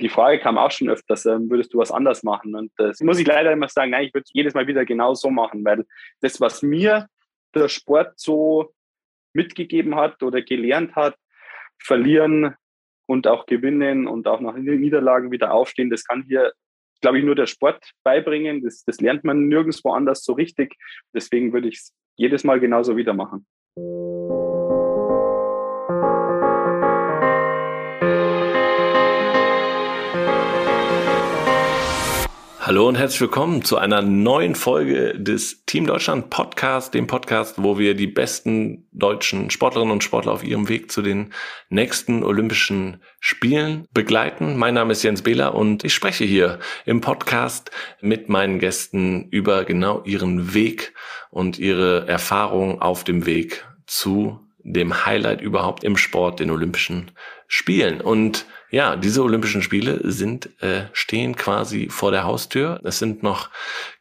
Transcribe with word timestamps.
Die 0.00 0.08
Frage 0.08 0.38
kam 0.38 0.58
auch 0.58 0.70
schon 0.70 0.88
öfters, 0.88 1.26
ähm, 1.26 1.50
würdest 1.50 1.74
du 1.74 1.78
was 1.78 1.90
anders 1.90 2.22
machen? 2.22 2.54
Und 2.54 2.72
das 2.76 3.00
muss 3.00 3.18
ich 3.18 3.26
leider 3.26 3.52
immer 3.52 3.68
sagen, 3.68 3.90
nein, 3.90 4.06
ich 4.06 4.14
würde 4.14 4.26
jedes 4.32 4.54
Mal 4.54 4.66
wieder 4.66 4.84
genau 4.84 5.14
so 5.14 5.30
machen, 5.30 5.64
weil 5.64 5.84
das, 6.20 6.40
was 6.40 6.62
mir 6.62 7.08
der 7.54 7.68
Sport 7.68 8.12
so 8.16 8.72
mitgegeben 9.32 9.96
hat 9.96 10.22
oder 10.22 10.42
gelernt 10.42 10.94
hat, 10.94 11.16
verlieren 11.78 12.54
und 13.06 13.26
auch 13.26 13.46
gewinnen 13.46 14.06
und 14.06 14.28
auch 14.28 14.40
nach 14.40 14.54
Niederlagen 14.54 15.30
wieder 15.30 15.52
aufstehen, 15.52 15.90
das 15.90 16.04
kann 16.04 16.22
hier, 16.22 16.52
glaube 17.00 17.18
ich, 17.18 17.24
nur 17.24 17.34
der 17.34 17.46
Sport 17.46 17.92
beibringen. 18.04 18.62
Das, 18.62 18.84
das 18.84 19.00
lernt 19.00 19.24
man 19.24 19.48
nirgendwo 19.48 19.92
anders 19.92 20.24
so 20.24 20.32
richtig. 20.34 20.74
Deswegen 21.14 21.52
würde 21.52 21.68
ich 21.68 21.76
es 21.76 21.94
jedes 22.16 22.44
Mal 22.44 22.60
genauso 22.60 22.96
wieder 22.96 23.14
machen. 23.14 23.46
Hallo 32.68 32.86
und 32.86 32.96
herzlich 32.96 33.22
willkommen 33.22 33.64
zu 33.64 33.78
einer 33.78 34.02
neuen 34.02 34.54
Folge 34.54 35.18
des 35.18 35.64
Team 35.64 35.86
Deutschland 35.86 36.28
Podcast, 36.28 36.92
dem 36.92 37.06
Podcast, 37.06 37.54
wo 37.56 37.78
wir 37.78 37.94
die 37.94 38.06
besten 38.06 38.86
deutschen 38.92 39.48
Sportlerinnen 39.48 39.90
und 39.90 40.04
Sportler 40.04 40.32
auf 40.32 40.44
ihrem 40.44 40.68
Weg 40.68 40.92
zu 40.92 41.00
den 41.00 41.32
nächsten 41.70 42.22
Olympischen 42.22 43.02
Spielen 43.20 43.88
begleiten. 43.94 44.58
Mein 44.58 44.74
Name 44.74 44.92
ist 44.92 45.02
Jens 45.02 45.22
Behler 45.22 45.54
und 45.54 45.82
ich 45.82 45.94
spreche 45.94 46.26
hier 46.26 46.58
im 46.84 47.00
Podcast 47.00 47.70
mit 48.02 48.28
meinen 48.28 48.58
Gästen 48.58 49.30
über 49.30 49.64
genau 49.64 50.02
ihren 50.04 50.52
Weg 50.52 50.92
und 51.30 51.58
ihre 51.58 52.06
Erfahrungen 52.06 52.82
auf 52.82 53.02
dem 53.02 53.24
Weg 53.24 53.66
zu 53.86 54.40
dem 54.58 55.06
Highlight 55.06 55.40
überhaupt 55.40 55.84
im 55.84 55.96
Sport, 55.96 56.38
den 56.38 56.50
Olympischen 56.50 57.12
Spielen. 57.46 58.02
Und 58.02 58.44
ja, 58.70 58.96
diese 58.96 59.22
Olympischen 59.22 59.62
Spiele 59.62 60.00
sind 60.04 60.50
äh, 60.62 60.84
stehen 60.92 61.36
quasi 61.36 61.88
vor 61.90 62.10
der 62.10 62.24
Haustür. 62.24 62.80
Es 62.84 62.98
sind 62.98 63.22
noch 63.22 63.50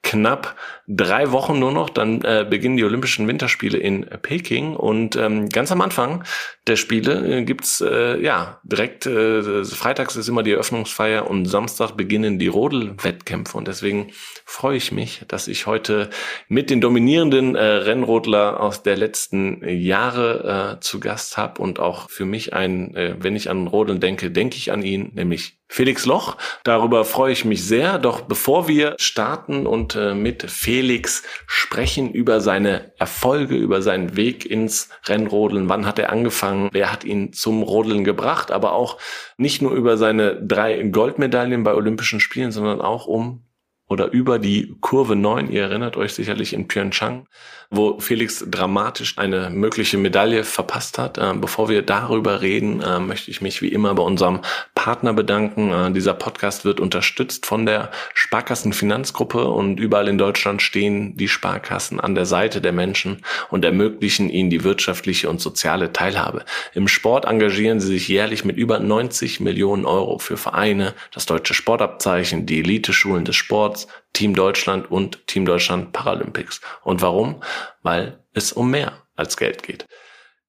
knapp 0.07 0.55
drei 0.87 1.33
Wochen 1.33 1.59
nur 1.59 1.73
noch, 1.73 1.89
dann 1.89 2.21
äh, 2.21 2.45
beginnen 2.49 2.77
die 2.77 2.85
Olympischen 2.85 3.27
Winterspiele 3.27 3.77
in 3.77 4.05
Peking. 4.21 4.73
Und 4.73 5.17
ähm, 5.17 5.49
ganz 5.49 5.69
am 5.69 5.81
Anfang 5.81 6.23
der 6.65 6.77
Spiele 6.77 7.39
äh, 7.39 7.43
gibt's 7.43 7.81
äh, 7.81 8.17
ja 8.21 8.61
direkt 8.63 9.05
äh, 9.05 9.65
freitags 9.65 10.15
ist 10.15 10.29
immer 10.29 10.43
die 10.43 10.53
Eröffnungsfeier 10.53 11.29
und 11.29 11.45
Samstag 11.45 11.97
beginnen 11.97 12.39
die 12.39 12.47
Rodelwettkämpfe. 12.47 13.57
Und 13.57 13.67
deswegen 13.67 14.11
freue 14.45 14.77
ich 14.77 14.93
mich, 14.93 15.23
dass 15.27 15.49
ich 15.49 15.67
heute 15.67 16.09
mit 16.47 16.69
den 16.69 16.79
dominierenden 16.79 17.55
äh, 17.55 17.61
Rennrodler 17.61 18.61
aus 18.61 18.83
der 18.83 18.95
letzten 18.95 19.67
Jahre 19.67 20.77
äh, 20.77 20.79
zu 20.79 21.01
Gast 21.01 21.35
habe 21.35 21.61
und 21.61 21.79
auch 21.79 22.09
für 22.09 22.25
mich 22.25 22.53
ein, 22.53 22.95
äh, 22.95 23.15
wenn 23.19 23.35
ich 23.35 23.49
an 23.49 23.67
Rodeln 23.67 23.99
denke, 23.99 24.31
denke 24.31 24.55
ich 24.55 24.71
an 24.71 24.83
ihn, 24.83 25.11
nämlich 25.15 25.56
Felix 25.69 26.05
Loch. 26.05 26.37
Darüber 26.63 27.05
freue 27.05 27.33
ich 27.33 27.45
mich 27.45 27.65
sehr. 27.65 27.99
Doch 27.99 28.21
bevor 28.21 28.67
wir 28.67 28.95
starten 28.97 29.67
und 29.67 29.95
äh, 29.95 30.13
mit 30.13 30.49
Felix 30.49 31.23
sprechen 31.45 32.11
über 32.11 32.41
seine 32.41 32.93
Erfolge, 32.97 33.55
über 33.55 33.81
seinen 33.81 34.15
Weg 34.15 34.45
ins 34.45 34.89
Rennrodeln, 35.05 35.69
wann 35.69 35.85
hat 35.85 35.99
er 35.99 36.11
angefangen, 36.11 36.69
wer 36.71 36.91
hat 36.91 37.03
ihn 37.03 37.33
zum 37.33 37.63
Rodeln 37.63 38.03
gebracht, 38.03 38.51
aber 38.51 38.73
auch 38.73 38.97
nicht 39.37 39.61
nur 39.61 39.71
über 39.73 39.97
seine 39.97 40.35
drei 40.41 40.83
Goldmedaillen 40.83 41.63
bei 41.63 41.73
Olympischen 41.73 42.19
Spielen, 42.19 42.51
sondern 42.51 42.81
auch 42.81 43.05
um 43.05 43.46
oder 43.89 44.11
über 44.11 44.39
die 44.39 44.75
Kurve 44.81 45.15
9. 45.15 45.49
Ihr 45.51 45.63
erinnert 45.63 45.97
euch 45.97 46.13
sicherlich 46.13 46.53
in 46.53 46.67
Pyeongchang, 46.67 47.27
wo 47.69 47.99
Felix 47.99 48.45
dramatisch 48.47 49.17
eine 49.17 49.49
mögliche 49.49 49.97
Medaille 49.97 50.43
verpasst 50.43 50.97
hat. 50.97 51.17
Äh, 51.17 51.33
bevor 51.35 51.69
wir 51.69 51.81
darüber 51.81 52.41
reden, 52.41 52.81
äh, 52.81 52.99
möchte 52.99 53.31
ich 53.31 53.41
mich 53.41 53.61
wie 53.61 53.69
immer 53.69 53.93
bei 53.95 54.03
unserem 54.03 54.41
Partner 54.75 55.13
bedanken. 55.13 55.71
Äh, 55.71 55.91
dieser 55.91 56.13
Podcast 56.13 56.65
wird 56.65 56.79
unterstützt 56.79 57.45
von 57.45 57.65
der 57.65 57.91
Sparkassen 58.13 58.73
Finanzgruppe 58.73 59.45
und 59.45 59.79
überall 59.79 60.07
in 60.07 60.17
Deutschland 60.17 60.61
stehen 60.61 61.15
die 61.15 61.27
Sparkassen 61.27 61.99
an 61.99 62.15
der 62.15 62.25
Seite 62.25 62.61
der 62.61 62.73
Menschen 62.73 63.23
und 63.49 63.63
ermöglichen 63.63 64.29
ihnen 64.29 64.49
die 64.49 64.63
wirtschaftliche 64.63 65.29
und 65.29 65.39
soziale 65.39 65.93
Teilhabe. 65.93 66.43
Im 66.73 66.87
Sport 66.87 67.25
engagieren 67.25 67.79
sie 67.79 67.87
sich 67.87 68.07
jährlich 68.07 68.43
mit 68.43 68.57
über 68.57 68.79
90 68.79 69.39
Millionen 69.39 69.85
Euro 69.85 70.19
für 70.19 70.37
Vereine, 70.37 70.93
das 71.13 71.25
deutsche 71.25 71.53
Sportabzeichen, 71.53 72.45
die 72.45 72.59
Eliteschulen 72.59 73.25
des 73.25 73.35
Sports, 73.35 73.76
Sports, 73.77 73.87
Team 74.13 74.33
Deutschland 74.33 74.89
und 74.89 75.27
Team 75.27 75.45
Deutschland 75.45 75.93
Paralympics. 75.93 76.61
Und 76.83 77.01
warum? 77.01 77.41
Weil 77.83 78.23
es 78.33 78.51
um 78.51 78.71
mehr 78.71 79.03
als 79.15 79.37
Geld 79.37 79.63
geht. 79.63 79.85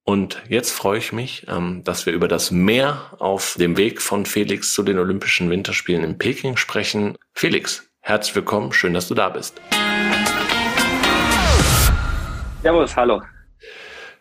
Und 0.03 0.41
jetzt 0.49 0.71
freue 0.71 0.97
ich 0.97 1.13
mich, 1.13 1.45
ähm, 1.47 1.83
dass 1.83 2.07
wir 2.07 2.13
über 2.13 2.27
das 2.27 2.49
Mehr 2.49 3.13
auf 3.19 3.55
dem 3.59 3.77
Weg 3.77 4.01
von 4.01 4.25
Felix 4.25 4.73
zu 4.73 4.81
den 4.81 4.97
Olympischen 4.97 5.51
Winterspielen 5.51 6.03
in 6.03 6.17
Peking 6.17 6.57
sprechen. 6.57 7.15
Felix, 7.33 7.87
herzlich 7.99 8.35
willkommen, 8.35 8.73
schön, 8.73 8.95
dass 8.95 9.07
du 9.07 9.13
da 9.13 9.29
bist. 9.29 9.61
Servus, 12.63 12.95
hallo. 12.95 13.21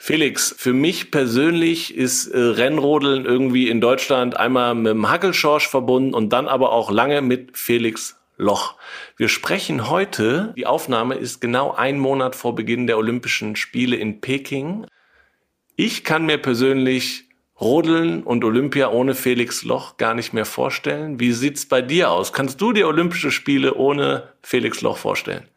Felix, 0.00 0.54
für 0.56 0.74
mich 0.74 1.10
persönlich 1.10 1.96
ist 1.96 2.28
äh, 2.28 2.38
Rennrodeln 2.38 3.24
irgendwie 3.24 3.68
in 3.68 3.80
Deutschland 3.80 4.36
einmal 4.36 4.74
mit 4.74 4.92
dem 4.92 5.10
Hackelschorsch 5.10 5.68
verbunden 5.68 6.14
und 6.14 6.32
dann 6.32 6.46
aber 6.46 6.70
auch 6.70 6.90
lange 6.90 7.20
mit 7.20 7.56
Felix 7.56 8.17
Loch. 8.38 8.76
Wir 9.16 9.28
sprechen 9.28 9.90
heute, 9.90 10.54
die 10.56 10.66
Aufnahme 10.66 11.16
ist 11.16 11.40
genau 11.40 11.72
ein 11.72 11.98
Monat 11.98 12.36
vor 12.36 12.54
Beginn 12.54 12.86
der 12.86 12.96
Olympischen 12.96 13.56
Spiele 13.56 13.96
in 13.96 14.20
Peking. 14.20 14.86
Ich 15.76 16.04
kann 16.04 16.24
mir 16.24 16.38
persönlich 16.38 17.24
Rodeln 17.60 18.22
und 18.22 18.44
Olympia 18.44 18.90
ohne 18.90 19.16
Felix 19.16 19.64
Loch 19.64 19.96
gar 19.96 20.14
nicht 20.14 20.32
mehr 20.32 20.44
vorstellen. 20.44 21.18
Wie 21.18 21.32
sieht's 21.32 21.66
bei 21.66 21.82
dir 21.82 22.12
aus? 22.12 22.32
Kannst 22.32 22.60
du 22.60 22.72
dir 22.72 22.86
Olympische 22.86 23.32
Spiele 23.32 23.74
ohne 23.74 24.32
Felix 24.42 24.80
Loch 24.80 24.96
vorstellen? 24.96 25.48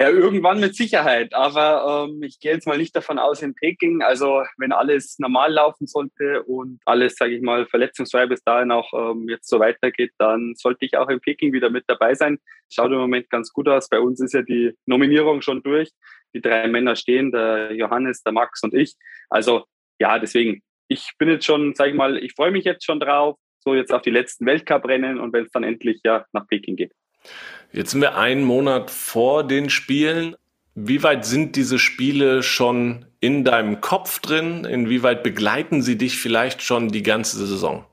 Ja, 0.00 0.08
irgendwann 0.08 0.60
mit 0.60 0.74
Sicherheit. 0.74 1.34
Aber 1.34 2.08
ähm, 2.08 2.22
ich 2.22 2.40
gehe 2.40 2.54
jetzt 2.54 2.66
mal 2.66 2.78
nicht 2.78 2.96
davon 2.96 3.18
aus 3.18 3.42
in 3.42 3.54
Peking. 3.54 4.00
Also 4.00 4.42
wenn 4.56 4.72
alles 4.72 5.18
normal 5.18 5.52
laufen 5.52 5.86
sollte 5.86 6.42
und 6.44 6.80
alles, 6.86 7.16
sage 7.16 7.36
ich 7.36 7.42
mal, 7.42 7.66
verletzungsfrei 7.66 8.24
bis 8.26 8.42
dahin 8.42 8.72
auch 8.72 8.94
ähm, 8.94 9.28
jetzt 9.28 9.46
so 9.46 9.60
weitergeht, 9.60 10.12
dann 10.16 10.54
sollte 10.56 10.86
ich 10.86 10.96
auch 10.96 11.10
in 11.10 11.20
Peking 11.20 11.52
wieder 11.52 11.68
mit 11.68 11.84
dabei 11.86 12.14
sein. 12.14 12.38
Schaut 12.70 12.92
im 12.92 12.96
Moment 12.96 13.28
ganz 13.28 13.52
gut 13.52 13.68
aus. 13.68 13.90
Bei 13.90 14.00
uns 14.00 14.22
ist 14.22 14.32
ja 14.32 14.40
die 14.40 14.74
Nominierung 14.86 15.42
schon 15.42 15.62
durch. 15.62 15.90
Die 16.32 16.40
drei 16.40 16.66
Männer 16.66 16.96
stehen, 16.96 17.30
der 17.30 17.74
Johannes, 17.74 18.22
der 18.22 18.32
Max 18.32 18.62
und 18.62 18.72
ich. 18.72 18.94
Also 19.28 19.66
ja, 19.98 20.18
deswegen, 20.18 20.62
ich 20.88 21.12
bin 21.18 21.28
jetzt 21.28 21.44
schon, 21.44 21.74
sage 21.74 21.90
ich 21.90 21.96
mal, 21.96 22.16
ich 22.16 22.32
freue 22.32 22.52
mich 22.52 22.64
jetzt 22.64 22.86
schon 22.86 23.00
drauf, 23.00 23.36
so 23.58 23.74
jetzt 23.74 23.92
auf 23.92 24.00
die 24.00 24.08
letzten 24.08 24.46
Weltcuprennen 24.46 25.20
und 25.20 25.34
wenn 25.34 25.44
es 25.44 25.52
dann 25.52 25.62
endlich 25.62 26.00
ja 26.04 26.24
nach 26.32 26.46
Peking 26.46 26.76
geht. 26.76 26.94
Jetzt 27.72 27.92
sind 27.92 28.00
wir 28.00 28.16
einen 28.16 28.42
Monat 28.42 28.90
vor 28.90 29.44
den 29.44 29.70
Spielen. 29.70 30.34
Wie 30.74 31.02
weit 31.02 31.24
sind 31.24 31.54
diese 31.56 31.78
Spiele 31.78 32.42
schon 32.42 33.06
in 33.20 33.44
deinem 33.44 33.80
Kopf 33.80 34.18
drin? 34.18 34.64
Inwieweit 34.64 35.22
begleiten 35.22 35.82
sie 35.82 35.96
dich 35.96 36.18
vielleicht 36.18 36.62
schon 36.62 36.88
die 36.88 37.02
ganze 37.02 37.46
Saison? 37.46 37.84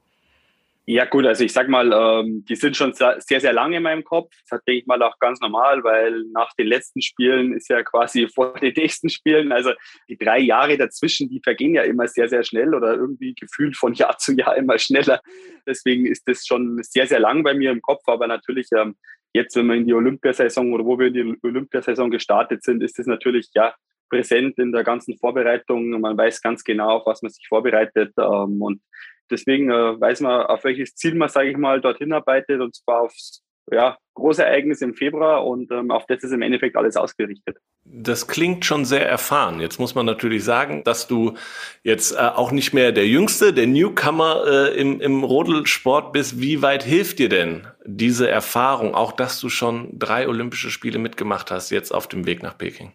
Ja 0.90 1.04
gut, 1.04 1.26
also 1.26 1.44
ich 1.44 1.52
sag 1.52 1.68
mal, 1.68 1.92
ähm, 1.92 2.46
die 2.48 2.56
sind 2.56 2.78
schon 2.78 2.94
sehr, 2.94 3.20
sehr 3.20 3.52
lange 3.52 3.76
in 3.76 3.84
meinem 3.84 4.06
Kopf. 4.06 4.34
Das 4.50 4.64
denke 4.64 4.80
ich 4.80 4.88
mal 4.88 5.04
auch 5.04 5.20
ganz 5.20 5.42
normal, 5.42 5.84
weil 5.84 6.24
nach 6.32 6.54
den 6.54 6.68
letzten 6.68 7.02
Spielen 7.02 7.52
ist 7.52 7.68
ja 7.68 7.84
quasi 7.84 8.30
vor 8.34 8.54
den 8.54 8.74
nächsten 8.74 9.10
Spielen, 9.10 9.52
also 9.52 9.74
die 10.08 10.18
drei 10.18 10.40
Jahre 10.40 10.78
dazwischen, 10.78 11.28
die 11.28 11.42
vergehen 11.44 11.74
ja 11.74 11.82
immer 11.82 12.08
sehr, 12.08 12.30
sehr 12.30 12.42
schnell 12.44 12.74
oder 12.74 12.94
irgendwie 12.94 13.36
gefühlt 13.36 13.76
von 13.76 13.94
Jahr 13.96 14.18
zu 14.18 14.34
Jahr 14.34 14.56
immer 14.56 14.80
schneller. 14.80 15.22
Deswegen 15.68 16.06
ist 16.06 16.26
das 16.26 16.46
schon 16.46 16.82
sehr, 16.82 17.06
sehr 17.06 17.20
lang 17.20 17.44
bei 17.44 17.54
mir 17.54 17.72
im 17.72 17.82
Kopf, 17.82 18.08
aber 18.08 18.26
natürlich 18.26 18.70
ähm, 18.72 18.96
jetzt, 19.34 19.56
wenn 19.56 19.68
wir 19.68 19.76
in 19.76 19.86
die 19.86 19.94
Olympiasaison 19.94 20.74
oder 20.74 20.86
wo 20.86 20.98
wir 20.98 21.08
in 21.08 21.14
die 21.14 21.38
Olympiasaison 21.44 22.10
gestartet 22.10 22.64
sind, 22.64 22.84
ist 22.84 22.98
das 23.00 23.08
natürlich 23.08 23.50
ja 23.54 23.74
präsent 24.10 24.58
in 24.58 24.72
der 24.72 24.84
ganzen 24.84 25.18
Vorbereitung. 25.18 25.90
Man 26.02 26.18
weiß 26.18 26.42
ganz 26.42 26.64
genau, 26.64 26.98
auf 26.98 27.06
was 27.06 27.22
man 27.22 27.32
sich 27.32 27.48
vorbereitet. 27.48 28.14
Ähm, 28.18 28.62
und 28.62 28.82
deswegen 29.30 29.70
äh, 29.70 30.00
weiß 30.00 30.22
man, 30.22 30.46
auf 30.46 30.64
welches 30.64 30.96
Ziel 30.96 31.16
man, 31.16 31.30
sage 31.30 31.50
ich 31.50 31.58
mal, 31.58 31.82
dorthin 31.82 32.14
arbeitet, 32.14 32.62
und 32.62 32.76
zwar 32.76 33.02
aufs 33.02 33.44
ja, 33.72 33.98
Großereignis 34.14 34.82
im 34.82 34.94
Februar 34.94 35.46
und 35.46 35.72
ähm, 35.72 35.92
auf 35.92 36.06
das 36.08 36.24
ist 36.24 36.32
im 36.32 36.42
Endeffekt 36.42 36.76
alles 36.76 36.98
ausgerichtet. 36.98 37.58
Das 37.86 38.28
klingt 38.28 38.66
schon 38.66 38.84
sehr 38.84 39.08
erfahren. 39.08 39.62
Jetzt 39.62 39.80
muss 39.80 39.94
man 39.94 40.06
natürlich 40.06 40.44
sagen, 40.44 40.84
dass 40.84 41.08
du 41.08 41.36
jetzt 41.84 42.14
äh, 42.14 42.18
auch 42.18 42.52
nicht 42.52 42.74
mehr 42.74 42.92
der 42.92 43.08
Jüngste, 43.08 43.54
der 43.54 43.68
Newcomer 43.68 44.44
äh, 44.48 44.80
im, 44.80 45.00
im 45.02 45.24
Rodelsport 45.24 46.14
bist. 46.14 46.42
Wie 46.42 46.62
weit 46.62 46.84
hilft 46.84 47.20
dir 47.20 47.30
denn 47.30 47.68
diese 47.86 48.30
Erfahrung, 48.30 48.96
auch 48.96 49.12
dass 49.12 49.40
du 49.40 49.50
schon 49.50 49.90
drei 49.94 50.28
Olympische 50.28 50.72
Spiele 50.72 51.00
mitgemacht 51.00 51.52
hast, 51.52 51.70
jetzt 51.70 51.92
auf 51.94 52.08
dem 52.08 52.26
Weg 52.26 52.42
nach 52.42 52.58
Peking? 52.58 52.94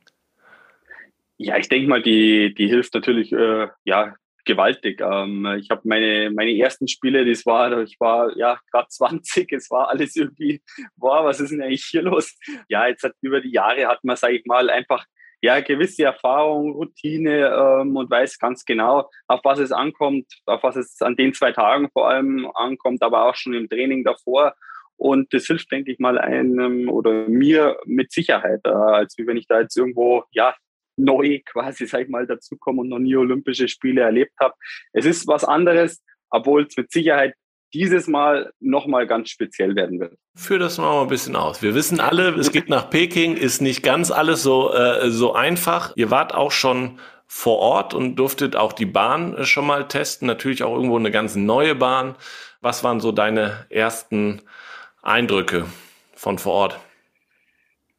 Ja, 1.39 1.57
ich 1.57 1.69
denke 1.69 1.89
mal, 1.89 2.03
die, 2.03 2.55
die 2.55 2.69
hilft 2.69 2.95
natürlich 2.95 3.33
äh, 3.33 3.69
ja 3.85 4.15
gewaltig. 4.45 5.01
Ähm, 5.01 5.47
ich 5.59 5.71
habe 5.71 5.83
meine, 5.85 6.31
meine 6.31 6.57
ersten 6.57 6.89
Spiele, 6.89 7.25
das 7.25 7.47
war, 7.47 7.83
ich 7.83 7.99
war 8.01 8.37
ja 8.37 8.59
gerade 8.71 8.89
20, 8.89 9.53
es 9.53 9.71
war 9.71 9.89
alles 9.89 10.17
irgendwie, 10.17 10.63
boah, 10.97 11.25
was 11.25 11.41
ist 11.41 11.51
denn 11.51 11.63
eigentlich 11.63 11.85
hier 11.85 12.03
los? 12.03 12.37
Ja, 12.69 12.87
jetzt 12.87 13.03
hat 13.03 13.13
über 13.21 13.41
die 13.41 13.53
Jahre 13.53 13.87
hat 13.87 14.03
man, 14.05 14.17
sage 14.17 14.37
ich 14.37 14.47
mal, 14.47 14.71
einfach 14.71 15.05
ja 15.43 15.61
gewisse 15.61 16.05
Erfahrung, 16.05 16.73
Routine 16.73 17.49
ähm, 17.49 17.97
und 17.97 18.11
weiß 18.11 18.39
ganz 18.39 18.65
genau, 18.65 19.11
auf 19.27 19.41
was 19.43 19.59
es 19.59 19.73
ankommt, 19.73 20.27
auf 20.47 20.63
was 20.63 20.77
es 20.77 21.03
an 21.03 21.17
den 21.17 21.35
zwei 21.35 21.53
Tagen 21.53 21.91
vor 21.93 22.09
allem 22.09 22.49
ankommt, 22.55 23.03
aber 23.03 23.25
auch 23.29 23.35
schon 23.35 23.55
im 23.55 23.69
Training 23.69 24.05
davor. 24.05 24.55
Und 24.97 25.35
das 25.35 25.47
hilft, 25.47 25.73
denke 25.73 25.91
ich 25.91 25.99
mal, 25.99 26.17
einem 26.17 26.89
oder 26.89 27.29
mir 27.29 27.77
mit 27.87 28.13
Sicherheit, 28.13 28.61
äh, 28.65 28.69
als 28.69 29.17
wenn 29.19 29.37
ich 29.37 29.49
da 29.49 29.61
jetzt 29.61 29.77
irgendwo, 29.77 30.23
ja, 30.31 30.55
neu 31.03 31.41
quasi, 31.45 31.87
sag 31.87 32.03
ich 32.03 32.09
mal, 32.09 32.27
dazukomme 32.27 32.83
und 32.83 32.89
noch 32.89 32.99
nie 32.99 33.17
Olympische 33.17 33.69
Spiele 33.69 34.03
erlebt 34.03 34.33
habe. 34.41 34.55
Es 34.93 35.05
ist 35.05 35.27
was 35.27 35.45
anderes, 35.45 36.03
obwohl 36.31 36.67
es 36.67 36.77
mit 36.77 36.91
Sicherheit 36.91 37.35
dieses 37.75 38.07
Mal 38.07 38.53
nochmal 38.61 39.07
ganz 39.07 39.31
speziell 39.31 39.75
werden 39.75 39.99
wird. 39.99 40.15
Führ 40.35 40.59
das 40.59 40.79
mal 40.79 41.03
ein 41.03 41.09
bisschen 41.09 41.37
aus. 41.37 41.63
Wir 41.63 41.75
wissen 41.75 42.01
alle, 42.01 42.29
es 42.35 42.53
geht 42.53 42.69
nach 42.69 42.91
Peking, 42.91 43.37
ist 43.37 43.61
nicht 43.61 43.83
ganz 43.83 44.11
alles 44.11 44.43
so, 44.43 44.73
äh, 44.73 45.11
so 45.11 45.33
einfach. 45.33 45.93
Ihr 45.97 46.11
wart 46.11 46.35
auch 46.35 46.53
schon 46.53 46.99
vor 47.27 47.59
Ort 47.61 47.95
und 47.95 48.17
durftet 48.17 48.57
auch 48.57 48.75
die 48.75 48.87
Bahn 48.87 49.35
äh, 49.35 49.45
schon 49.45 49.67
mal 49.67 49.89
testen. 49.89 50.27
Natürlich 50.27 50.63
auch 50.63 50.75
irgendwo 50.75 50.99
eine 50.99 51.11
ganz 51.11 51.35
neue 51.35 51.75
Bahn. 51.75 52.15
Was 52.61 52.85
waren 52.85 53.01
so 53.01 53.11
deine 53.11 53.67
ersten 53.71 54.43
Eindrücke 55.03 55.65
von 56.15 56.39
vor 56.39 56.53
Ort? 56.53 56.79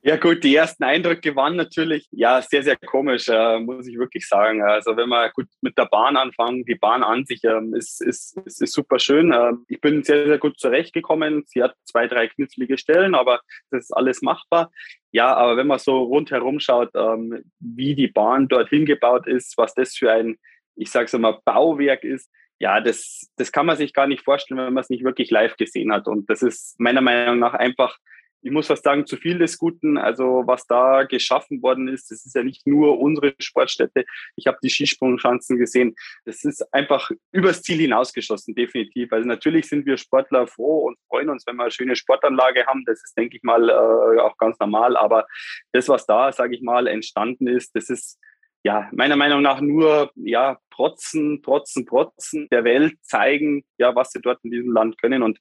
Ja 0.06 0.18
gut, 0.18 0.44
die 0.44 0.54
ersten 0.54 0.84
Eindrücke 0.84 1.34
waren 1.38 1.56
natürlich 1.56 2.10
ja 2.12 2.42
sehr, 2.42 2.62
sehr 2.62 2.76
komisch, 2.76 3.30
äh, 3.30 3.60
muss 3.60 3.88
ich 3.88 3.98
wirklich 3.98 4.28
sagen. 4.28 4.62
Also 4.62 4.98
wenn 4.98 5.08
wir 5.08 5.30
gut 5.30 5.48
mit 5.62 5.78
der 5.78 5.86
Bahn 5.86 6.18
anfangen, 6.18 6.66
die 6.66 6.76
Bahn 6.76 7.04
an 7.04 7.24
sich 7.24 7.42
ähm, 7.46 7.74
ist, 7.74 8.02
ist, 8.02 8.38
ist, 8.46 8.62
ist 8.62 8.74
super 8.74 9.00
schön. 9.00 9.32
Äh, 9.32 9.54
ich 9.70 9.80
bin 9.80 10.04
sehr, 10.04 10.26
sehr 10.28 10.40
gut 10.40 10.60
zurechtgekommen. 10.60 11.46
Sie 11.48 11.64
hat 11.64 11.76
zwei, 11.86 12.08
drei 12.08 12.28
knifflige 12.28 12.78
Stellen, 12.78 13.16
aber 13.16 13.40
das 13.72 13.86
ist 13.86 13.92
alles 13.92 14.22
machbar. 14.22 14.72
Ja, 15.14 15.34
aber 15.36 15.56
wenn 15.56 15.68
man 15.68 15.80
so 15.80 16.04
rundherum 16.04 16.60
schaut, 16.60 16.90
ähm, 16.96 17.42
wie 17.62 17.96
die 17.96 18.10
Bahn 18.10 18.50
dorthin 18.50 18.86
gebaut 18.86 19.26
ist, 19.26 19.58
was 19.58 19.74
das 19.74 19.96
für 19.96 20.12
ein, 20.12 20.36
ich 20.76 20.92
sage 20.92 21.06
es 21.06 21.14
mal, 21.14 21.40
Bauwerk 21.46 22.04
ist, 22.04 22.30
ja, 22.60 22.82
das, 22.82 23.32
das 23.38 23.54
kann 23.54 23.66
man 23.66 23.78
sich 23.78 23.94
gar 23.94 24.08
nicht 24.08 24.26
vorstellen, 24.26 24.60
wenn 24.60 24.74
man 24.74 24.82
es 24.82 24.90
nicht 24.90 25.06
wirklich 25.06 25.32
live 25.32 25.56
gesehen 25.56 25.94
hat. 25.94 26.10
Und 26.10 26.30
das 26.30 26.42
ist 26.42 26.78
meiner 26.78 27.02
Meinung 27.02 27.40
nach 27.40 27.54
einfach 27.54 27.98
ich 28.44 28.51
muss 28.51 28.68
fast 28.68 28.84
sagen, 28.84 29.06
zu 29.06 29.16
viel 29.18 29.40
des 29.40 29.57
Guten. 29.57 29.98
Also 29.98 30.44
was 30.45 30.68
da 30.68 31.04
geschaffen 31.04 31.62
worden 31.62 31.88
ist, 31.88 32.12
das 32.12 32.25
ist 32.25 32.36
ja 32.36 32.44
nicht 32.44 32.68
nur 32.68 33.00
unsere 33.00 33.34
Sportstätte. 33.40 34.06
Ich 34.36 34.48
habe 34.48 34.57
die 34.62 34.69
Skisprungschanzen 34.69 35.57
gesehen. 35.57 35.95
Das 36.25 36.44
ist 36.44 36.62
einfach 36.74 37.10
übers 37.31 37.62
Ziel 37.62 37.80
hinausgeschossen, 37.80 38.54
definitiv. 38.54 39.12
Also 39.13 39.28
natürlich 39.28 39.68
sind 39.68 39.86
wir 39.86 39.98
Sportler 39.98 40.48
froh 40.48 40.88
und 40.88 40.98
freuen 41.07 41.30
uns, 41.30 41.48
wenn 41.48 41.56
wir 41.56 41.63
eine 41.63 41.72
schöne 41.72 41.95
Sportanlage 41.95 42.66
haben. 42.66 42.84
Das 42.86 43.01
ist, 43.04 43.18
denke 43.18 43.38
ich 43.38 43.44
mal, 43.44 43.69
äh, 43.69 44.19
auch 44.19 44.38
ganz 44.38 44.60
normal. 44.60 44.98
Aber 44.98 45.25
das, 45.72 45.88
was 45.88 46.06
da, 46.06 46.31
sage 46.31 46.56
ich 46.56 46.62
mal, 46.62 46.88
entstanden 46.88 47.48
ist, 47.48 47.75
das 47.75 47.90
ist 47.90 48.19
ja, 48.63 48.89
meiner 48.94 49.18
Meinung 49.18 49.42
nach 49.42 49.60
nur, 49.60 50.12
ja, 50.15 50.57
protzen, 50.69 51.42
protzen, 51.42 51.86
protzen 51.86 52.48
der 52.50 52.63
Welt 52.63 52.95
zeigen, 53.01 53.63
ja, 53.77 53.94
was 53.94 54.12
sie 54.12 54.21
dort 54.21 54.39
in 54.44 54.51
diesem 54.51 54.71
Land 54.71 54.98
können. 55.00 55.21
Und 55.21 55.39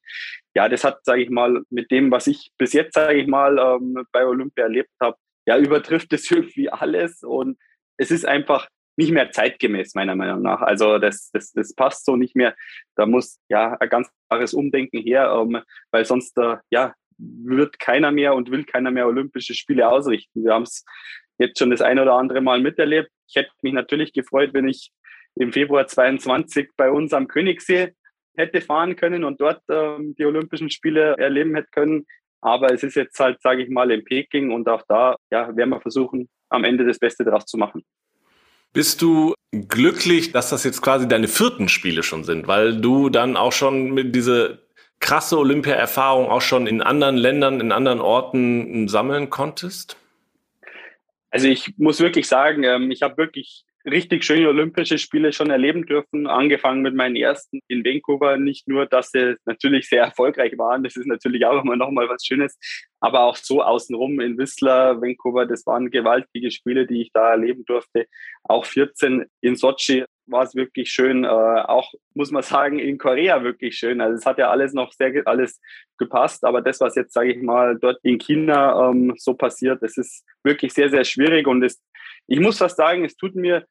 ja, 0.54 0.68
das 0.68 0.82
hat, 0.82 1.04
sage 1.04 1.22
ich 1.22 1.30
mal, 1.30 1.62
mit 1.70 1.90
dem, 1.92 2.10
was 2.10 2.26
ich 2.26 2.50
bis 2.58 2.72
jetzt, 2.72 2.94
sage 2.94 3.20
ich 3.20 3.28
mal, 3.28 3.58
ähm, 3.58 4.04
bei 4.10 4.26
Olympia 4.26 4.64
erlebt 4.64 4.90
habe, 5.00 5.16
ja, 5.46 5.56
übertrifft 5.56 6.12
es 6.12 6.30
irgendwie 6.30 6.68
alles. 6.68 7.22
Und 7.22 7.58
es 7.96 8.10
ist 8.10 8.26
einfach 8.26 8.68
nicht 8.96 9.12
mehr 9.12 9.30
zeitgemäß, 9.30 9.94
meiner 9.94 10.16
Meinung 10.16 10.42
nach. 10.42 10.60
Also 10.60 10.98
das, 10.98 11.30
das, 11.32 11.52
das 11.52 11.74
passt 11.74 12.04
so 12.04 12.16
nicht 12.16 12.34
mehr. 12.34 12.54
Da 12.96 13.06
muss 13.06 13.38
ja 13.48 13.76
ein 13.78 13.88
ganz 13.88 14.10
klares 14.28 14.52
Umdenken 14.52 14.98
her, 15.00 15.32
ähm, 15.32 15.62
weil 15.92 16.04
sonst, 16.04 16.36
äh, 16.38 16.56
ja, 16.70 16.92
wird 17.18 17.78
keiner 17.78 18.10
mehr 18.10 18.34
und 18.34 18.50
will 18.50 18.64
keiner 18.64 18.90
mehr 18.90 19.06
Olympische 19.06 19.54
Spiele 19.54 19.88
ausrichten. 19.88 20.44
Wir 20.44 20.54
haben 20.54 20.64
es 20.64 20.84
jetzt 21.42 21.58
schon 21.58 21.70
das 21.70 21.80
ein 21.80 21.98
oder 21.98 22.14
andere 22.14 22.40
Mal 22.40 22.60
miterlebt. 22.60 23.10
Ich 23.28 23.36
hätte 23.36 23.50
mich 23.62 23.72
natürlich 23.72 24.12
gefreut, 24.12 24.50
wenn 24.52 24.68
ich 24.68 24.90
im 25.36 25.52
Februar 25.52 25.86
22 25.86 26.70
bei 26.76 26.90
uns 26.90 27.12
am 27.12 27.28
Königssee 27.28 27.92
hätte 28.36 28.60
fahren 28.60 28.96
können 28.96 29.24
und 29.24 29.40
dort 29.40 29.62
ähm, 29.70 30.14
die 30.18 30.24
Olympischen 30.24 30.70
Spiele 30.70 31.16
erleben 31.18 31.54
hätte 31.54 31.68
können. 31.70 32.06
Aber 32.40 32.72
es 32.72 32.82
ist 32.82 32.96
jetzt 32.96 33.18
halt, 33.20 33.40
sage 33.40 33.62
ich 33.62 33.68
mal, 33.68 33.90
in 33.90 34.04
Peking 34.04 34.50
und 34.50 34.68
auch 34.68 34.82
da 34.88 35.16
ja, 35.30 35.54
werden 35.56 35.70
wir 35.70 35.80
versuchen, 35.80 36.28
am 36.48 36.64
Ende 36.64 36.84
das 36.86 36.98
Beste 36.98 37.24
draus 37.24 37.46
zu 37.46 37.56
machen. 37.56 37.84
Bist 38.72 39.02
du 39.02 39.34
glücklich, 39.52 40.32
dass 40.32 40.50
das 40.50 40.64
jetzt 40.64 40.80
quasi 40.80 41.06
deine 41.06 41.28
vierten 41.28 41.68
Spiele 41.68 42.02
schon 42.02 42.24
sind, 42.24 42.48
weil 42.48 42.80
du 42.80 43.10
dann 43.10 43.36
auch 43.36 43.52
schon 43.52 43.92
mit 43.92 44.14
diese 44.14 44.66
krasse 44.98 45.38
Olympia-Erfahrung 45.38 46.30
auch 46.30 46.40
schon 46.40 46.66
in 46.66 46.80
anderen 46.80 47.16
Ländern, 47.16 47.60
in 47.60 47.70
anderen 47.70 48.00
Orten 48.00 48.88
sammeln 48.88 49.28
konntest? 49.28 49.96
Also 51.32 51.48
ich 51.48 51.74
muss 51.78 52.00
wirklich 52.00 52.28
sagen, 52.28 52.62
ähm, 52.62 52.90
ich 52.92 53.02
habe 53.02 53.16
wirklich 53.16 53.64
richtig 53.84 54.24
schöne 54.24 54.48
Olympische 54.48 54.98
Spiele 54.98 55.32
schon 55.32 55.50
erleben 55.50 55.86
dürfen, 55.86 56.26
angefangen 56.26 56.82
mit 56.82 56.94
meinen 56.94 57.16
ersten 57.16 57.60
in 57.68 57.84
Vancouver. 57.84 58.36
Nicht 58.36 58.68
nur, 58.68 58.86
dass 58.86 59.10
sie 59.10 59.36
natürlich 59.44 59.88
sehr 59.88 60.02
erfolgreich 60.02 60.56
waren, 60.58 60.82
das 60.82 60.96
ist 60.96 61.06
natürlich 61.06 61.44
auch 61.46 61.62
immer 61.62 61.76
nochmal 61.76 62.08
was 62.08 62.24
Schönes, 62.24 62.58
aber 63.00 63.20
auch 63.20 63.36
so 63.36 63.62
außenrum 63.62 64.20
in 64.20 64.38
Whistler, 64.38 65.00
Vancouver, 65.00 65.46
das 65.46 65.66
waren 65.66 65.90
gewaltige 65.90 66.50
Spiele, 66.50 66.86
die 66.86 67.02
ich 67.02 67.12
da 67.12 67.30
erleben 67.30 67.64
durfte. 67.64 68.06
Auch 68.44 68.64
14 68.64 69.26
in 69.40 69.56
Sochi 69.56 70.04
war 70.26 70.44
es 70.44 70.54
wirklich 70.54 70.90
schön. 70.90 71.24
Äh, 71.24 71.28
auch 71.28 71.92
muss 72.14 72.30
man 72.30 72.42
sagen, 72.42 72.78
in 72.78 72.98
Korea 72.98 73.42
wirklich 73.42 73.76
schön. 73.76 74.00
Also 74.00 74.16
es 74.16 74.26
hat 74.26 74.38
ja 74.38 74.50
alles 74.50 74.72
noch 74.72 74.92
sehr 74.92 75.22
alles 75.26 75.60
gepasst, 75.98 76.44
aber 76.44 76.62
das, 76.62 76.80
was 76.80 76.94
jetzt, 76.96 77.12
sage 77.12 77.32
ich 77.32 77.42
mal, 77.42 77.78
dort 77.78 77.98
in 78.02 78.18
China 78.18 78.90
ähm, 78.90 79.14
so 79.16 79.34
passiert, 79.34 79.82
das 79.82 79.96
ist 79.96 80.24
wirklich 80.42 80.72
sehr, 80.72 80.90
sehr 80.90 81.04
schwierig 81.04 81.46
und 81.46 81.62
es 81.62 81.80
ich 82.26 82.40
muss 82.40 82.58
fast 82.58 82.76
sagen, 82.76 83.04
es 83.04 83.16
tut 83.16 83.34
mir 83.34 83.66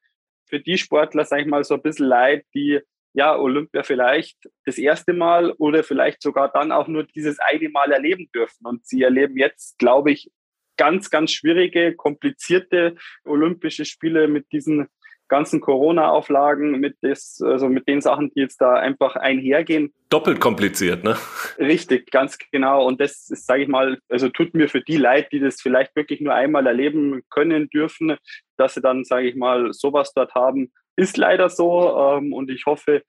für 0.48 0.60
die 0.60 0.78
Sportler, 0.78 1.24
sag 1.24 1.40
ich 1.40 1.46
mal, 1.46 1.64
so 1.64 1.74
ein 1.74 1.82
bisschen 1.82 2.06
leid, 2.06 2.44
die 2.54 2.80
ja 3.14 3.36
Olympia 3.36 3.82
vielleicht 3.82 4.38
das 4.64 4.78
erste 4.78 5.12
Mal 5.12 5.52
oder 5.52 5.84
vielleicht 5.84 6.22
sogar 6.22 6.50
dann 6.50 6.72
auch 6.72 6.88
nur 6.88 7.04
dieses 7.04 7.38
eine 7.38 7.68
Mal 7.68 7.92
erleben 7.92 8.30
dürfen. 8.34 8.66
Und 8.66 8.86
sie 8.86 9.02
erleben 9.02 9.36
jetzt, 9.36 9.78
glaube 9.78 10.12
ich, 10.12 10.30
ganz, 10.76 11.10
ganz 11.10 11.32
schwierige, 11.32 11.94
komplizierte 11.94 12.96
Olympische 13.24 13.84
Spiele 13.84 14.28
mit 14.28 14.50
diesen 14.52 14.88
ganzen 15.32 15.62
Corona-Auflagen, 15.62 16.78
mit, 16.78 16.96
also 17.02 17.70
mit 17.70 17.88
den 17.88 18.02
Sachen, 18.02 18.30
die 18.34 18.40
jetzt 18.40 18.60
da 18.60 18.74
einfach 18.74 19.16
einhergehen. 19.16 19.94
Doppelt 20.10 20.40
kompliziert, 20.40 21.04
ne? 21.04 21.16
Richtig, 21.58 22.10
ganz 22.10 22.36
genau. 22.52 22.86
Und 22.86 23.00
das 23.00 23.30
ist, 23.30 23.46
sage 23.46 23.62
ich 23.62 23.68
mal, 23.68 23.98
also 24.10 24.28
tut 24.28 24.52
mir 24.52 24.68
für 24.68 24.82
die 24.82 24.98
leid, 24.98 25.32
die 25.32 25.40
das 25.40 25.62
vielleicht 25.62 25.96
wirklich 25.96 26.20
nur 26.20 26.34
einmal 26.34 26.66
erleben 26.66 27.22
können 27.30 27.70
dürfen, 27.70 28.18
dass 28.58 28.74
sie 28.74 28.82
dann, 28.82 29.04
sage 29.04 29.26
ich 29.26 29.34
mal, 29.34 29.72
sowas 29.72 30.12
dort 30.14 30.34
haben. 30.34 30.70
Ist 30.96 31.16
leider 31.16 31.48
so. 31.48 31.96
Ähm, 31.96 32.34
und 32.34 32.50
ich 32.50 32.66
hoffe, 32.66 33.02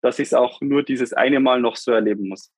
dass 0.00 0.18
ich 0.18 0.28
es 0.28 0.34
auch 0.34 0.62
nur 0.62 0.82
dieses 0.82 1.12
eine 1.12 1.40
Mal 1.40 1.60
noch 1.60 1.76
so 1.76 1.92
erleben 1.92 2.28
muss. 2.28 2.50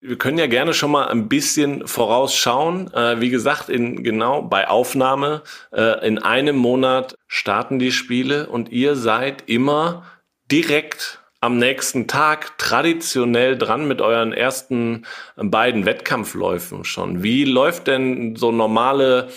Wir 0.00 0.16
können 0.16 0.38
ja 0.38 0.46
gerne 0.46 0.74
schon 0.74 0.92
mal 0.92 1.08
ein 1.08 1.28
bisschen 1.28 1.88
vorausschauen. 1.88 2.92
Äh, 2.94 3.20
wie 3.20 3.30
gesagt, 3.30 3.68
in, 3.68 4.04
genau 4.04 4.42
bei 4.42 4.68
Aufnahme 4.68 5.42
äh, 5.72 6.06
in 6.06 6.18
einem 6.20 6.56
Monat 6.56 7.16
starten 7.26 7.80
die 7.80 7.90
Spiele 7.90 8.48
und 8.48 8.70
ihr 8.70 8.94
seid 8.94 9.48
immer 9.48 10.04
direkt 10.52 11.20
am 11.40 11.58
nächsten 11.58 12.06
Tag 12.06 12.58
traditionell 12.58 13.58
dran 13.58 13.88
mit 13.88 14.00
euren 14.00 14.32
ersten 14.32 15.04
beiden 15.36 15.84
Wettkampfläufen 15.84 16.84
schon. 16.84 17.24
Wie 17.24 17.44
läuft 17.44 17.88
denn 17.88 18.36
so 18.36 18.52
normale 18.52 19.28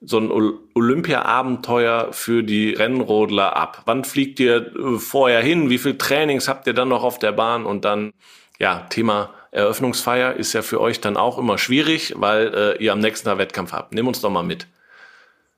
so 0.00 0.18
ein 0.18 0.32
Olympia-Abenteuer 0.74 2.12
für 2.12 2.42
die 2.42 2.74
Rennrodler 2.74 3.54
ab? 3.54 3.82
Wann 3.86 4.02
fliegt 4.02 4.40
ihr 4.40 4.74
äh, 4.74 4.98
vorher 4.98 5.42
hin? 5.42 5.70
Wie 5.70 5.78
viel 5.78 5.96
Trainings 5.96 6.48
habt 6.48 6.66
ihr 6.66 6.74
dann 6.74 6.88
noch 6.88 7.04
auf 7.04 7.20
der 7.20 7.30
Bahn? 7.30 7.64
Und 7.66 7.84
dann, 7.84 8.12
ja, 8.58 8.80
Thema 8.90 9.30
Eröffnungsfeier 9.52 10.34
ist 10.34 10.54
ja 10.54 10.62
für 10.62 10.80
euch 10.80 11.00
dann 11.00 11.16
auch 11.16 11.38
immer 11.38 11.58
schwierig, 11.58 12.14
weil 12.16 12.54
äh, 12.54 12.82
ihr 12.82 12.92
am 12.92 13.00
nächsten 13.00 13.28
Tag 13.28 13.38
Wettkampf 13.38 13.72
habt. 13.72 13.92
Nimm 13.92 14.08
uns 14.08 14.22
doch 14.22 14.30
mal 14.30 14.42
mit. 14.42 14.66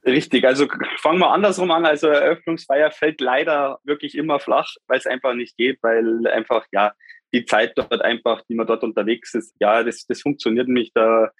Richtig, 0.04 0.44
also 0.44 0.66
fangen 0.98 1.20
wir 1.20 1.30
andersrum 1.30 1.70
an. 1.70 1.86
Also 1.86 2.08
Eröffnungsfeier 2.08 2.90
fällt 2.90 3.20
leider 3.20 3.78
wirklich 3.84 4.16
immer 4.16 4.40
flach, 4.40 4.74
weil 4.88 4.98
es 4.98 5.06
einfach 5.06 5.34
nicht 5.34 5.56
geht, 5.56 5.78
weil 5.82 6.26
einfach, 6.26 6.66
ja, 6.72 6.92
die 7.32 7.44
Zeit 7.46 7.72
dort 7.76 8.02
einfach, 8.02 8.42
die 8.48 8.54
man 8.54 8.66
dort 8.66 8.82
unterwegs 8.82 9.32
ist, 9.34 9.54
ja, 9.60 9.82
das, 9.82 10.04
das 10.06 10.20
funktioniert 10.20 10.68
nicht. 10.68 10.92
Da, 10.94 11.30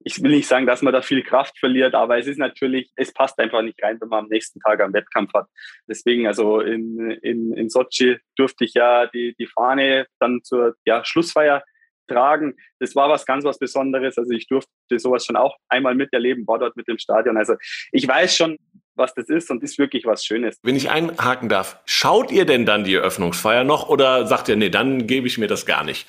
ich 0.00 0.22
will 0.22 0.30
nicht 0.30 0.46
sagen, 0.46 0.66
dass 0.66 0.82
man 0.82 0.92
da 0.92 1.00
viel 1.00 1.22
Kraft 1.22 1.58
verliert, 1.58 1.94
aber 1.94 2.18
es 2.18 2.26
ist 2.26 2.38
natürlich, 2.38 2.92
es 2.96 3.12
passt 3.14 3.38
einfach 3.38 3.62
nicht 3.62 3.82
rein, 3.82 3.98
wenn 4.00 4.08
man 4.08 4.24
am 4.24 4.30
nächsten 4.30 4.60
Tag 4.60 4.80
einen 4.82 4.92
Wettkampf 4.92 5.32
hat. 5.32 5.46
Deswegen, 5.88 6.26
also 6.26 6.60
in, 6.60 7.10
in, 7.22 7.54
in 7.54 7.70
Sochi 7.70 8.18
durfte 8.36 8.66
ich 8.66 8.74
ja 8.74 9.06
die, 9.06 9.34
die 9.38 9.46
Fahne 9.46 10.06
dann 10.20 10.42
zur 10.44 10.76
ja, 10.84 11.02
Schlussfeier 11.04 11.64
tragen. 12.06 12.56
Das 12.78 12.94
war 12.94 13.08
was 13.08 13.26
ganz 13.26 13.44
was 13.44 13.58
Besonderes. 13.58 14.18
Also 14.18 14.30
ich 14.32 14.46
durfte 14.46 14.70
sowas 14.98 15.24
schon 15.24 15.36
auch 15.36 15.56
einmal 15.68 15.94
miterleben, 15.94 16.46
war 16.46 16.58
dort 16.58 16.76
mit 16.76 16.88
dem 16.88 16.98
Stadion. 16.98 17.36
Also 17.36 17.54
ich 17.92 18.06
weiß 18.06 18.36
schon, 18.36 18.58
was 18.94 19.14
das 19.14 19.28
ist 19.28 19.50
und 19.50 19.62
ist 19.62 19.78
wirklich 19.78 20.06
was 20.06 20.24
Schönes. 20.24 20.58
Wenn 20.62 20.76
ich 20.76 20.90
einhaken 20.90 21.48
darf, 21.48 21.80
schaut 21.84 22.30
ihr 22.30 22.44
denn 22.44 22.64
dann 22.66 22.84
die 22.84 22.94
Eröffnungsfeier 22.94 23.64
noch 23.64 23.88
oder 23.88 24.26
sagt 24.26 24.48
ihr, 24.48 24.56
nee, 24.56 24.70
dann 24.70 25.06
gebe 25.06 25.26
ich 25.26 25.38
mir 25.38 25.48
das 25.48 25.66
gar 25.66 25.84
nicht? 25.84 26.08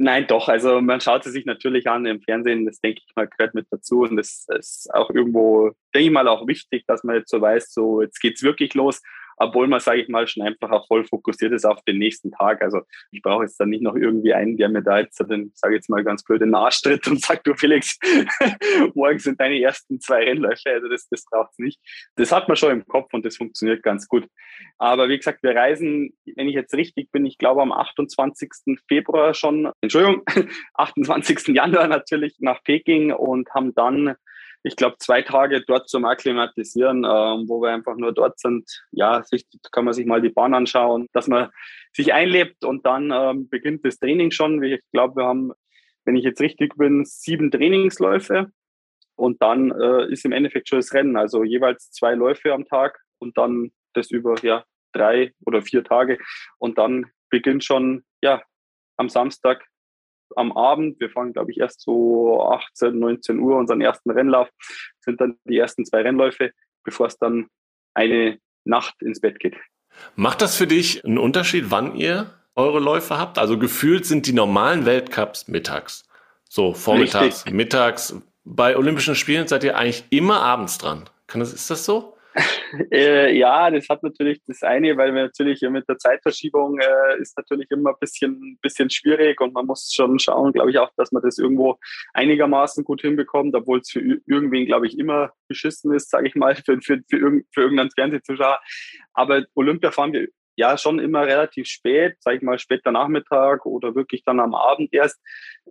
Nein, 0.00 0.28
doch. 0.28 0.48
Also 0.48 0.80
man 0.80 1.00
schaut 1.00 1.24
sie 1.24 1.30
sich 1.30 1.44
natürlich 1.44 1.88
an 1.88 2.06
im 2.06 2.20
Fernsehen. 2.20 2.66
Das 2.66 2.80
denke 2.80 3.00
ich 3.04 3.16
mal 3.16 3.26
gehört 3.26 3.54
mit 3.54 3.66
dazu 3.70 4.02
und 4.02 4.16
das 4.16 4.46
ist 4.56 4.88
auch 4.94 5.10
irgendwo, 5.10 5.72
denke 5.92 6.06
ich 6.06 6.12
mal, 6.12 6.28
auch 6.28 6.46
wichtig, 6.46 6.84
dass 6.86 7.02
man 7.02 7.16
jetzt 7.16 7.30
so 7.30 7.40
weiß, 7.40 7.72
so 7.72 8.02
jetzt 8.02 8.20
geht's 8.20 8.42
wirklich 8.42 8.74
los 8.74 9.02
obwohl 9.38 9.68
man, 9.68 9.80
sage 9.80 10.02
ich 10.02 10.08
mal, 10.08 10.26
schon 10.26 10.42
einfach 10.42 10.70
auch 10.70 10.86
voll 10.86 11.04
fokussiert 11.04 11.52
ist 11.52 11.64
auf 11.64 11.82
den 11.84 11.98
nächsten 11.98 12.30
Tag. 12.30 12.62
Also 12.62 12.80
ich 13.10 13.22
brauche 13.22 13.44
jetzt 13.44 13.58
dann 13.58 13.70
nicht 13.70 13.82
noch 13.82 13.94
irgendwie 13.94 14.34
einen, 14.34 14.56
der 14.56 14.68
mir 14.68 14.82
da 14.82 14.98
jetzt 14.98 15.18
den, 15.18 15.52
sage 15.54 15.74
jetzt 15.74 15.88
mal 15.88 16.04
ganz 16.04 16.24
blöd, 16.24 16.40
den 16.40 16.54
Arsch 16.54 16.82
tritt 16.82 17.06
und 17.06 17.20
sagt, 17.20 17.46
du 17.46 17.54
Felix, 17.54 17.98
morgen 18.94 19.18
sind 19.18 19.40
deine 19.40 19.60
ersten 19.60 20.00
zwei 20.00 20.24
Rennläufe. 20.24 20.70
Also 20.70 20.88
das, 20.88 21.08
das 21.08 21.24
braucht 21.24 21.52
es 21.52 21.58
nicht. 21.58 21.80
Das 22.16 22.32
hat 22.32 22.48
man 22.48 22.56
schon 22.56 22.72
im 22.72 22.86
Kopf 22.86 23.12
und 23.12 23.24
das 23.24 23.36
funktioniert 23.36 23.82
ganz 23.82 24.08
gut. 24.08 24.26
Aber 24.78 25.08
wie 25.08 25.16
gesagt, 25.16 25.42
wir 25.42 25.54
reisen, 25.54 26.12
wenn 26.36 26.48
ich 26.48 26.54
jetzt 26.54 26.74
richtig 26.74 27.10
bin, 27.10 27.26
ich 27.26 27.38
glaube 27.38 27.62
am 27.62 27.72
28. 27.72 28.78
Februar 28.88 29.34
schon, 29.34 29.70
Entschuldigung, 29.80 30.22
28. 30.74 31.48
Januar 31.48 31.88
natürlich 31.88 32.36
nach 32.40 32.62
Peking 32.62 33.12
und 33.12 33.48
haben 33.50 33.74
dann 33.74 34.14
ich 34.68 34.76
glaube, 34.76 34.96
zwei 34.98 35.22
Tage 35.22 35.62
dort 35.66 35.88
zum 35.88 36.04
Akklimatisieren, 36.04 36.98
ähm, 36.98 37.48
wo 37.48 37.62
wir 37.62 37.70
einfach 37.70 37.96
nur 37.96 38.12
dort 38.12 38.38
sind. 38.38 38.68
Ja, 38.92 39.22
sich, 39.24 39.46
kann 39.72 39.86
man 39.86 39.94
sich 39.94 40.04
mal 40.04 40.20
die 40.20 40.28
Bahn 40.28 40.52
anschauen, 40.52 41.08
dass 41.12 41.26
man 41.26 41.48
sich 41.92 42.12
einlebt 42.12 42.64
und 42.64 42.84
dann 42.84 43.10
ähm, 43.10 43.48
beginnt 43.48 43.84
das 43.84 43.98
Training 43.98 44.30
schon. 44.30 44.62
Ich 44.62 44.80
glaube, 44.92 45.16
wir 45.16 45.26
haben, 45.26 45.52
wenn 46.04 46.16
ich 46.16 46.24
jetzt 46.24 46.42
richtig 46.42 46.76
bin, 46.76 47.04
sieben 47.06 47.50
Trainingsläufe 47.50 48.52
und 49.16 49.40
dann 49.42 49.70
äh, 49.70 50.12
ist 50.12 50.26
im 50.26 50.32
Endeffekt 50.32 50.68
schon 50.68 50.78
das 50.78 50.92
Rennen. 50.92 51.16
Also 51.16 51.44
jeweils 51.44 51.90
zwei 51.90 52.14
Läufe 52.14 52.52
am 52.52 52.66
Tag 52.66 53.00
und 53.18 53.38
dann 53.38 53.72
das 53.94 54.10
über 54.10 54.36
ja, 54.42 54.64
drei 54.92 55.32
oder 55.46 55.62
vier 55.62 55.82
Tage 55.82 56.18
und 56.58 56.76
dann 56.76 57.06
beginnt 57.30 57.64
schon 57.64 58.04
ja 58.22 58.42
am 58.98 59.08
Samstag 59.08 59.64
am 60.36 60.52
Abend. 60.52 61.00
Wir 61.00 61.10
fahren, 61.10 61.32
glaube 61.32 61.50
ich, 61.50 61.58
erst 61.58 61.80
so 61.80 62.42
18, 62.42 62.98
19 62.98 63.38
Uhr 63.38 63.56
unseren 63.56 63.80
ersten 63.80 64.10
Rennlauf. 64.10 64.48
Sind 65.00 65.20
dann 65.20 65.36
die 65.44 65.58
ersten 65.58 65.84
zwei 65.84 66.02
Rennläufe, 66.02 66.50
bevor 66.84 67.06
es 67.06 67.18
dann 67.18 67.48
eine 67.94 68.38
Nacht 68.64 68.94
ins 69.02 69.20
Bett 69.20 69.40
geht. 69.40 69.56
Macht 70.14 70.42
das 70.42 70.56
für 70.56 70.66
dich 70.66 71.04
einen 71.04 71.18
Unterschied, 71.18 71.70
wann 71.70 71.94
ihr 71.96 72.34
eure 72.54 72.80
Läufe 72.80 73.18
habt? 73.18 73.38
Also 73.38 73.58
gefühlt 73.58 74.06
sind 74.06 74.26
die 74.26 74.32
normalen 74.32 74.86
Weltcups 74.86 75.48
mittags. 75.48 76.06
So, 76.48 76.74
vormittags, 76.74 77.44
Richtig. 77.44 77.52
mittags. 77.52 78.16
Bei 78.44 78.76
Olympischen 78.76 79.14
Spielen 79.14 79.48
seid 79.48 79.64
ihr 79.64 79.76
eigentlich 79.76 80.04
immer 80.10 80.40
abends 80.42 80.78
dran. 80.78 81.08
Kann 81.26 81.40
das, 81.40 81.52
ist 81.52 81.70
das 81.70 81.84
so? 81.84 82.16
Äh, 82.92 83.36
ja, 83.36 83.70
das 83.70 83.88
hat 83.88 84.02
natürlich 84.02 84.40
das 84.46 84.62
eine, 84.62 84.96
weil 84.96 85.14
wir 85.14 85.22
natürlich 85.22 85.60
mit 85.62 85.88
der 85.88 85.98
Zeitverschiebung 85.98 86.78
äh, 86.78 87.20
ist 87.20 87.36
natürlich 87.36 87.70
immer 87.70 87.90
ein 87.90 87.96
bisschen, 88.00 88.58
bisschen 88.62 88.90
schwierig 88.90 89.40
und 89.40 89.54
man 89.54 89.66
muss 89.66 89.92
schon 89.92 90.18
schauen, 90.18 90.52
glaube 90.52 90.70
ich, 90.70 90.78
auch, 90.78 90.90
dass 90.96 91.12
man 91.12 91.22
das 91.22 91.38
irgendwo 91.38 91.78
einigermaßen 92.14 92.84
gut 92.84 93.00
hinbekommt, 93.00 93.54
obwohl 93.54 93.80
es 93.80 93.90
für 93.90 94.00
irgendwen, 94.00 94.66
glaube 94.66 94.86
ich, 94.86 94.98
immer 94.98 95.32
beschissen 95.48 95.92
ist, 95.92 96.10
sage 96.10 96.28
ich 96.28 96.34
mal, 96.34 96.54
für, 96.56 96.80
für, 96.80 97.00
für, 97.08 97.16
irgend, 97.16 97.46
für 97.52 97.62
irgendeinen 97.62 97.90
Fernsehzuschauer. 97.90 98.60
Aber 99.12 99.44
Olympia 99.54 99.90
fahren 99.90 100.12
wir 100.12 100.28
ja 100.56 100.76
schon 100.76 100.98
immer 100.98 101.24
relativ 101.24 101.68
spät, 101.68 102.16
sage 102.20 102.38
ich 102.38 102.42
mal, 102.42 102.58
später 102.58 102.90
Nachmittag 102.90 103.64
oder 103.64 103.94
wirklich 103.94 104.24
dann 104.24 104.40
am 104.40 104.54
Abend 104.54 104.92
erst. 104.92 105.20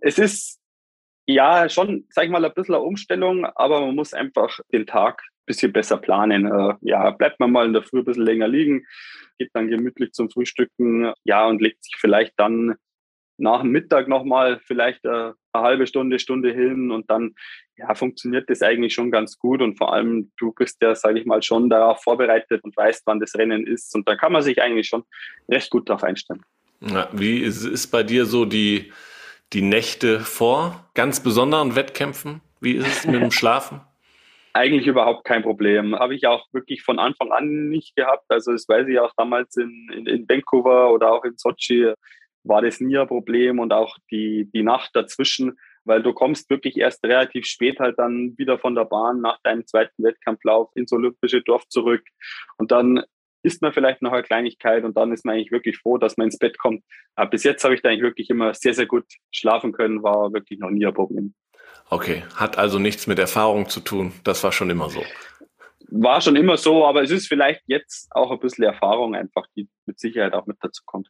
Es 0.00 0.18
ist 0.18 0.58
ja 1.26 1.68
schon, 1.68 2.06
sage 2.10 2.26
ich 2.26 2.32
mal, 2.32 2.44
ein 2.44 2.54
bisschen 2.54 2.74
eine 2.74 2.84
Umstellung, 2.84 3.44
aber 3.44 3.82
man 3.82 3.94
muss 3.94 4.14
einfach 4.14 4.58
den 4.72 4.86
Tag 4.86 5.22
bisschen 5.48 5.72
besser 5.72 5.96
planen. 5.96 6.46
Äh, 6.46 6.74
ja, 6.82 7.10
bleibt 7.10 7.40
man 7.40 7.50
mal 7.50 7.66
in 7.66 7.72
der 7.72 7.82
Früh 7.82 7.98
ein 7.98 8.04
bisschen 8.04 8.24
länger 8.24 8.46
liegen, 8.46 8.86
geht 9.38 9.50
dann 9.54 9.68
gemütlich 9.68 10.12
zum 10.12 10.30
Frühstücken, 10.30 11.12
ja, 11.24 11.46
und 11.46 11.60
legt 11.60 11.82
sich 11.82 11.96
vielleicht 11.98 12.34
dann 12.36 12.76
nach 13.38 13.62
dem 13.62 13.70
Mittag 13.70 14.08
nochmal 14.08 14.60
vielleicht 14.64 15.06
eine, 15.06 15.16
äh, 15.16 15.32
eine 15.52 15.64
halbe 15.64 15.86
Stunde, 15.86 16.18
Stunde 16.18 16.52
hin 16.52 16.90
und 16.90 17.10
dann 17.10 17.34
ja, 17.76 17.94
funktioniert 17.94 18.50
das 18.50 18.62
eigentlich 18.62 18.94
schon 18.94 19.10
ganz 19.10 19.38
gut 19.38 19.62
und 19.62 19.78
vor 19.78 19.92
allem 19.92 20.30
du 20.36 20.52
bist 20.52 20.82
ja, 20.82 20.94
sage 20.94 21.20
ich 21.20 21.26
mal, 21.26 21.42
schon 21.42 21.70
darauf 21.70 22.02
vorbereitet 22.02 22.62
und 22.64 22.76
weißt, 22.76 23.02
wann 23.06 23.20
das 23.20 23.34
Rennen 23.36 23.66
ist 23.66 23.94
und 23.94 24.08
da 24.08 24.16
kann 24.16 24.32
man 24.32 24.42
sich 24.42 24.60
eigentlich 24.60 24.88
schon 24.88 25.04
recht 25.48 25.70
gut 25.70 25.88
darauf 25.88 26.02
einstellen. 26.02 26.42
Ja, 26.80 27.08
wie 27.12 27.38
ist, 27.38 27.64
ist 27.64 27.88
bei 27.88 28.02
dir 28.02 28.26
so 28.26 28.44
die, 28.44 28.92
die 29.52 29.62
Nächte 29.62 30.20
vor 30.20 30.88
ganz 30.94 31.22
besonderen 31.22 31.76
Wettkämpfen? 31.76 32.40
Wie 32.60 32.72
ist 32.72 32.86
es 32.86 33.06
mit 33.06 33.20
dem 33.20 33.30
Schlafen? 33.30 33.80
Eigentlich 34.58 34.88
überhaupt 34.88 35.24
kein 35.24 35.44
Problem. 35.44 35.94
Habe 35.96 36.16
ich 36.16 36.26
auch 36.26 36.44
wirklich 36.52 36.82
von 36.82 36.98
Anfang 36.98 37.30
an 37.30 37.68
nicht 37.68 37.94
gehabt. 37.94 38.24
Also 38.28 38.50
das 38.50 38.68
weiß 38.68 38.88
ich 38.88 38.98
auch 38.98 39.12
damals 39.16 39.56
in, 39.56 39.88
in, 39.94 40.06
in 40.06 40.28
Vancouver 40.28 40.92
oder 40.92 41.12
auch 41.12 41.22
in 41.22 41.36
Sochi 41.36 41.92
war 42.42 42.60
das 42.60 42.80
nie 42.80 42.98
ein 42.98 43.06
Problem 43.06 43.60
und 43.60 43.72
auch 43.72 43.96
die, 44.10 44.50
die 44.52 44.64
Nacht 44.64 44.90
dazwischen, 44.94 45.60
weil 45.84 46.02
du 46.02 46.12
kommst 46.12 46.50
wirklich 46.50 46.76
erst 46.76 47.04
relativ 47.04 47.46
spät 47.46 47.78
halt 47.78 48.00
dann 48.00 48.36
wieder 48.36 48.58
von 48.58 48.74
der 48.74 48.84
Bahn 48.84 49.20
nach 49.20 49.38
deinem 49.44 49.64
zweiten 49.64 50.02
Wettkampflauf 50.02 50.70
ins 50.74 50.92
Olympische 50.92 51.40
Dorf 51.40 51.68
zurück 51.68 52.02
und 52.56 52.72
dann 52.72 53.04
isst 53.44 53.62
man 53.62 53.72
vielleicht 53.72 54.02
noch 54.02 54.10
eine 54.10 54.24
Kleinigkeit 54.24 54.82
und 54.82 54.96
dann 54.96 55.12
ist 55.12 55.24
man 55.24 55.36
eigentlich 55.36 55.52
wirklich 55.52 55.78
froh, 55.78 55.98
dass 55.98 56.16
man 56.16 56.26
ins 56.26 56.38
Bett 56.38 56.58
kommt. 56.58 56.82
Aber 57.14 57.30
bis 57.30 57.44
jetzt 57.44 57.62
habe 57.62 57.76
ich 57.76 57.82
da 57.82 57.90
eigentlich 57.90 58.02
wirklich 58.02 58.28
immer 58.28 58.54
sehr, 58.54 58.74
sehr 58.74 58.86
gut 58.86 59.04
schlafen 59.30 59.70
können, 59.70 60.02
war 60.02 60.32
wirklich 60.32 60.58
noch 60.58 60.70
nie 60.70 60.84
ein 60.84 60.94
Problem. 60.94 61.34
Okay, 61.90 62.24
hat 62.34 62.58
also 62.58 62.78
nichts 62.78 63.06
mit 63.06 63.18
Erfahrung 63.18 63.68
zu 63.68 63.80
tun. 63.80 64.12
Das 64.24 64.44
war 64.44 64.52
schon 64.52 64.68
immer 64.70 64.90
so. 64.90 65.02
War 65.90 66.20
schon 66.20 66.36
immer 66.36 66.58
so, 66.58 66.86
aber 66.86 67.02
es 67.02 67.10
ist 67.10 67.28
vielleicht 67.28 67.62
jetzt 67.66 68.08
auch 68.10 68.30
ein 68.30 68.38
bisschen 68.40 68.64
Erfahrung 68.64 69.14
einfach, 69.14 69.46
die 69.56 69.68
mit 69.86 69.98
Sicherheit 69.98 70.34
auch 70.34 70.46
mit 70.46 70.58
dazu 70.60 70.82
kommt. 70.84 71.08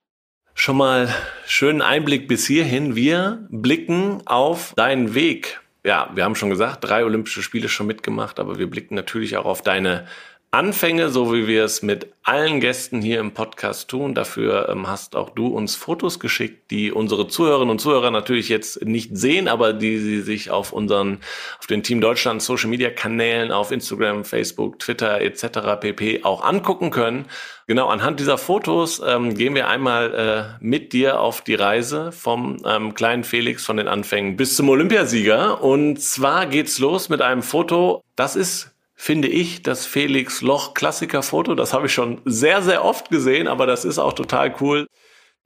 Schon 0.55 0.77
mal 0.77 1.13
schönen 1.47 1.83
Einblick 1.83 2.29
bis 2.29 2.47
hierhin. 2.47 2.95
Wir 2.95 3.47
blicken 3.51 4.23
auf 4.27 4.75
deinen 4.75 5.15
Weg. 5.15 5.61
Ja, 5.85 6.11
wir 6.15 6.25
haben 6.25 6.35
schon 6.35 6.51
gesagt, 6.51 6.85
drei 6.85 7.05
Olympische 7.05 7.43
Spiele 7.43 7.69
schon 7.69 7.87
mitgemacht, 7.87 8.39
aber 8.39 8.59
wir 8.59 8.69
blicken 8.69 8.95
natürlich 8.95 9.37
auch 9.37 9.47
auf 9.47 9.63
deine 9.63 10.07
Anfänge, 10.51 11.11
so 11.11 11.31
wie 11.35 11.47
wir 11.47 11.63
es 11.63 11.83
mit 11.83 12.11
allen 12.23 12.61
Gästen 12.61 13.03
hier 13.03 13.21
im 13.21 13.33
Podcast 13.33 13.91
tun. 13.91 14.15
Dafür 14.15 14.71
ähm, 14.71 14.89
hast 14.89 15.15
auch 15.15 15.29
du 15.29 15.49
uns 15.49 15.75
Fotos 15.75 16.21
geschickt, 16.21 16.71
die 16.71 16.91
unsere 16.91 17.29
Zuhörerinnen 17.29 17.71
und 17.71 17.81
Zuhörer 17.81 18.11
natürlich 18.11 18.49
jetzt 18.49 18.83
nicht 18.83 19.15
sehen, 19.15 19.47
aber 19.47 19.75
die 19.75 19.99
sie 19.99 20.23
sich 20.23 20.51
auf 20.51 20.73
unseren, 20.73 21.19
auf 21.59 21.67
den 21.67 21.83
Team 21.83 22.01
Deutschland 22.01 22.41
Social 22.41 22.71
Media 22.71 22.89
Kanälen, 22.89 23.53
auf 23.53 23.71
Instagram, 23.73 24.25
Facebook, 24.25 24.79
Twitter 24.79 25.21
etc. 25.21 25.81
pp. 25.81 26.25
auch 26.25 26.43
angucken 26.43 26.91
können. 26.91 27.27
Genau, 27.67 27.89
anhand 27.89 28.19
dieser 28.19 28.39
Fotos 28.39 29.03
ähm, 29.07 29.35
gehen 29.35 29.55
wir 29.55 29.69
einmal 29.69 30.15
äh, 30.15 30.65
mit 30.65 30.95
dir 30.95 31.21
auf 31.21 31.43
die 31.43 31.57
Reise 31.57 32.11
vom 32.11 32.57
ähm, 32.65 32.95
kleinen 32.95 33.23
Felix 33.23 33.67
von 33.67 33.77
den 33.77 33.87
Anfängen 33.87 34.39
bis 34.39 34.57
zum 34.57 34.71
Olympiasieger. 34.71 35.63
Und 35.63 36.01
zwar 36.01 36.47
geht's 36.47 36.79
los 36.79 37.11
mit 37.11 37.21
einem 37.21 37.43
Foto, 37.43 38.03
das 38.17 38.35
ist 38.35 38.78
finde 39.01 39.29
ich 39.29 39.63
das 39.63 39.87
Felix 39.87 40.43
Loch 40.43 40.75
Klassikerfoto. 40.75 41.55
Das 41.55 41.73
habe 41.73 41.87
ich 41.87 41.95
schon 41.95 42.21
sehr, 42.25 42.63
sehr 42.63 42.85
oft 42.85 43.11
gesehen, 43.11 43.47
aber 43.47 43.65
das 43.65 43.85
ist 43.85 43.99
auch 43.99 44.13
total 44.13 44.55
cool. 44.61 44.89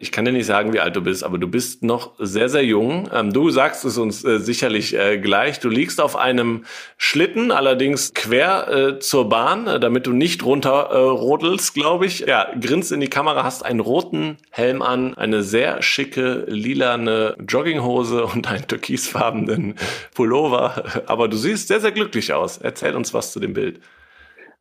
Ich 0.03 0.11
kann 0.11 0.25
dir 0.25 0.33
nicht 0.33 0.47
sagen, 0.47 0.73
wie 0.73 0.81
alt 0.81 0.97
du 0.97 1.01
bist, 1.01 1.23
aber 1.23 1.39
du 1.39 1.47
bist 1.47 1.85
noch 1.85 2.15
sehr, 2.19 2.49
sehr 2.49 2.65
jung. 2.65 3.09
Ähm, 3.15 3.33
du 3.33 3.51
sagst 3.51 3.85
es 3.85 3.99
uns 3.99 4.25
äh, 4.25 4.41
sicherlich 4.41 4.99
äh, 4.99 5.17
gleich. 5.17 5.61
Du 5.61 5.69
liegst 5.69 6.01
auf 6.01 6.17
einem 6.17 6.65
Schlitten, 6.99 7.53
allerdings 7.53 8.13
quer 8.13 8.67
äh, 8.69 8.99
zur 8.99 9.29
Bahn, 9.29 9.81
damit 9.81 10.09
du 10.09 10.13
nicht 10.13 10.45
runter 10.45 10.89
äh, 10.91 10.97
rodelst, 10.97 11.75
glaube 11.75 12.07
ich. 12.07 12.19
Ja, 12.27 12.49
grinst 12.61 12.91
in 12.91 12.99
die 12.99 13.07
Kamera, 13.07 13.45
hast 13.45 13.65
einen 13.65 13.79
roten 13.79 14.39
Helm 14.51 14.83
an, 14.83 15.15
eine 15.15 15.45
sehr 15.45 15.83
schicke 15.83 16.47
lilane 16.49 17.37
Jogginghose 17.49 18.25
und 18.25 18.49
einen 18.49 18.67
türkisfarbenen 18.67 19.77
Pullover. 20.15 20.83
Aber 21.07 21.29
du 21.29 21.37
siehst 21.37 21.69
sehr, 21.69 21.81
sehr 21.81 21.93
glücklich 21.93 22.33
aus. 22.33 22.59
Erzähl 22.59 22.97
uns 22.97 23.15
was 23.15 23.31
zu 23.31 23.39
dem 23.39 23.53
Bild. 23.53 23.79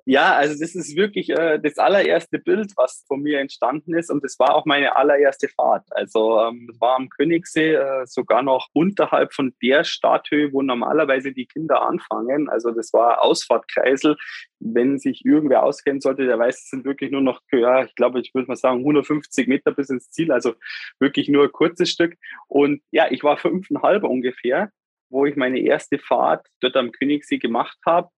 Ja, 0.06 0.36
also 0.36 0.60
das 0.60 0.74
ist 0.74 0.96
wirklich 0.96 1.30
äh, 1.30 1.60
das 1.60 1.78
allererste 1.78 2.40
Bild, 2.40 2.72
was 2.76 3.04
von 3.08 3.22
mir 3.22 3.40
entstanden 3.40 3.94
ist 3.94 4.10
und 4.10 4.24
das 4.24 4.40
war 4.40 4.56
auch 4.56 4.66
meine 4.66 4.96
allererste 4.96 5.48
Fahrt. 5.48 5.86
Also 5.92 6.40
ähm, 6.40 6.70
war 6.80 6.96
am 6.96 7.10
Königssee, 7.10 7.76
äh, 7.76 8.06
sogar 8.08 8.42
noch 8.42 8.68
unterhalb 8.74 9.34
von 9.34 9.54
der 9.62 9.84
Starthöhe, 9.84 10.52
wo 10.54 10.64
normalerweise 10.64 11.32
die 11.34 11.46
Kinder 11.46 11.84
anfangen. 11.84 12.50
Also 12.50 12.72
das 12.72 12.94
war 12.94 13.22
Ausfahrtkreisel. 13.22 14.18
Wenn 14.60 14.98
sich 14.98 15.24
irgendwer 15.24 15.64
auskennen 15.64 16.02
sollte, 16.02 16.26
der 16.26 16.40
weiß, 16.40 16.64
es 16.64 16.70
sind 16.70 16.86
wirklich 16.86 17.12
nur 17.12 17.22
noch, 17.22 17.42
ja, 17.52 17.84
ich 17.84 17.94
glaube, 17.96 18.22
ich 18.22 18.34
würde 18.34 18.48
mal 18.48 18.56
sagen, 18.56 18.80
150 18.80 19.48
Meter 19.48 19.72
bis 19.72 19.90
ins 19.90 20.10
Ziel, 20.10 20.32
also 20.32 20.56
wirklich 21.00 21.30
nur 21.30 21.44
ein 21.44 21.52
kurzes 21.52 21.90
Stück. 21.90 22.16
Und 22.48 22.82
ja, 22.92 23.08
ich 23.12 23.24
war 23.24 23.38
fünfeinhalb 23.38 24.04
ungefähr, 24.04 24.72
wo 25.10 25.26
ich 25.26 25.36
meine 25.36 25.60
erste 25.60 26.00
Fahrt 26.00 26.48
dort 26.62 26.76
am 26.76 26.92
Königssee 26.92 27.38
gemacht 27.38 27.78
habe 27.86 28.10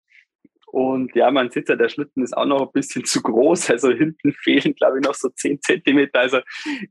und 0.73 1.15
ja, 1.15 1.29
man 1.29 1.51
sieht 1.51 1.69
ja, 1.69 1.75
der 1.75 1.87
Schlitten 1.87 2.23
ist 2.23 2.35
auch 2.35 2.47
noch 2.47 2.61
ein 2.61 2.71
bisschen 2.73 3.05
zu 3.05 3.21
groß. 3.21 3.69
Also 3.69 3.91
hinten 3.91 4.33
fehlen, 4.33 4.73
glaube 4.73 4.97
ich, 4.97 5.05
noch 5.05 5.13
so 5.13 5.29
zehn 5.29 5.61
Zentimeter. 5.61 6.19
Also 6.19 6.39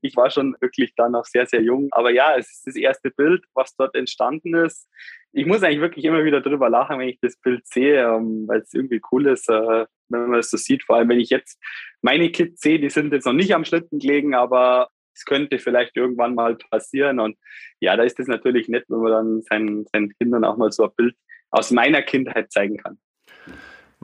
ich 0.02 0.14
war 0.14 0.30
schon 0.30 0.54
wirklich 0.60 0.94
da 0.94 1.08
noch 1.08 1.24
sehr, 1.24 1.46
sehr 1.46 1.62
jung. 1.62 1.88
Aber 1.90 2.12
ja, 2.12 2.36
es 2.36 2.48
ist 2.48 2.66
das 2.68 2.76
erste 2.76 3.10
Bild, 3.10 3.42
was 3.54 3.74
dort 3.74 3.96
entstanden 3.96 4.54
ist. 4.54 4.88
Ich 5.32 5.46
muss 5.46 5.64
eigentlich 5.64 5.80
wirklich 5.80 6.04
immer 6.04 6.22
wieder 6.22 6.40
drüber 6.40 6.70
lachen, 6.70 7.00
wenn 7.00 7.08
ich 7.08 7.18
das 7.20 7.36
Bild 7.36 7.66
sehe, 7.66 8.04
ähm, 8.04 8.44
weil 8.46 8.60
es 8.60 8.72
irgendwie 8.72 9.00
cool 9.10 9.26
ist, 9.26 9.48
äh, 9.48 9.86
wenn 10.10 10.28
man 10.28 10.38
es 10.38 10.50
so 10.50 10.56
sieht. 10.56 10.84
Vor 10.84 10.94
allem, 10.94 11.08
wenn 11.08 11.18
ich 11.18 11.30
jetzt 11.30 11.60
meine 12.02 12.30
Kids 12.30 12.60
sehe, 12.60 12.78
die 12.78 12.90
sind 12.90 13.12
jetzt 13.12 13.26
noch 13.26 13.32
nicht 13.32 13.52
am 13.52 13.64
Schlitten 13.64 13.98
gelegen, 13.98 14.36
aber 14.36 14.90
es 15.12 15.24
könnte 15.24 15.58
vielleicht 15.58 15.96
irgendwann 15.96 16.36
mal 16.36 16.56
passieren. 16.70 17.18
Und 17.18 17.36
ja, 17.80 17.96
da 17.96 18.04
ist 18.04 18.20
es 18.20 18.28
natürlich 18.28 18.68
nett, 18.68 18.84
wenn 18.86 19.00
man 19.00 19.10
dann 19.10 19.42
seinen, 19.42 19.86
seinen 19.92 20.10
Kindern 20.20 20.44
auch 20.44 20.56
mal 20.56 20.70
so 20.70 20.84
ein 20.84 20.94
Bild 20.96 21.16
aus 21.50 21.72
meiner 21.72 22.02
Kindheit 22.02 22.52
zeigen 22.52 22.76
kann. 22.76 23.00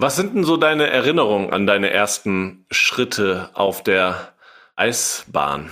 Was 0.00 0.14
sind 0.14 0.36
denn 0.36 0.44
so 0.44 0.56
deine 0.56 0.88
Erinnerungen 0.88 1.50
an 1.50 1.66
deine 1.66 1.90
ersten 1.90 2.64
Schritte 2.70 3.50
auf 3.54 3.82
der 3.82 4.32
Eisbahn? 4.76 5.70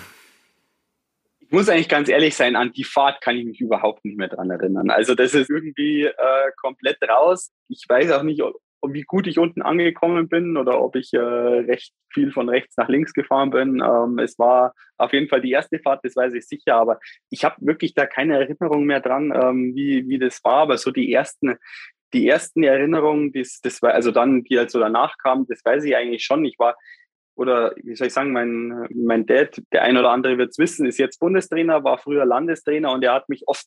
Ich 1.39 1.53
muss 1.53 1.69
eigentlich 1.69 1.89
ganz 1.89 2.09
ehrlich 2.09 2.35
sein, 2.35 2.57
an 2.57 2.73
die 2.73 2.83
Fahrt 2.83 3.21
kann 3.21 3.37
ich 3.37 3.45
mich 3.45 3.61
überhaupt 3.61 4.05
nicht 4.05 4.19
mehr 4.19 4.27
dran 4.27 4.51
erinnern. 4.51 4.91
Also 4.91 5.15
das 5.15 5.33
ist 5.33 5.49
irgendwie 5.49 6.07
äh, 6.07 6.51
komplett 6.57 6.99
raus. 7.09 7.53
Ich 7.69 7.85
weiß 7.89 8.11
auch 8.11 8.25
nicht, 8.25 8.43
wie 8.83 9.03
gut 9.03 9.29
ich 9.29 9.39
unten 9.39 9.63
angekommen 9.63 10.29
bin 10.29 10.57
oder 10.57 10.81
ob 10.81 10.97
ich 10.97 11.13
äh, 11.15 11.19
recht 11.21 11.95
viel 12.13 12.33
von 12.33 12.49
rechts 12.49 12.77
nach 12.77 12.89
links 12.89 13.13
gefahren 13.13 13.51
bin. 13.51 13.81
Ähm, 13.81 14.19
es 14.19 14.41
war 14.41 14.75
auf 14.97 15.13
jeden 15.13 15.29
Fall 15.29 15.41
die 15.41 15.53
erste 15.53 15.79
Fahrt, 15.79 16.05
das 16.05 16.17
weiß 16.17 16.35
ich 16.35 16.49
sicher, 16.49 16.75
aber 16.75 16.99
ich 17.31 17.45
habe 17.45 17.57
wirklich 17.61 17.95
da 17.95 18.07
keine 18.07 18.39
Erinnerung 18.39 18.87
mehr 18.87 19.01
dran, 19.01 19.33
ähm, 19.33 19.75
wie, 19.77 20.09
wie 20.09 20.19
das 20.19 20.43
war. 20.43 20.63
Aber 20.63 20.79
so 20.79 20.91
die 20.91 21.13
ersten, 21.13 21.57
die 22.17 22.29
ersten 22.29 22.63
Erinnerungen, 22.63 23.33
das, 23.33 23.61
das 23.63 23.83
war, 23.83 23.93
also 23.93 24.11
dann, 24.11 24.43
die 24.45 24.59
halt 24.59 24.71
so 24.71 24.79
danach 24.79 25.19
kamen, 25.19 25.47
das 25.49 25.65
weiß 25.65 25.85
ich 25.85 25.95
eigentlich 25.95 26.25
schon. 26.25 26.45
Ich 26.45 26.59
war, 26.59 26.77
oder 27.35 27.75
wie 27.83 27.95
soll 27.95 28.07
ich 28.07 28.13
sagen, 28.13 28.33
mein, 28.33 28.89
mein 28.95 29.27
Dad, 29.27 29.61
der 29.73 29.83
ein 29.83 29.97
oder 29.97 30.11
andere 30.11 30.39
wird 30.39 30.51
es 30.51 30.59
wissen, 30.59 30.87
ist 30.87 30.99
jetzt 30.99 31.21
Bundestrainer, 31.21 31.85
war 31.85 31.99
früher 31.99 32.25
Landestrainer 32.25 32.93
und 32.93 33.05
er 33.05 33.13
hat 33.13 33.29
mich 33.29 33.43
oft 33.47 33.67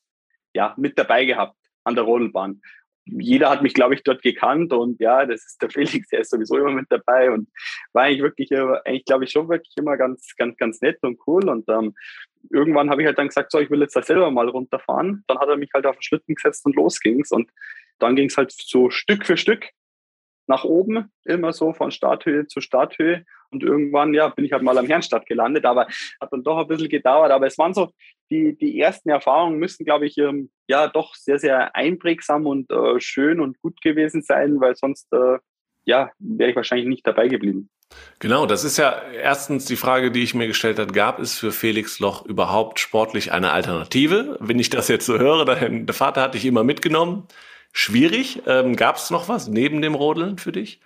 ja, 0.54 0.74
mit 0.78 0.98
dabei 0.98 1.26
gehabt 1.26 1.56
an 1.84 1.96
der 1.96 2.04
Rodelbahn 2.04 2.62
jeder 3.06 3.50
hat 3.50 3.62
mich, 3.62 3.74
glaube 3.74 3.96
ich, 3.96 4.04
dort 4.04 4.22
gekannt 4.22 4.74
und 4.74 5.00
ja, 5.00 5.26
das 5.26 5.46
ist 5.46 5.62
der 5.62 5.70
Felix, 5.72 6.10
der 6.10 6.22
ist 6.22 6.32
sowieso 6.32 6.58
immer 6.58 6.72
mit 6.72 6.88
dabei 6.90 7.32
und 7.32 7.50
war 7.94 8.04
eigentlich 8.04 8.22
wirklich, 8.22 8.52
eigentlich 8.54 9.06
glaube 9.06 9.26
ich 9.26 9.32
schon 9.32 9.50
wirklich 9.50 9.74
immer 9.78 9.98
ganz, 9.98 10.34
ganz, 10.38 10.58
ganz 10.58 10.82
nett 10.82 10.98
und 11.02 11.20
cool 11.28 11.50
und 11.50 11.68
ähm, 11.70 11.96
irgendwann 12.52 12.90
habe 12.90 13.02
ich 13.02 13.08
halt 13.08 13.18
dann 13.18 13.28
gesagt, 13.28 13.52
so, 13.52 13.60
ich 13.60 13.70
will 13.70 13.82
jetzt 13.82 13.96
da 13.96 14.02
selber 14.02 14.32
mal 14.32 14.48
runterfahren. 14.48 15.24
Dann 15.28 15.40
hat 15.40 15.50
er 15.50 15.58
mich 15.58 15.72
halt 15.74 15.86
auf 15.86 15.98
den 15.98 16.04
Schlitten 16.04 16.36
gesetzt 16.36 16.66
und 16.66 16.76
los 16.76 17.00
ging's 17.00 17.32
und 17.32 17.52
dann 18.00 18.16
ging 18.16 18.28
es 18.28 18.38
halt 18.38 18.52
so 18.52 18.90
Stück 18.90 19.26
für 19.26 19.38
Stück 19.38 19.70
nach 20.50 20.64
oben, 20.64 21.12
immer 21.26 21.54
so 21.54 21.74
von 21.74 21.92
Starthöhe 21.92 22.48
zu 22.48 22.60
Starthöhe. 22.60 23.24
Und 23.52 23.64
irgendwann, 23.64 24.14
ja, 24.14 24.28
bin 24.28 24.46
ich 24.46 24.52
halt 24.52 24.64
mal 24.64 24.78
am 24.78 24.88
Herrenstadt 24.88 25.26
gelandet, 25.26 25.66
aber 25.66 25.88
hat 26.20 26.34
dann 26.34 26.44
doch 26.44 26.58
ein 26.58 26.68
bisschen 26.68 26.90
gedauert. 26.90 27.32
Aber 27.32 27.48
es 27.48 27.58
waren 27.58 27.74
so, 27.74 27.92
die, 28.30 28.58
die 28.58 28.80
ersten 28.80 29.10
Erfahrungen 29.10 29.60
müssen, 29.60 29.86
glaube 29.86 30.08
ich, 30.08 30.18
ähm, 30.18 30.50
ja, 30.68 30.88
doch 30.88 31.16
sehr, 31.16 31.40
sehr 31.40 31.76
einprägsam 31.76 32.46
und 32.46 32.70
äh, 32.72 33.00
schön 33.00 33.40
und 33.40 33.62
gut 33.62 33.82
gewesen 33.82 34.22
sein, 34.22 34.60
weil 34.60 34.76
sonst, 34.76 35.08
äh, 35.14 35.38
ja, 35.86 36.12
wäre 36.20 36.50
ich 36.50 36.56
wahrscheinlich 36.56 36.88
nicht 36.88 37.08
dabei 37.08 37.28
geblieben. 37.28 37.70
Genau, 38.20 38.46
das 38.46 38.64
ist 38.64 38.78
ja 38.78 39.02
erstens 39.14 39.66
die 39.66 39.76
Frage, 39.76 40.12
die 40.12 40.22
ich 40.22 40.36
mir 40.36 40.48
gestellt 40.48 40.78
habe. 40.78 40.94
Gab 40.94 41.20
es 41.20 41.40
für 41.40 41.52
Felix 41.52 42.00
Loch 42.00 42.26
überhaupt 42.26 42.80
sportlich 42.80 43.32
eine 43.32 43.52
Alternative? 43.52 44.38
Wenn 44.40 44.60
ich 44.60 44.70
das 44.70 44.90
jetzt 44.90 45.06
so 45.06 45.18
höre, 45.18 45.46
der 45.46 45.94
Vater 45.94 46.22
hat 46.22 46.36
dich 46.36 46.46
immer 46.46 46.64
mitgenommen 46.64 47.28
schwierig. 47.72 48.42
Ähm, 48.46 48.76
Gab 48.76 48.98
es 48.98 49.10
noch 49.10 49.30
was 49.30 49.48
neben 49.48 49.82
dem 49.82 49.96
Rodeln 49.96 50.38
für 50.38 50.52
dich? 50.52 50.80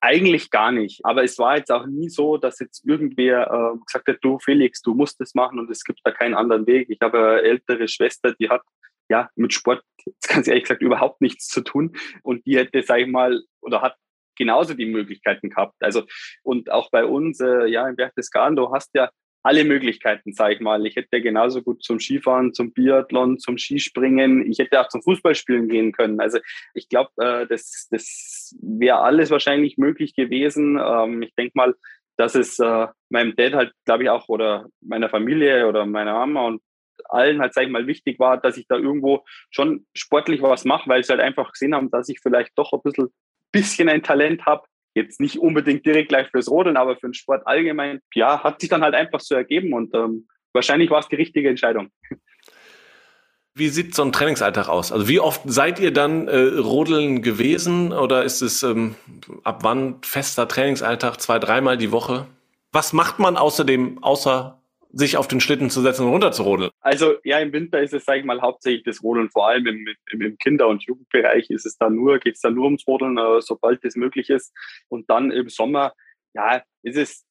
Eigentlich 0.00 0.50
gar 0.50 0.70
nicht. 0.70 1.04
Aber 1.04 1.24
es 1.24 1.38
war 1.38 1.56
jetzt 1.56 1.72
auch 1.72 1.86
nie 1.86 2.10
so, 2.10 2.36
dass 2.36 2.58
jetzt 2.58 2.84
irgendwer 2.84 3.50
äh, 3.50 3.78
gesagt 3.86 4.08
hat, 4.08 4.18
du 4.20 4.38
Felix, 4.38 4.82
du 4.82 4.94
musst 4.94 5.18
das 5.20 5.34
machen 5.34 5.58
und 5.58 5.70
es 5.70 5.82
gibt 5.82 6.00
da 6.04 6.10
keinen 6.10 6.34
anderen 6.34 6.66
Weg. 6.66 6.90
Ich 6.90 6.98
habe 7.00 7.18
eine 7.18 7.42
ältere 7.42 7.88
Schwester, 7.88 8.34
die 8.38 8.50
hat 8.50 8.62
ja 9.08 9.30
mit 9.34 9.52
Sport 9.54 9.82
ganz 10.28 10.46
ehrlich 10.46 10.64
gesagt 10.64 10.82
überhaupt 10.82 11.20
nichts 11.20 11.48
zu 11.48 11.62
tun 11.62 11.96
und 12.22 12.44
die 12.46 12.58
hätte, 12.58 12.82
sag 12.82 13.00
ich 13.00 13.06
mal, 13.06 13.42
oder 13.62 13.80
hat 13.80 13.96
genauso 14.36 14.74
die 14.74 14.86
Möglichkeiten 14.86 15.50
gehabt. 15.50 15.76
Also 15.80 16.04
und 16.42 16.70
auch 16.70 16.90
bei 16.90 17.04
uns, 17.04 17.40
äh, 17.40 17.66
ja, 17.66 17.88
in 17.88 17.96
Berchtesgaden, 17.96 18.56
du 18.56 18.72
hast 18.72 18.90
ja 18.94 19.10
alle 19.44 19.64
Möglichkeiten, 19.64 20.32
sage 20.32 20.54
ich 20.54 20.60
mal. 20.60 20.86
Ich 20.86 20.96
hätte 20.96 21.20
genauso 21.20 21.62
gut 21.62 21.84
zum 21.84 22.00
Skifahren, 22.00 22.54
zum 22.54 22.72
Biathlon, 22.72 23.38
zum 23.38 23.58
Skispringen. 23.58 24.50
Ich 24.50 24.58
hätte 24.58 24.80
auch 24.80 24.88
zum 24.88 25.02
Fußballspielen 25.02 25.68
gehen 25.68 25.92
können. 25.92 26.18
Also 26.18 26.38
ich 26.72 26.88
glaube, 26.88 27.10
äh, 27.18 27.46
das, 27.46 27.86
das 27.90 28.56
wäre 28.62 29.00
alles 29.00 29.30
wahrscheinlich 29.30 29.76
möglich 29.76 30.16
gewesen. 30.16 30.80
Ähm, 30.82 31.22
ich 31.22 31.34
denke 31.34 31.52
mal, 31.56 31.74
dass 32.16 32.34
es 32.34 32.58
äh, 32.58 32.86
meinem 33.10 33.36
Dad 33.36 33.52
halt, 33.52 33.72
glaube 33.84 34.04
ich, 34.04 34.10
auch 34.10 34.28
oder 34.28 34.66
meiner 34.80 35.10
Familie 35.10 35.68
oder 35.68 35.84
meiner 35.84 36.14
Mama 36.14 36.46
und 36.46 36.62
allen 37.10 37.40
halt, 37.40 37.52
sag 37.52 37.64
ich 37.64 37.70
mal, 37.70 37.86
wichtig 37.86 38.18
war, 38.18 38.38
dass 38.38 38.56
ich 38.56 38.66
da 38.66 38.76
irgendwo 38.76 39.24
schon 39.50 39.86
sportlich 39.94 40.40
was 40.40 40.64
mache, 40.64 40.88
weil 40.88 41.04
sie 41.04 41.12
halt 41.12 41.20
einfach 41.20 41.52
gesehen 41.52 41.74
haben, 41.74 41.90
dass 41.90 42.08
ich 42.08 42.20
vielleicht 42.20 42.52
doch 42.56 42.72
ein 42.72 42.80
bisschen, 42.82 43.08
bisschen 43.52 43.90
ein 43.90 44.02
Talent 44.02 44.46
habe 44.46 44.64
Jetzt 44.94 45.20
nicht 45.20 45.38
unbedingt 45.38 45.84
direkt 45.84 46.08
gleich 46.08 46.28
fürs 46.28 46.48
Rodeln, 46.48 46.76
aber 46.76 46.94
für 46.94 47.08
den 47.08 47.14
Sport 47.14 47.46
allgemein, 47.46 48.00
ja, 48.14 48.42
hat 48.42 48.60
sich 48.60 48.70
dann 48.70 48.82
halt 48.82 48.94
einfach 48.94 49.20
so 49.20 49.34
ergeben 49.34 49.72
und 49.72 49.94
ähm, 49.94 50.28
wahrscheinlich 50.52 50.90
war 50.90 51.00
es 51.00 51.08
die 51.08 51.16
richtige 51.16 51.48
Entscheidung. 51.48 51.90
Wie 53.56 53.68
sieht 53.68 53.94
so 53.94 54.02
ein 54.02 54.12
Trainingsalltag 54.12 54.68
aus? 54.68 54.90
Also 54.90 55.08
wie 55.08 55.20
oft 55.20 55.42
seid 55.44 55.78
ihr 55.78 55.92
dann 55.92 56.26
äh, 56.26 56.36
rodeln 56.36 57.22
gewesen 57.22 57.92
oder 57.92 58.24
ist 58.24 58.42
es 58.42 58.64
ähm, 58.64 58.96
ab 59.44 59.60
wann 59.62 60.02
fester 60.02 60.48
Trainingsalltag, 60.48 61.20
zwei, 61.20 61.38
dreimal 61.38 61.76
die 61.76 61.92
Woche? 61.92 62.26
Was 62.72 62.92
macht 62.92 63.20
man 63.20 63.36
außerdem, 63.36 64.02
außer 64.02 64.60
sich 64.94 65.16
auf 65.16 65.28
den 65.28 65.40
Schlitten 65.40 65.70
zu 65.70 65.80
setzen 65.80 66.06
und 66.06 66.12
runterzurodeln? 66.12 66.70
Also 66.80 67.14
ja, 67.24 67.38
im 67.40 67.52
Winter 67.52 67.82
ist 67.82 67.92
es, 67.92 68.04
sage 68.04 68.20
ich 68.20 68.24
mal, 68.24 68.40
hauptsächlich 68.40 68.84
das 68.84 69.02
Rodeln. 69.02 69.30
Vor 69.30 69.48
allem 69.48 69.66
im, 69.66 69.86
im, 70.12 70.20
im 70.20 70.38
Kinder- 70.38 70.68
und 70.68 70.84
Jugendbereich 70.84 71.50
ist 71.50 71.66
es 71.66 71.76
da 71.76 71.90
nur, 71.90 72.18
geht 72.18 72.36
es 72.36 72.40
da 72.40 72.50
nur 72.50 72.66
ums 72.66 72.86
Rodeln, 72.86 73.18
äh, 73.18 73.40
sobald 73.40 73.84
das 73.84 73.96
möglich 73.96 74.30
ist. 74.30 74.52
Und 74.88 75.10
dann 75.10 75.30
im 75.32 75.48
Sommer, 75.48 75.92
ja, 76.34 76.62
ist 76.82 76.96
es, 76.96 77.24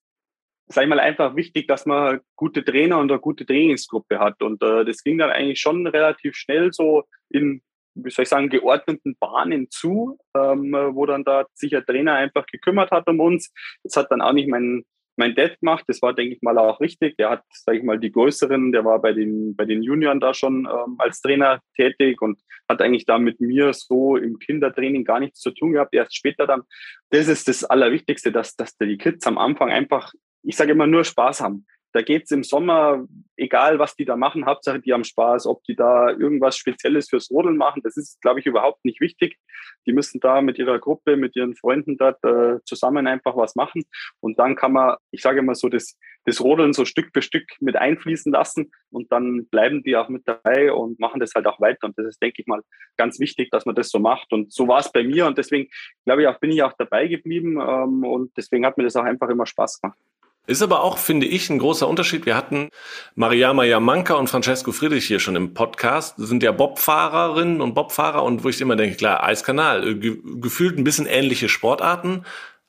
sage 0.67 0.85
ich 0.85 0.89
mal, 0.89 0.99
einfach 0.99 1.35
wichtig, 1.35 1.67
dass 1.67 1.85
man 1.85 2.19
gute 2.35 2.65
Trainer 2.65 2.99
und 2.99 3.11
eine 3.11 3.19
gute 3.19 3.45
Trainingsgruppe 3.45 4.19
hat. 4.19 4.41
Und 4.41 4.61
äh, 4.61 4.83
das 4.83 5.03
ging 5.03 5.17
dann 5.17 5.31
eigentlich 5.31 5.61
schon 5.61 5.87
relativ 5.87 6.35
schnell 6.35 6.71
so 6.73 7.03
in 7.29 7.61
wie 7.95 8.09
soll 8.09 8.23
ich 8.23 8.29
sagen, 8.29 8.49
geordneten 8.49 9.15
Bahnen 9.19 9.69
zu, 9.69 10.17
ähm, 10.35 10.73
wo 10.93 11.05
dann 11.05 11.23
da 11.23 11.45
sich 11.53 11.69
der 11.69 11.85
Trainer 11.85 12.15
einfach 12.15 12.45
gekümmert 12.47 12.91
hat 12.91 13.07
um 13.07 13.19
uns. 13.19 13.53
Das 13.83 13.95
hat 13.95 14.09
dann 14.09 14.21
auch 14.21 14.33
nicht 14.33 14.49
mein, 14.49 14.83
mein 15.15 15.35
Dad 15.35 15.59
gemacht. 15.59 15.85
Das 15.87 16.01
war, 16.01 16.13
denke 16.13 16.35
ich 16.35 16.41
mal, 16.41 16.57
auch 16.57 16.79
richtig. 16.79 17.17
Der 17.17 17.29
hat, 17.29 17.43
sage 17.51 17.77
ich 17.77 17.83
mal, 17.83 17.99
die 17.99 18.11
größeren, 18.11 18.71
der 18.71 18.85
war 18.85 19.01
bei 19.01 19.13
den, 19.13 19.55
bei 19.55 19.65
den 19.65 19.83
Junioren 19.83 20.19
da 20.19 20.33
schon 20.33 20.65
ähm, 20.65 20.95
als 20.97 21.21
Trainer 21.21 21.59
tätig 21.75 22.21
und 22.21 22.39
hat 22.67 22.81
eigentlich 22.81 23.05
da 23.05 23.19
mit 23.19 23.39
mir 23.39 23.73
so 23.73 24.15
im 24.17 24.39
Kindertraining 24.39 25.03
gar 25.03 25.19
nichts 25.19 25.39
zu 25.39 25.51
tun 25.51 25.73
gehabt. 25.73 25.93
Erst 25.93 26.15
später 26.15 26.47
dann. 26.47 26.63
Das 27.09 27.27
ist 27.27 27.47
das 27.47 27.63
Allerwichtigste, 27.63 28.31
dass, 28.31 28.55
dass 28.55 28.75
die 28.77 28.97
Kids 28.97 29.25
am 29.27 29.37
Anfang 29.37 29.69
einfach, 29.69 30.13
ich 30.43 30.55
sage 30.55 30.71
immer, 30.71 30.87
nur 30.87 31.03
Spaß 31.03 31.41
haben. 31.41 31.65
Da 31.93 32.01
geht's 32.01 32.31
im 32.31 32.43
Sommer, 32.43 33.05
egal 33.37 33.77
was 33.77 33.95
die 33.95 34.05
da 34.05 34.15
machen, 34.15 34.45
Hauptsache 34.45 34.79
die 34.79 34.93
haben 34.93 35.03
Spaß, 35.03 35.45
ob 35.45 35.63
die 35.63 35.75
da 35.75 36.09
irgendwas 36.09 36.57
Spezielles 36.57 37.09
fürs 37.09 37.29
Rodeln 37.29 37.55
machen, 37.55 37.81
das 37.83 37.97
ist, 37.97 38.19
glaube 38.21 38.39
ich, 38.39 38.47
überhaupt 38.47 38.83
nicht 38.83 38.99
wichtig. 38.99 39.37
Die 39.85 39.93
müssen 39.93 40.19
da 40.19 40.41
mit 40.41 40.57
ihrer 40.57 40.79
Gruppe, 40.79 41.17
mit 41.17 41.35
ihren 41.35 41.55
Freunden 41.55 41.97
dort 41.97 42.23
äh, 42.23 42.59
zusammen 42.65 43.05
einfach 43.05 43.37
was 43.37 43.55
machen. 43.55 43.83
Und 44.19 44.39
dann 44.39 44.55
kann 44.55 44.73
man, 44.73 44.95
ich 45.11 45.21
sage 45.21 45.39
immer 45.39 45.53
so, 45.53 45.69
das, 45.69 45.97
das 46.25 46.41
Rodeln 46.41 46.73
so 46.73 46.83
Stück 46.83 47.11
für 47.13 47.21
Stück 47.21 47.45
mit 47.59 47.75
einfließen 47.75 48.31
lassen 48.31 48.71
und 48.89 49.11
dann 49.11 49.45
bleiben 49.47 49.83
die 49.83 49.95
auch 49.95 50.09
mit 50.09 50.27
dabei 50.27 50.71
und 50.73 50.99
machen 50.99 51.19
das 51.19 51.33
halt 51.35 51.45
auch 51.45 51.59
weiter. 51.59 51.85
Und 51.85 51.97
das 51.97 52.07
ist, 52.07 52.21
denke 52.21 52.41
ich 52.41 52.47
mal, 52.47 52.61
ganz 52.97 53.19
wichtig, 53.19 53.49
dass 53.51 53.65
man 53.65 53.75
das 53.75 53.89
so 53.89 53.99
macht. 53.99 54.33
Und 54.33 54.51
so 54.51 54.67
war 54.67 54.79
es 54.79 54.91
bei 54.91 55.03
mir 55.03 55.27
und 55.27 55.37
deswegen, 55.37 55.69
glaube 56.05 56.23
ich, 56.23 56.27
auch 56.27 56.39
bin 56.39 56.51
ich 56.51 56.63
auch 56.63 56.73
dabei 56.73 57.07
geblieben 57.07 57.59
ähm, 57.61 58.03
und 58.03 58.35
deswegen 58.35 58.65
hat 58.65 58.77
mir 58.77 58.83
das 58.83 58.95
auch 58.95 59.03
einfach 59.03 59.29
immer 59.29 59.45
Spaß 59.45 59.81
gemacht. 59.81 59.99
Ist 60.45 60.61
aber 60.61 60.83
auch, 60.83 60.97
finde 60.97 61.25
ich, 61.25 61.49
ein 61.49 61.57
großer 61.57 61.87
Unterschied. 61.87 62.25
Wir 62.25 62.35
hatten 62.35 62.69
Mariama 63.15 63.63
Jamanka 63.63 64.15
und 64.15 64.27
Francesco 64.27 64.73
Friedrich 64.73 65.05
hier 65.05 65.19
schon 65.21 65.37
im 65.37 65.53
Podcast. 65.53 66.19
Das 66.19 66.27
sind 66.27 66.43
ja 66.43 66.51
Bobfahrerinnen 66.51 67.61
und 67.61 67.73
Bobfahrer 67.73 68.23
und 68.23 68.43
wo 68.43 68.49
ich 68.49 68.59
immer 68.59 68.75
denke, 68.75 68.97
klar, 68.97 69.23
Eiskanal, 69.23 69.87
äh, 69.87 69.95
ge 69.95 70.17
gefühlt 70.41 70.77
ein 70.77 70.83
bisschen 70.83 71.05
ähnliche 71.05 71.47
Sportarten. 71.47 72.25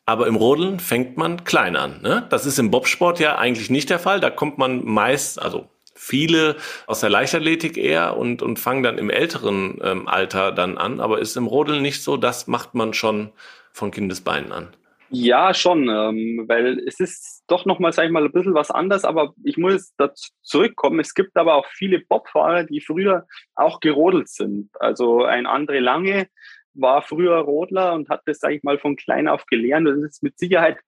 Aber 0.07 0.29
im 0.29 0.37
Rodeln 0.37 0.79
fängt 0.79 1.17
man 1.17 1.43
klein 1.43 1.75
an. 1.75 2.01
Ne? 2.01 2.27
Das 2.31 2.47
ist 2.47 2.61
im 2.61 2.71
Bobsport 2.71 3.19
ja 3.19 3.39
eigentlich 3.39 3.71
nicht 3.71 3.91
der 3.91 3.99
Fall. 3.99 4.21
Da 4.21 4.31
kommt 4.31 4.57
man 4.57 4.85
meist, 4.85 5.43
also 5.43 5.69
viele 5.97 6.57
aus 6.87 7.01
der 7.01 7.11
Leichtathletik 7.11 7.77
eher 7.77 8.17
und, 8.17 8.41
und 8.41 8.61
fangen 8.61 8.85
dann 8.85 8.99
im 8.99 9.11
älteren 9.11 9.81
ähm, 9.83 10.07
Alter 10.07 10.53
dann 10.53 10.79
an. 10.79 11.01
Aber 11.01 11.19
ist 11.19 11.37
im 11.37 11.49
Rodeln 11.49 11.83
nicht 11.83 12.05
so. 12.05 12.17
Das 12.19 12.47
macht 12.47 12.75
man 12.75 12.95
schon 12.95 13.33
von 13.73 13.91
Kindesbeinen 13.91 14.53
an. 14.53 14.69
Ja, 15.11 15.55
schon, 15.55 15.89
ähm, 15.89 16.45
weil 16.47 16.79
es 16.87 17.01
ist 17.01 17.34
doch 17.47 17.67
nochmal, 17.67 17.93
sag 17.93 18.07
ich 18.07 18.11
mal, 18.11 18.25
ein 18.25 18.33
bisschen 18.33 18.55
was 18.55 18.71
anderes, 18.71 19.05
aber 19.05 19.35
ich 19.45 19.57
muss 19.57 19.95
dazu 19.97 20.31
zurückkommen. 20.43 21.01
Es 21.01 21.15
gibt 21.15 21.37
aber 21.37 21.55
auch 21.55 21.67
viele 21.67 22.01
Bobfahrer, 22.01 22.65
die 22.65 22.81
früher 22.81 23.27
auch 23.55 23.81
gerodelt 23.81 24.29
sind. 24.29 24.71
Also 24.81 25.25
ein 25.25 25.47
André 25.47 25.81
Lange 25.81 26.29
war 26.75 27.03
früher 27.03 27.37
Rodler 27.39 27.93
und 27.95 28.09
hat 28.09 28.23
das, 28.27 28.39
sag 28.39 28.53
ich 28.53 28.63
mal, 28.63 28.79
von 28.79 28.97
klein 28.97 29.29
auf 29.29 29.47
gelernt. 29.47 29.87
Das 29.87 29.99
ist 29.99 30.23
mit 30.23 30.39
Sicherheit, 30.39 30.79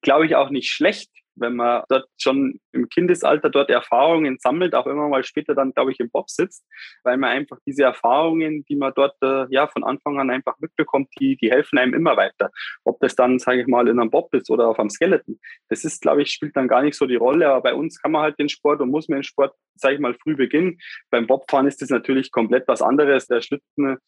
glaube 0.00 0.26
ich, 0.26 0.36
auch 0.36 0.50
nicht 0.50 0.70
schlecht, 0.70 1.10
wenn 1.36 1.56
man 1.56 1.84
dort 1.88 2.08
schon 2.18 2.60
im 2.72 2.88
Kindesalter 2.88 3.50
dort 3.50 3.70
Erfahrungen 3.70 4.38
sammelt, 4.40 4.74
auch 4.74 4.86
immer 4.86 5.08
mal 5.08 5.24
später 5.24 5.54
dann, 5.54 5.72
glaube 5.72 5.92
ich, 5.92 6.00
im 6.00 6.10
Bob 6.10 6.30
sitzt, 6.30 6.64
weil 7.04 7.16
man 7.16 7.30
einfach 7.30 7.58
diese 7.66 7.84
Erfahrungen, 7.84 8.64
die 8.64 8.76
man 8.76 8.92
dort 8.94 9.16
äh, 9.22 9.46
ja 9.50 9.66
von 9.68 9.84
Anfang 9.84 10.18
an 10.18 10.30
einfach 10.30 10.54
mitbekommt, 10.58 11.08
die, 11.20 11.36
die 11.36 11.50
helfen 11.50 11.78
einem 11.78 11.94
immer 11.94 12.16
weiter. 12.16 12.50
Ob 12.84 12.98
das 13.00 13.14
dann, 13.14 13.38
sage 13.38 13.60
ich 13.60 13.66
mal, 13.66 13.88
in 13.88 14.00
einem 14.00 14.10
Bob 14.10 14.32
ist 14.34 14.50
oder 14.50 14.68
auf 14.68 14.78
einem 14.78 14.90
Skeleton, 14.90 15.38
das 15.68 15.84
ist, 15.84 16.02
glaube 16.02 16.22
ich, 16.22 16.30
spielt 16.30 16.56
dann 16.56 16.68
gar 16.68 16.82
nicht 16.82 16.96
so 16.96 17.06
die 17.06 17.16
Rolle. 17.16 17.48
Aber 17.48 17.62
bei 17.62 17.74
uns 17.74 18.00
kann 18.00 18.12
man 18.12 18.22
halt 18.22 18.38
den 18.38 18.48
Sport 18.48 18.80
und 18.80 18.90
muss 18.90 19.08
man 19.08 19.18
den 19.18 19.24
Sport, 19.24 19.54
sage 19.74 19.94
ich 19.94 20.00
mal, 20.00 20.14
früh 20.14 20.36
beginnen. 20.36 20.78
Beim 21.10 21.26
Bobfahren 21.26 21.66
ist 21.66 21.82
das 21.82 21.90
natürlich 21.90 22.32
komplett 22.32 22.66
was 22.68 22.82
anderes. 22.82 23.26
Der 23.26 23.40
Schlitten 23.40 23.98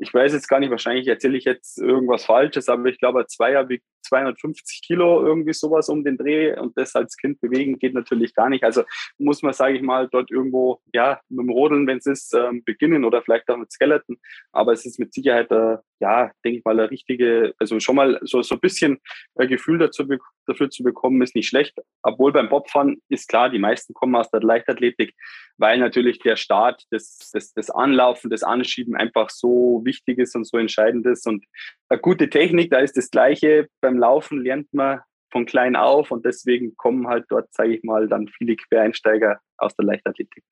ich 0.00 0.12
weiß 0.12 0.32
jetzt 0.32 0.48
gar 0.48 0.60
nicht, 0.60 0.70
wahrscheinlich 0.70 1.06
erzähle 1.06 1.36
ich 1.36 1.44
jetzt 1.44 1.78
irgendwas 1.78 2.24
Falsches, 2.24 2.68
aber 2.68 2.86
ich 2.86 2.98
glaube, 2.98 3.20
ein 3.20 3.28
Zweier 3.28 3.68
wiegt 3.68 3.84
250 4.02 4.82
Kilo, 4.82 5.24
irgendwie 5.24 5.52
sowas 5.52 5.88
um 5.88 6.04
den 6.04 6.16
Dreh 6.16 6.58
und 6.58 6.76
das 6.76 6.94
als 6.94 7.16
Kind 7.16 7.40
bewegen 7.40 7.78
geht 7.78 7.94
natürlich 7.94 8.34
gar 8.34 8.48
nicht. 8.48 8.64
Also 8.64 8.84
muss 9.18 9.42
man, 9.42 9.52
sage 9.52 9.76
ich 9.76 9.82
mal, 9.82 10.08
dort 10.08 10.30
irgendwo, 10.30 10.80
ja, 10.92 11.20
mit 11.28 11.46
dem 11.46 11.50
Rodeln, 11.50 11.86
wenn 11.86 11.98
es 11.98 12.06
ist, 12.06 12.34
ähm, 12.34 12.62
beginnen 12.64 13.04
oder 13.04 13.22
vielleicht 13.22 13.48
auch 13.48 13.56
mit 13.56 13.72
Skeleton. 13.72 14.16
Aber 14.52 14.72
es 14.72 14.84
ist 14.86 14.98
mit 14.98 15.12
Sicherheit, 15.14 15.50
äh, 15.50 15.78
ja, 16.00 16.32
denke 16.44 16.58
ich 16.58 16.64
mal, 16.64 16.78
eine 16.78 16.90
richtige, 16.90 17.54
also 17.58 17.78
schon 17.80 17.96
mal 17.96 18.18
so, 18.22 18.42
so 18.42 18.56
ein 18.56 18.60
bisschen 18.60 18.98
ein 19.36 19.48
Gefühl 19.48 19.78
dazu, 19.78 20.04
dafür 20.46 20.70
zu 20.70 20.82
bekommen, 20.82 21.22
ist 21.22 21.34
nicht 21.34 21.48
schlecht. 21.48 21.78
Obwohl 22.02 22.32
beim 22.32 22.48
Bobfahren 22.48 23.00
ist 23.08 23.28
klar, 23.28 23.50
die 23.50 23.58
meisten 23.58 23.94
kommen 23.94 24.16
aus 24.16 24.30
der 24.30 24.40
Leichtathletik, 24.40 25.14
weil 25.58 25.78
natürlich 25.78 26.18
der 26.18 26.36
Start, 26.36 26.82
das, 26.90 27.30
das, 27.32 27.52
das 27.54 27.70
Anlaufen, 27.70 28.30
das 28.30 28.42
Anschieben 28.42 28.96
einfach 28.96 29.30
so 29.30 29.82
wichtig 29.84 30.18
ist 30.18 30.34
und 30.34 30.44
so 30.44 30.58
entscheidend 30.58 31.06
ist. 31.06 31.26
Und 31.26 31.44
eine 31.88 32.00
gute 32.00 32.28
Technik, 32.28 32.70
da 32.70 32.78
ist 32.78 32.96
das 32.96 33.10
Gleiche. 33.10 33.68
Beim 33.80 33.91
Laufen 33.98 34.42
lernt 34.42 34.72
man 34.72 35.00
von 35.30 35.46
klein 35.46 35.76
auf 35.76 36.10
und 36.10 36.24
deswegen 36.24 36.76
kommen 36.76 37.08
halt 37.08 37.24
dort, 37.28 37.52
sage 37.52 37.74
ich 37.74 37.82
mal, 37.82 38.08
dann 38.08 38.28
viele 38.28 38.56
Quereinsteiger 38.56 39.40
aus 39.56 39.74
der 39.76 39.86
Leichtathletik. 39.86 40.44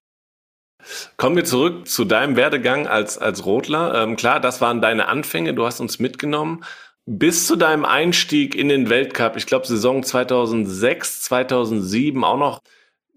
Kommen 1.19 1.37
wir 1.37 1.45
zurück 1.45 1.87
zu 1.87 2.07
deinem 2.07 2.37
Werdegang 2.37 2.87
als, 2.87 3.19
als 3.19 3.45
Rotler. 3.45 4.03
Ähm, 4.03 4.17
klar, 4.17 4.41
das 4.41 4.63
waren 4.63 4.81
deine 4.81 5.09
Anfänge, 5.09 5.53
du 5.53 5.67
hast 5.67 5.81
uns 5.81 5.99
mitgenommen. 5.99 6.65
Bis 7.05 7.47
zu 7.47 7.57
deinem 7.57 7.85
Einstieg 7.85 8.55
in 8.55 8.69
den 8.69 8.89
Weltcup, 8.89 9.37
ich 9.37 9.47
glaube 9.47 9.67
Saison 9.67 10.03
2006, 10.03 11.23
2007, 11.23 12.25
auch 12.25 12.39
noch 12.39 12.61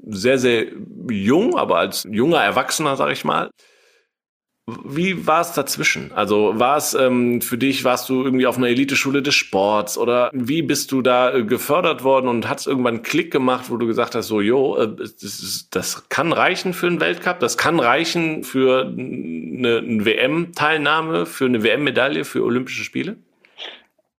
sehr, 0.06 0.38
sehr 0.38 0.66
jung, 1.10 1.58
aber 1.58 1.78
als 1.78 2.06
junger 2.10 2.44
Erwachsener, 2.44 2.96
sage 2.96 3.14
ich 3.14 3.24
mal. 3.24 3.50
Wie 4.66 5.28
war 5.28 5.42
es 5.42 5.52
dazwischen? 5.52 6.14
Also 6.14 6.58
war 6.58 6.78
es 6.78 6.94
ähm, 6.94 7.42
für 7.42 7.58
dich, 7.58 7.84
warst 7.84 8.08
du 8.08 8.24
irgendwie 8.24 8.48
auf 8.48 8.58
einer 8.58 8.70
Eliteschule 8.70 9.22
des 9.22 9.36
Sports 9.36 9.98
oder 9.98 10.30
wie 10.34 10.62
bist 10.62 10.94
du 10.94 11.02
da 11.02 11.34
äh, 11.34 11.44
gefördert 11.44 12.06
worden 12.06 12.30
und 12.30 12.48
hat 12.48 12.62
es 12.62 12.68
irgendwann 12.68 12.96
einen 12.96 13.04
Klick 13.04 13.30
gemacht, 13.30 13.66
wo 13.70 13.76
du 13.76 13.88
gesagt 13.88 14.16
hast, 14.16 14.28
so, 14.28 14.40
jo, 14.40 14.78
äh, 14.78 14.96
das, 14.96 15.68
das, 15.70 16.08
kann 16.08 16.32
reichen 16.32 16.74
für 16.74 16.88
einen 16.88 17.02
Weltcup, 17.02 17.42
das 17.42 17.58
kann 17.58 17.82
reichen 17.82 18.46
für 18.46 18.86
eine, 18.86 19.80
eine 19.80 20.06
WM-Teilnahme, 20.06 21.26
für 21.26 21.46
eine 21.46 21.62
WM-Medaille, 21.62 22.24
für 22.24 22.42
Olympische 22.44 22.86
Spiele? 22.86 23.18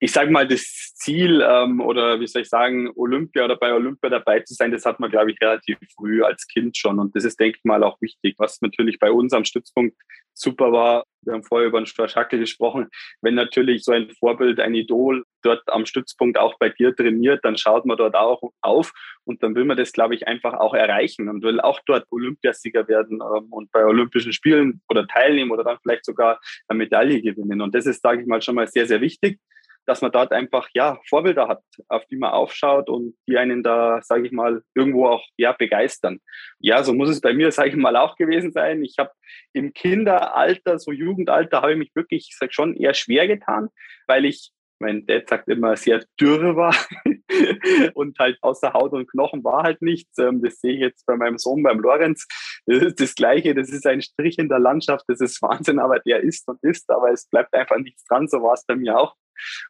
ich 0.04 0.12
sage 0.12 0.32
mal, 0.32 0.46
das 0.46 0.83
Ziel 1.04 1.46
ähm, 1.46 1.82
oder 1.82 2.20
wie 2.20 2.28
soll 2.28 2.44
ich 2.44 2.50
sagen, 2.50 2.90
Olympia 2.96 3.44
oder 3.44 3.58
bei 3.58 3.74
Olympia 3.74 4.10
dabei 4.10 4.40
zu 4.40 4.54
sein, 4.54 4.72
das 4.72 4.86
hat 4.86 5.00
man, 5.00 5.12
glaube 5.12 5.32
ich, 5.32 5.42
relativ 5.42 5.78
früh 5.96 6.24
als 6.24 6.48
Kind 6.48 6.78
schon. 6.78 6.98
Und 6.98 7.16
das 7.16 7.26
ist, 7.26 7.40
denke 7.40 7.58
ich 7.58 7.66
mal, 7.66 7.84
auch 7.84 8.00
wichtig. 8.02 8.36
Was 8.38 8.62
natürlich 8.62 9.00
bei 9.00 9.12
uns 9.12 9.34
am 9.34 9.44
Stützpunkt 9.44 9.98
super 10.34 10.72
war, 10.72 11.04
wir 11.22 11.34
haben 11.34 11.44
vorher 11.44 11.68
über 11.68 11.80
den 11.82 11.86
Schackel 11.86 12.40
gesprochen, 12.40 12.88
wenn 13.22 13.36
natürlich 13.36 13.84
so 13.84 13.92
ein 13.92 14.10
Vorbild, 14.18 14.60
ein 14.60 14.74
Idol 14.74 15.24
dort 15.42 15.62
am 15.68 15.86
Stützpunkt 15.86 16.38
auch 16.38 16.58
bei 16.58 16.70
dir 16.70 16.96
trainiert, 16.96 17.44
dann 17.44 17.58
schaut 17.58 17.86
man 17.86 17.98
dort 17.98 18.16
auch 18.16 18.42
auf 18.62 18.92
und 19.26 19.44
dann 19.44 19.56
will 19.56 19.66
man 19.66 19.78
das, 19.78 19.92
glaube 19.92 20.16
ich, 20.16 20.28
einfach 20.28 20.54
auch 20.54 20.74
erreichen 20.74 21.30
und 21.30 21.44
will 21.44 21.60
auch 21.60 21.80
dort 21.86 22.06
Olympiasieger 22.12 22.88
werden 22.88 23.22
ähm, 23.22 23.48
und 23.52 23.72
bei 23.72 23.86
Olympischen 23.86 24.34
Spielen 24.34 24.82
oder 24.90 25.06
teilnehmen 25.06 25.52
oder 25.52 25.64
dann 25.64 25.78
vielleicht 25.82 26.06
sogar 26.06 26.40
eine 26.68 26.78
Medaille 26.78 27.22
gewinnen. 27.22 27.62
Und 27.62 27.76
das 27.76 27.86
ist, 27.86 28.02
sage 28.02 28.22
ich 28.22 28.28
mal, 28.28 28.42
schon 28.42 28.56
mal 28.56 28.68
sehr, 28.68 28.86
sehr 28.86 29.02
wichtig 29.02 29.40
dass 29.86 30.02
man 30.02 30.12
dort 30.12 30.32
einfach 30.32 30.70
ja 30.74 31.00
Vorbilder 31.10 31.48
hat, 31.48 31.64
auf 31.88 32.06
die 32.08 32.18
man 32.18 32.32
aufschaut 32.32 32.90
und 32.90 33.16
die 33.28 33.38
einen 33.38 33.64
da, 33.64 34.02
sage 34.02 34.26
ich 34.26 34.32
mal, 34.32 34.64
irgendwo 34.76 35.08
auch 35.08 35.26
ja 35.38 35.52
begeistern. 35.52 36.20
Ja, 36.60 36.84
so 36.84 36.94
muss 36.94 37.10
es 37.10 37.22
bei 37.22 37.34
mir, 37.34 37.52
sage 37.52 37.70
ich 37.70 37.76
mal, 37.76 37.96
auch 37.96 38.16
gewesen 38.16 38.52
sein. 38.52 38.84
Ich 38.84 38.96
habe 38.98 39.12
im 39.54 39.74
Kinderalter, 39.74 40.80
so 40.80 40.92
Jugendalter, 40.92 41.62
habe 41.62 41.74
ich 41.74 41.78
mich 41.78 41.96
wirklich, 41.96 42.28
ich 42.30 42.38
sag 42.38 42.54
schon, 42.54 42.76
eher 42.76 42.94
schwer 42.94 43.28
getan, 43.28 43.70
weil 44.08 44.26
ich 44.26 44.52
mein 44.84 45.06
Dad 45.06 45.30
sagt 45.30 45.48
immer, 45.48 45.76
sehr 45.76 46.04
dürre 46.20 46.56
war 46.56 46.76
und 47.94 48.20
halt 48.20 48.38
außer 48.42 48.74
Haut 48.74 48.92
und 48.92 49.10
Knochen 49.10 49.44
war 49.44 49.64
halt 49.64 49.82
nichts. 49.82 50.18
Ähm, 50.18 50.42
das 50.44 50.60
sehe 50.60 50.74
ich 50.74 50.80
jetzt 50.80 51.06
bei 51.06 51.16
meinem 51.16 51.38
Sohn, 51.38 51.64
beim 51.64 51.80
Lorenz. 51.80 52.28
Das 52.66 52.84
ist 52.84 53.00
das 53.00 53.16
Gleiche, 53.16 53.56
das 53.56 53.70
ist 53.70 53.88
ein 53.88 54.02
Strich 54.02 54.38
in 54.38 54.50
der 54.50 54.60
Landschaft, 54.60 55.06
das 55.08 55.22
ist 55.22 55.42
Wahnsinn, 55.42 55.80
aber 55.80 56.00
der 56.00 56.22
ist 56.22 56.48
und 56.48 56.62
ist, 56.62 56.90
aber 56.90 57.12
es 57.12 57.28
bleibt 57.28 57.54
einfach 57.54 57.78
nichts 57.78 58.04
dran, 58.06 58.28
so 58.28 58.42
war 58.44 58.54
es 58.54 58.66
bei 58.66 58.76
mir 58.76 59.00
auch. 59.00 59.16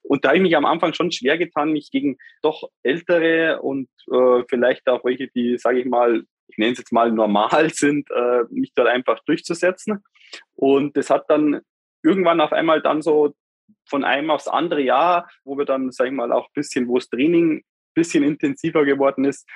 Und 0.02 0.24
da 0.24 0.30
habe 0.30 0.38
ich 0.38 0.44
mich 0.44 0.56
am 0.56 0.66
Anfang 0.66 0.94
schon 0.94 1.12
schwer 1.12 1.38
getan, 1.38 1.72
mich 1.72 1.92
gegen 1.92 2.18
doch 2.42 2.70
ältere 2.84 3.62
und 3.62 3.90
äh, 4.12 4.44
vielleicht 4.50 4.88
auch 4.88 5.04
welche, 5.04 5.28
die, 5.28 5.58
sage 5.58 5.80
ich 5.80 5.86
mal, 5.86 6.24
ich 6.48 6.58
nenne 6.58 6.74
es 6.74 6.80
jetzt 6.80 6.92
mal 6.92 7.12
normal 7.12 7.70
sind, 7.74 8.10
äh, 8.12 8.44
mich 8.50 8.74
dort 8.76 8.88
einfach 8.88 9.20
durchzusetzen. 9.26 10.04
Und 10.56 10.98
das 10.98 11.10
hat 11.10 11.26
dann 11.30 11.62
irgendwann 12.04 12.42
auf 12.42 12.54
einmal 12.54 12.82
dann 12.82 13.02
so 13.02 13.34
von 13.90 14.04
einem 14.04 14.30
aufs 14.30 14.48
andere 14.48 14.82
Jahr, 14.82 15.30
wo 15.44 15.58
wir 15.58 15.66
dann, 15.66 15.92
sage 15.92 16.10
ich 16.10 16.16
mal, 16.16 16.32
auch 16.32 16.46
ein 16.46 16.54
bisschen, 16.54 16.88
wo 16.88 16.98
das 16.98 17.10
Training 17.10 17.58
ein 17.58 17.64
bisschen 17.94 18.24
intensiver 18.24 18.86
geworden 18.86 19.26
ist, 19.26 19.48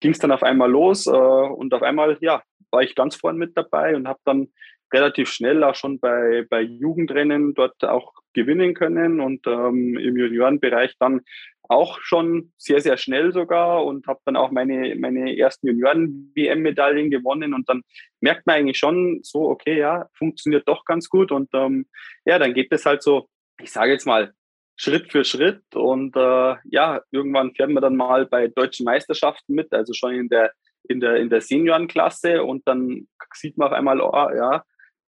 ging 0.00 0.12
es 0.12 0.18
dann 0.18 0.32
auf 0.32 0.42
einmal 0.42 0.70
los 0.70 1.06
äh, 1.06 1.10
und 1.10 1.72
auf 1.72 1.82
einmal, 1.82 2.18
ja, 2.20 2.42
war 2.70 2.82
ich 2.82 2.94
ganz 2.94 3.16
vorne 3.16 3.38
mit 3.38 3.56
dabei 3.56 3.94
und 3.96 4.08
habe 4.08 4.20
dann 4.24 4.48
relativ 4.92 5.28
schnell 5.28 5.64
auch 5.64 5.74
schon 5.74 5.98
bei, 5.98 6.46
bei 6.48 6.60
Jugendrennen 6.60 7.54
dort 7.54 7.84
auch 7.84 8.12
gewinnen 8.32 8.74
können 8.74 9.20
und 9.20 9.46
ähm, 9.46 9.96
im 9.96 10.16
Juniorenbereich 10.16 10.94
dann 10.98 11.22
auch 11.68 11.98
schon 12.00 12.52
sehr, 12.58 12.80
sehr 12.80 12.96
schnell 12.96 13.32
sogar 13.32 13.84
und 13.84 14.06
habe 14.06 14.20
dann 14.24 14.36
auch 14.36 14.50
meine, 14.50 14.94
meine 14.96 15.36
ersten 15.36 15.68
Junioren-WM-Medaillen 15.68 17.10
gewonnen 17.10 17.54
und 17.54 17.68
dann 17.68 17.82
merkt 18.20 18.46
man 18.46 18.56
eigentlich 18.56 18.78
schon 18.78 19.20
so, 19.22 19.48
okay, 19.48 19.78
ja, 19.78 20.06
funktioniert 20.12 20.68
doch 20.68 20.84
ganz 20.84 21.08
gut 21.08 21.32
und 21.32 21.48
ähm, 21.54 21.86
ja, 22.24 22.38
dann 22.38 22.54
geht 22.54 22.70
es 22.70 22.84
halt 22.84 23.02
so, 23.02 23.28
ich 23.60 23.72
sage 23.72 23.92
jetzt 23.92 24.06
mal, 24.06 24.34
Schritt 24.76 25.10
für 25.10 25.24
Schritt 25.24 25.62
und 25.74 26.16
äh, 26.16 26.56
ja, 26.64 27.00
irgendwann 27.12 27.54
fährt 27.54 27.70
man 27.70 27.82
dann 27.82 27.96
mal 27.96 28.26
bei 28.26 28.48
deutschen 28.48 28.84
Meisterschaften 28.84 29.54
mit, 29.54 29.72
also 29.72 29.92
schon 29.94 30.14
in 30.14 30.28
der 30.28 30.52
in 30.86 31.00
der 31.00 31.16
in 31.16 31.30
der 31.30 31.40
Seniorenklasse 31.40 32.42
und 32.42 32.66
dann 32.66 33.06
sieht 33.32 33.56
man 33.56 33.68
auf 33.68 33.72
einmal, 33.72 34.00
oh, 34.00 34.30
ja, 34.34 34.64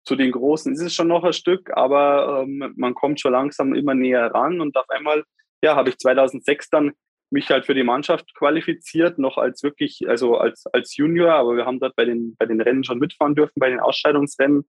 zu 0.04 0.16
den 0.16 0.32
Großen 0.32 0.72
ist 0.72 0.80
es 0.80 0.94
schon 0.94 1.08
noch 1.08 1.24
ein 1.24 1.32
Stück, 1.32 1.70
aber 1.76 2.42
ähm, 2.42 2.72
man 2.76 2.94
kommt 2.94 3.20
schon 3.20 3.32
langsam 3.32 3.74
immer 3.74 3.94
näher 3.94 4.32
ran 4.32 4.60
und 4.60 4.76
auf 4.76 4.88
einmal, 4.90 5.24
ja, 5.62 5.76
habe 5.76 5.90
ich 5.90 5.98
2006 5.98 6.70
dann 6.70 6.92
mich 7.30 7.50
halt 7.50 7.66
für 7.66 7.74
die 7.74 7.84
Mannschaft 7.84 8.34
qualifiziert, 8.34 9.18
noch 9.18 9.38
als 9.38 9.62
wirklich, 9.62 10.06
also 10.08 10.36
als, 10.36 10.66
als 10.66 10.96
Junior, 10.96 11.32
aber 11.32 11.56
wir 11.56 11.64
haben 11.64 11.80
dort 11.80 11.96
bei 11.96 12.04
den, 12.04 12.36
bei 12.36 12.46
den 12.46 12.60
Rennen 12.60 12.84
schon 12.84 12.98
mitfahren 12.98 13.34
dürfen, 13.34 13.58
bei 13.58 13.70
den 13.70 13.80
Ausscheidungsrennen 13.80 14.68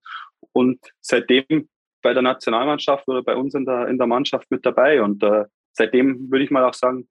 und 0.54 0.80
seitdem 1.02 1.68
bei 2.02 2.14
der 2.14 2.24
Nationalmannschaft 2.24 3.08
oder 3.08 3.24
bei 3.24 3.36
uns 3.36 3.54
in 3.54 3.66
der, 3.66 3.88
in 3.88 3.98
der 3.98 4.08
Mannschaft 4.08 4.50
mit 4.50 4.66
dabei 4.66 5.02
und 5.02 5.24
äh, 5.24 5.46
seitdem 5.74 6.32
würde 6.32 6.46
ich 6.46 6.52
mal 6.52 6.64
auch 6.64 6.74
sagen, 6.74 7.10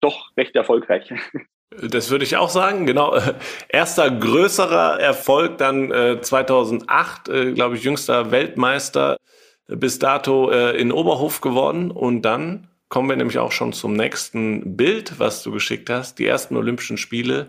doch 0.00 0.30
recht 0.36 0.54
erfolgreich. 0.54 1.12
Das 1.82 2.10
würde 2.10 2.24
ich 2.24 2.36
auch 2.36 2.50
sagen, 2.50 2.86
genau. 2.86 3.18
Erster 3.68 4.10
größerer 4.10 5.00
Erfolg 5.00 5.58
dann 5.58 5.90
äh, 5.90 6.20
2008, 6.20 7.28
äh, 7.28 7.52
glaube 7.52 7.76
ich, 7.76 7.82
jüngster 7.82 8.30
Weltmeister 8.30 9.16
bis 9.66 9.98
dato 9.98 10.50
äh, 10.50 10.76
in 10.76 10.92
Oberhof 10.92 11.40
geworden. 11.40 11.90
Und 11.90 12.22
dann 12.22 12.68
kommen 12.88 13.08
wir 13.08 13.16
nämlich 13.16 13.38
auch 13.38 13.52
schon 13.52 13.72
zum 13.72 13.94
nächsten 13.94 14.76
Bild, 14.76 15.18
was 15.18 15.42
du 15.42 15.50
geschickt 15.50 15.90
hast. 15.90 16.18
Die 16.18 16.26
ersten 16.26 16.56
Olympischen 16.56 16.96
Spiele 16.96 17.48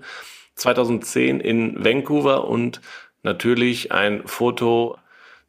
2010 0.56 1.40
in 1.40 1.84
Vancouver 1.84 2.48
und 2.48 2.82
natürlich 3.24 3.92
ein 3.92 4.26
Foto. 4.26 4.98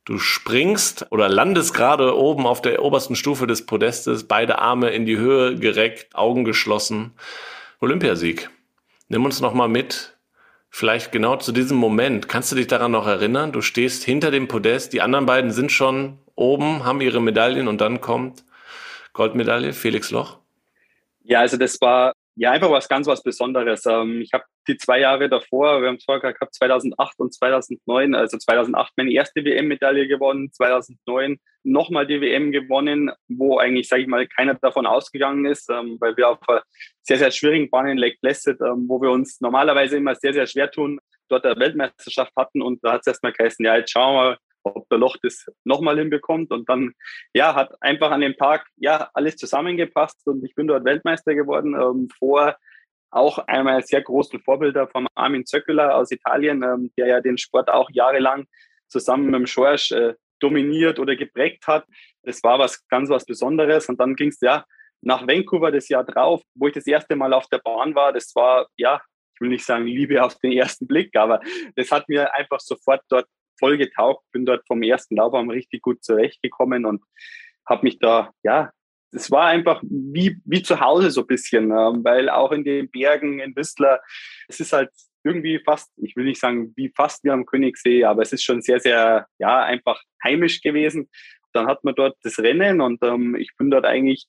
Du 0.05 0.19
springst 0.19 1.07
oder 1.11 1.29
landest 1.29 1.75
gerade 1.75 2.17
oben 2.17 2.47
auf 2.47 2.63
der 2.63 2.83
obersten 2.83 3.17
Stufe 3.17 3.49
des 3.49 3.67
Podestes, 3.67 4.25
beide 4.25 4.59
Arme 4.61 4.91
in 4.91 5.05
die 5.05 5.17
Höhe 5.17 5.57
gereckt, 5.57 6.15
Augen 6.15 6.45
geschlossen. 6.45 7.13
Olympiasieg. 7.81 8.49
Nimm 9.09 9.25
uns 9.25 9.41
noch 9.41 9.55
mal 9.55 9.69
mit, 9.69 10.17
vielleicht 10.69 11.13
genau 11.13 11.37
zu 11.37 11.53
diesem 11.53 11.77
Moment. 11.77 12.29
Kannst 12.29 12.51
du 12.51 12.57
dich 12.57 12.67
daran 12.67 12.91
noch 12.91 13.07
erinnern? 13.07 13.53
Du 13.53 13.61
stehst 13.61 14.03
hinter 14.03 14.31
dem 14.31 14.49
Podest, 14.49 14.93
die 14.93 15.01
anderen 15.01 15.27
beiden 15.27 15.53
sind 15.53 15.71
schon 15.71 16.19
oben, 16.35 16.85
haben 16.85 17.01
ihre 17.01 17.21
Medaillen 17.21 17.69
und 17.69 17.81
dann 17.81 18.01
kommt 18.01 18.45
Goldmedaille, 19.13 19.73
Felix 19.73 20.11
Loch. 20.11 20.39
Ja, 21.23 21.41
also 21.41 21.57
das 21.57 21.81
war 21.81 22.13
ja, 22.39 22.51
einfach 22.53 22.71
was 22.71 22.89
ganz 22.89 23.07
was 23.07 23.23
Besonderes. 23.23 23.87
Ähm, 23.87 24.21
ich 24.21 24.33
habe 24.35 24.45
die 24.69 24.77
zwei 24.77 25.01
Jahre 25.01 25.29
davor, 25.29 25.81
wir 25.81 25.89
haben 25.89 25.97
es 25.97 26.05
vorher 26.05 26.35
gehabt, 26.35 26.55
2008 26.55 27.19
und 27.19 27.35
2009, 27.35 28.15
also 28.15 28.37
2008 28.37 28.93
meine 28.97 29.13
erste 29.13 29.43
WM-Medaille 29.43 30.07
gewonnen, 30.07 30.53
2009 30.53 31.39
nochmal 31.65 32.07
die 32.07 32.21
WM 32.21 32.53
gewonnen, 32.53 33.11
wo 33.29 33.59
eigentlich, 33.59 33.89
sage 33.89 34.03
ich 34.03 34.09
mal, 34.09 34.27
keiner 34.27 34.55
davon 34.55 34.87
ausgegangen 34.87 35.47
ist, 35.47 35.71
ähm, 35.71 35.97
weil 35.99 36.17
wir 36.17 36.29
auf 36.29 36.39
einer 36.47 36.63
sehr, 37.03 37.19
sehr 37.19 37.31
schwierigen 37.31 37.71
Bahn 37.71 37.89
in 37.89 37.97
Lake 37.97 38.19
Placid, 38.21 38.61
ähm, 38.61 38.85
wo 38.87 39.01
wir 39.01 39.11
uns 39.11 39.41
normalerweise 39.41 39.97
immer 39.97 40.15
sehr, 40.15 40.35
sehr 40.35 40.47
schwer 40.47 40.71
tun, 40.71 41.01
dort 41.29 41.47
eine 41.47 41.59
Weltmeisterschaft 41.59 42.33
hatten 42.37 42.61
und 42.61 42.85
da 42.85 42.93
hat 42.93 43.01
es 43.01 43.07
erstmal 43.07 43.33
geheißen, 43.33 43.65
ja, 43.65 43.79
jetzt 43.79 43.91
schauen 43.91 44.15
wir 44.15 44.23
mal, 44.23 44.39
ob 44.75 44.89
der 44.89 44.99
Loch 44.99 45.17
das 45.23 45.47
nochmal 45.65 45.99
hinbekommt. 45.99 46.51
Und 46.51 46.69
dann, 46.69 46.93
ja, 47.33 47.55
hat 47.55 47.75
einfach 47.81 48.11
an 48.11 48.21
dem 48.21 48.37
Tag, 48.37 48.67
ja, 48.77 49.11
alles 49.15 49.37
zusammengepasst 49.37 50.27
und 50.27 50.45
ich 50.45 50.55
bin 50.55 50.67
dort 50.67 50.85
Weltmeister 50.85 51.35
geworden. 51.35 51.75
Ähm, 51.75 52.09
vor 52.19 52.57
auch 53.11 53.39
einmal 53.39 53.83
sehr 53.83 54.03
großen 54.03 54.41
Vorbilder 54.41 54.89
vom 54.89 55.07
Armin 55.15 55.47
Zöckeler 55.47 55.97
aus 55.97 56.11
Italien, 56.11 56.63
ähm, 56.63 56.91
der 56.99 57.07
ja 57.07 57.21
den 57.21 57.39
Sport 57.39 57.71
auch 57.71 57.89
jahrelang 57.91 58.47
zusammen 58.89 59.27
mit 59.27 59.35
dem 59.35 59.47
Schorsch 59.47 59.93
äh, 59.93 60.15
dominiert 60.41 60.99
oder 60.99 61.17
geprägt 61.17 61.67
hat. 61.67 61.87
Das 62.23 62.43
war 62.43 62.59
was 62.59 62.87
ganz 62.89 63.09
was 63.09 63.25
Besonderes. 63.25 63.89
Und 63.89 64.01
dann 64.01 64.17
ging 64.17 64.29
es 64.29 64.41
ja 64.41 64.65
nach 65.01 65.27
Vancouver 65.27 65.71
das 65.71 65.89
Jahr 65.89 66.05
drauf, 66.05 66.43
wo 66.55 66.69
ich 66.69 66.75
das 66.75 66.87
erste 66.87 67.17
Mal 67.17 67.33
auf 67.33 67.47
der 67.47 67.59
Bahn 67.59 67.95
war. 67.95 68.13
Das 68.13 68.35
war, 68.35 68.67
ja, 68.77 69.01
ich 69.35 69.41
will 69.41 69.51
nicht 69.51 69.65
sagen 69.65 69.87
Liebe 69.87 70.23
auf 70.23 70.35
den 70.39 70.53
ersten 70.53 70.87
Blick, 70.87 71.15
aber 71.17 71.41
das 71.75 71.91
hat 71.91 72.09
mir 72.09 72.35
einfach 72.35 72.61
sofort 72.61 73.03
dort 73.09 73.27
voll 73.59 73.79
getaucht, 73.79 74.25
bin 74.33 74.47
dort 74.47 74.67
vom 74.67 74.83
ersten 74.83 75.17
Laubarm 75.17 75.51
richtig 75.51 75.83
gut 75.83 76.05
zurechtgekommen 76.05 76.85
und 76.85 77.03
habe 77.67 77.85
mich 77.85 77.99
da, 77.99 78.33
ja, 78.43 78.71
es 79.13 79.31
war 79.31 79.47
einfach 79.47 79.83
wie, 79.83 80.41
wie 80.45 80.63
zu 80.63 80.81
Hause 80.81 81.11
so 81.11 81.23
ein 81.23 81.27
bisschen, 81.27 81.71
ähm, 81.71 82.05
weil 82.05 82.29
auch 82.29 82.53
in 82.53 82.65
den 82.65 82.91
Bergen 82.91 83.41
in 83.41 83.57
Whistler, 83.57 84.01
es 84.49 84.61
ist 84.61 84.73
halt 84.73 84.91
irgendwie 85.25 85.59
fast, 85.65 85.91
ich 85.97 86.15
will 86.17 86.25
nicht 86.25 86.41
sagen 86.41 86.73
wie 86.77 86.93
fast 86.95 87.25
wie 87.25 87.31
am 87.31 87.47
Königssee, 87.47 88.05
aber 88.05 88.23
es 88.23 88.33
ist 88.33 88.45
schon 88.45 88.63
sehr, 88.63 88.79
sehr, 88.81 89.27
ja, 89.39 89.63
einfach 89.63 90.01
heimisch 90.23 90.61
gewesen. 90.61 91.09
Dann 91.53 91.67
hat 91.67 91.83
man 91.85 91.95
dort 91.95 92.17
das 92.23 92.39
Rennen 92.39 92.81
und 92.81 93.03
ähm, 93.03 93.35
ich 93.37 93.51
bin 93.57 93.71
dort 93.71 93.87
eigentlich 93.87 94.27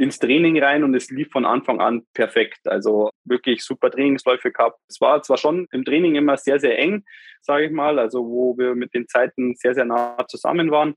ins 0.00 0.18
Training 0.18 0.62
rein 0.62 0.82
und 0.82 0.94
es 0.94 1.10
lief 1.10 1.30
von 1.30 1.44
Anfang 1.44 1.80
an 1.80 2.06
perfekt. 2.14 2.60
Also 2.64 3.10
wirklich 3.24 3.62
super 3.62 3.90
Trainingsläufe 3.90 4.50
gehabt. 4.50 4.80
Es 4.88 5.00
war 5.00 5.22
zwar 5.22 5.36
schon 5.36 5.68
im 5.72 5.84
Training 5.84 6.14
immer 6.14 6.38
sehr, 6.38 6.58
sehr 6.58 6.78
eng, 6.78 7.04
sage 7.42 7.66
ich 7.66 7.70
mal, 7.70 7.98
also 7.98 8.26
wo 8.26 8.56
wir 8.56 8.74
mit 8.74 8.94
den 8.94 9.06
Zeiten 9.08 9.54
sehr, 9.56 9.74
sehr 9.74 9.84
nah 9.84 10.16
zusammen 10.26 10.70
waren. 10.70 10.94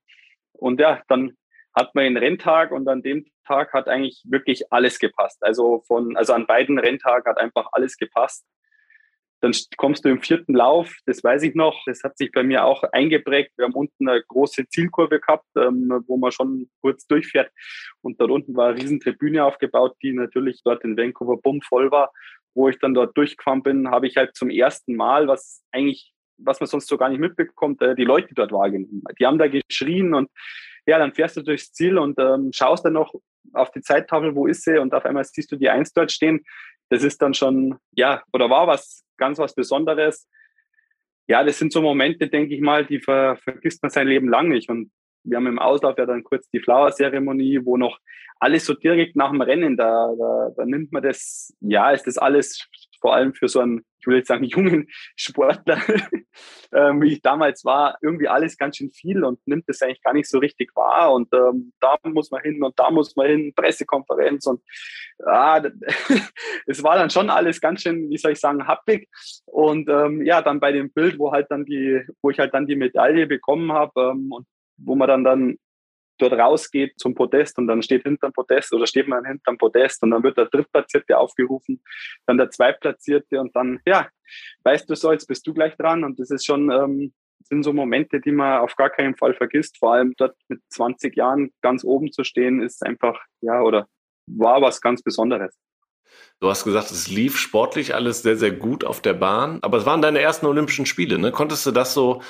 Und 0.54 0.80
ja, 0.80 1.02
dann 1.10 1.34
hat 1.76 1.94
man 1.96 2.06
den 2.06 2.18
Renntag 2.18 2.72
und 2.72 2.88
an 2.88 3.02
dem 3.02 3.26
Tag 3.46 3.74
hat 3.74 3.90
eigentlich 3.90 4.24
wirklich 4.26 4.72
alles 4.72 5.00
gepasst. 5.00 5.44
Also 5.44 5.84
von, 5.86 6.16
also 6.16 6.32
an 6.32 6.48
beiden 6.48 6.80
Renntagen 6.80 7.30
hat 7.30 7.38
einfach 7.38 7.68
alles 7.74 7.98
gepasst. 7.98 8.46
Dann 9.44 9.52
kommst 9.76 10.06
du 10.06 10.10
im 10.10 10.22
vierten 10.22 10.54
Lauf, 10.54 10.96
das 11.06 11.22
weiß 11.22 11.44
ich 11.44 11.54
noch, 11.54 11.78
das 11.86 12.02
hat 12.02 12.18
sich 12.18 12.32
bei 12.32 12.44
mir 12.44 12.64
auch 12.64 12.82
eingeprägt. 12.94 13.52
Wir 13.58 13.66
haben 13.66 13.74
unten 13.74 14.08
eine 14.08 14.24
große 14.24 14.70
Zielkurve 14.70 15.20
gehabt, 15.20 15.46
ähm, 15.58 16.02
wo 16.08 16.16
man 16.16 16.32
schon 16.32 16.70
kurz 16.80 17.06
durchfährt. 17.08 17.52
Und 18.02 18.22
dort 18.22 18.32
unten 18.32 18.56
war 18.56 18.70
eine 18.70 18.82
riesen 18.82 19.02
Tribüne 19.02 19.44
aufgebaut, 19.44 19.98
die 20.02 20.14
natürlich 20.14 20.62
dort 20.64 20.86
in 20.86 20.96
Vancouver 20.96 21.36
bumm 21.36 21.60
voll 21.60 21.92
war. 21.92 22.14
Wo 22.54 22.70
ich 22.70 22.80
dann 22.80 22.94
dort 22.94 23.18
durchgefahren 23.18 23.64
bin, 23.64 23.90
habe 23.90 24.08
ich 24.08 24.16
halt 24.16 24.34
zum 24.34 24.50
ersten 24.50 24.96
Mal, 24.96 25.28
was 25.28 25.62
eigentlich, 25.74 26.14
was 26.38 26.62
man 26.62 26.68
sonst 26.68 26.88
so 26.88 26.98
gar 26.98 27.10
nicht 27.10 27.20
mitbekommt, 27.20 27.82
äh, 27.82 27.96
die 27.96 28.06
Leute 28.06 28.34
dort 28.34 28.54
wahrgenommen. 28.54 29.04
Die 29.20 29.26
haben 29.26 29.40
da 29.40 29.48
geschrien 29.48 30.14
und 30.14 30.30
ja, 30.86 30.98
dann 31.00 31.14
fährst 31.14 31.36
du 31.36 31.42
durchs 31.42 31.74
Ziel 31.74 31.98
und 31.98 32.18
ähm, 32.18 32.52
schaust 32.54 32.86
dann 32.86 32.94
noch 32.94 33.14
auf 33.52 33.72
die 33.72 33.82
Zeittafel, 33.82 34.36
wo 34.36 34.48
ist 34.48 34.64
sie 34.64 34.80
und 34.80 34.94
auf 34.94 35.04
einmal 35.04 35.26
siehst 35.26 35.52
du 35.52 35.58
die 35.58 35.70
Eins 35.70 35.92
dort 35.92 36.14
stehen. 36.14 36.46
Das 36.90 37.04
ist 37.04 37.22
dann 37.22 37.34
schon, 37.34 37.78
ja, 37.92 38.24
oder 38.32 38.50
war 38.50 38.68
was 38.68 39.04
ganz 39.24 39.40
was 39.40 39.56
Besonderes. 39.56 40.28
Ja, 41.28 41.44
das 41.44 41.58
sind 41.58 41.72
so 41.72 41.82
Momente, 41.82 42.28
denke 42.28 42.54
ich 42.54 42.62
mal, 42.62 42.86
die 42.86 43.00
ver 43.00 43.38
vergisst 43.38 43.82
man 43.82 43.90
sein 43.90 44.08
Leben 44.08 44.28
lang 44.28 44.50
nicht. 44.50 44.70
Und 44.70 44.92
wir 45.24 45.38
haben 45.38 45.48
im 45.48 45.60
Auslauf 45.60 45.98
ja 45.98 46.06
dann 46.06 46.24
kurz 46.24 46.50
die 46.50 46.60
Flower-Zeremonie, 46.60 47.62
wo 47.64 47.78
noch 47.78 47.98
alles 48.40 48.66
so 48.66 48.74
direkt 48.74 49.16
nach 49.16 49.32
dem 49.32 49.42
Rennen, 49.42 49.78
da, 49.78 50.14
da, 50.20 50.50
da 50.58 50.66
nimmt 50.66 50.92
man 50.92 51.02
das, 51.02 51.54
ja, 51.62 51.92
ist 51.92 52.06
das 52.06 52.18
alles 52.18 52.68
vor 53.04 53.14
allem 53.14 53.34
für 53.34 53.50
so 53.50 53.60
einen, 53.60 53.86
ich 54.00 54.08
will 54.08 54.16
jetzt 54.16 54.30
sagen, 54.30 54.44
jungen 54.46 54.88
Sportler, 55.18 55.78
ähm, 56.74 57.02
wie 57.02 57.14
ich 57.14 57.22
damals 57.22 57.66
war, 57.66 57.98
irgendwie 58.02 58.30
alles 58.30 58.58
ganz 58.58 58.78
schön 58.78 58.92
viel 58.92 59.26
und 59.26 59.46
nimmt 59.46 59.68
das 59.68 59.82
eigentlich 59.82 60.02
gar 60.02 60.14
nicht 60.14 60.30
so 60.30 60.40
richtig 60.40 60.74
wahr. 60.74 61.12
Und 61.12 61.28
ähm, 61.34 61.74
da 61.82 61.98
muss 62.04 62.32
man 62.32 62.42
hin 62.42 62.64
und 62.64 62.80
da 62.80 62.90
muss 62.90 63.14
man 63.18 63.28
hin, 63.28 63.54
Pressekonferenz 63.54 64.48
und 64.48 64.62
ah, 65.26 65.62
es 66.66 66.82
war 66.82 66.96
dann 66.96 67.10
schon 67.10 67.30
alles 67.30 67.60
ganz 67.60 67.82
schön, 67.82 68.10
wie 68.10 68.18
soll 68.18 68.32
ich 68.32 68.40
sagen, 68.40 68.68
happig. 68.68 69.10
Und 69.46 69.90
ähm, 69.90 70.26
ja, 70.26 70.42
dann 70.42 70.62
bei 70.62 70.72
dem 70.72 70.94
Bild, 70.94 71.20
wo 71.20 71.34
halt 71.34 71.52
dann 71.52 71.66
die, 71.66 72.02
wo 72.22 72.30
ich 72.30 72.40
halt 72.40 72.54
dann 72.54 72.68
die 72.68 72.78
Medaille 72.78 73.28
bekommen 73.28 73.74
habe 73.74 74.14
ähm, 74.14 74.32
und 74.32 74.48
wo 74.78 74.96
man 74.96 75.10
dann 75.10 75.26
dann 75.26 75.58
dort 76.18 76.34
rausgeht 76.34 76.94
zum 76.98 77.16
Podest 77.16 77.58
und 77.58 77.68
dann 77.68 77.82
steht 77.82 78.04
hinterm 78.04 78.34
Podest 78.34 78.74
oder 78.74 78.88
steht 78.88 79.08
man 79.08 79.26
hinterm 79.26 79.58
Podest 79.58 80.04
und 80.04 80.12
dann 80.12 80.24
wird 80.24 80.38
der 80.38 80.46
Drittplatzierte 80.46 81.18
aufgerufen, 81.18 81.82
dann 82.26 82.38
der 82.38 82.50
Zweitplatzierte 82.50 83.40
und 83.40 83.56
dann, 83.56 83.80
ja, 83.86 84.08
weißt 84.64 84.90
du 84.90 84.96
so, 84.96 85.12
jetzt 85.12 85.28
bist 85.28 85.46
du 85.48 85.54
gleich 85.54 85.76
dran 85.76 86.04
und 86.04 86.20
das 86.20 86.30
ist 86.30 86.46
schon, 86.46 86.72
ähm, 86.72 87.14
sind 87.44 87.64
so 87.64 87.74
Momente, 87.74 88.22
die 88.22 88.32
man 88.32 88.62
auf 88.62 88.76
gar 88.76 88.90
keinen 88.90 89.16
Fall 89.16 89.34
vergisst. 89.34 89.78
Vor 89.78 89.94
allem 89.94 90.14
dort 90.18 90.36
mit 90.48 90.62
20 90.70 91.16
Jahren 91.16 91.52
ganz 91.62 91.84
oben 91.84 92.12
zu 92.12 92.24
stehen, 92.24 92.62
ist 92.62 92.86
einfach, 92.86 93.20
ja, 93.42 93.62
oder 93.62 93.88
war 94.28 94.62
was 94.62 94.80
ganz 94.80 95.02
Besonderes. 95.02 95.58
Du 96.40 96.50
hast 96.50 96.64
gesagt, 96.64 96.92
es 96.92 97.10
lief 97.10 97.38
sportlich 97.38 97.96
alles 97.96 98.22
sehr, 98.22 98.36
sehr 98.36 98.52
gut 98.52 98.84
auf 98.84 99.02
der 99.02 99.14
Bahn, 99.14 99.60
aber 99.62 99.78
es 99.78 99.86
waren 99.86 100.02
deine 100.02 100.20
ersten 100.20 100.46
Olympischen 100.46 100.86
Spiele, 100.86 101.18
ne? 101.18 101.32
Konntest 101.32 101.66
du 101.66 101.72
das 101.72 101.94
so 101.94 102.22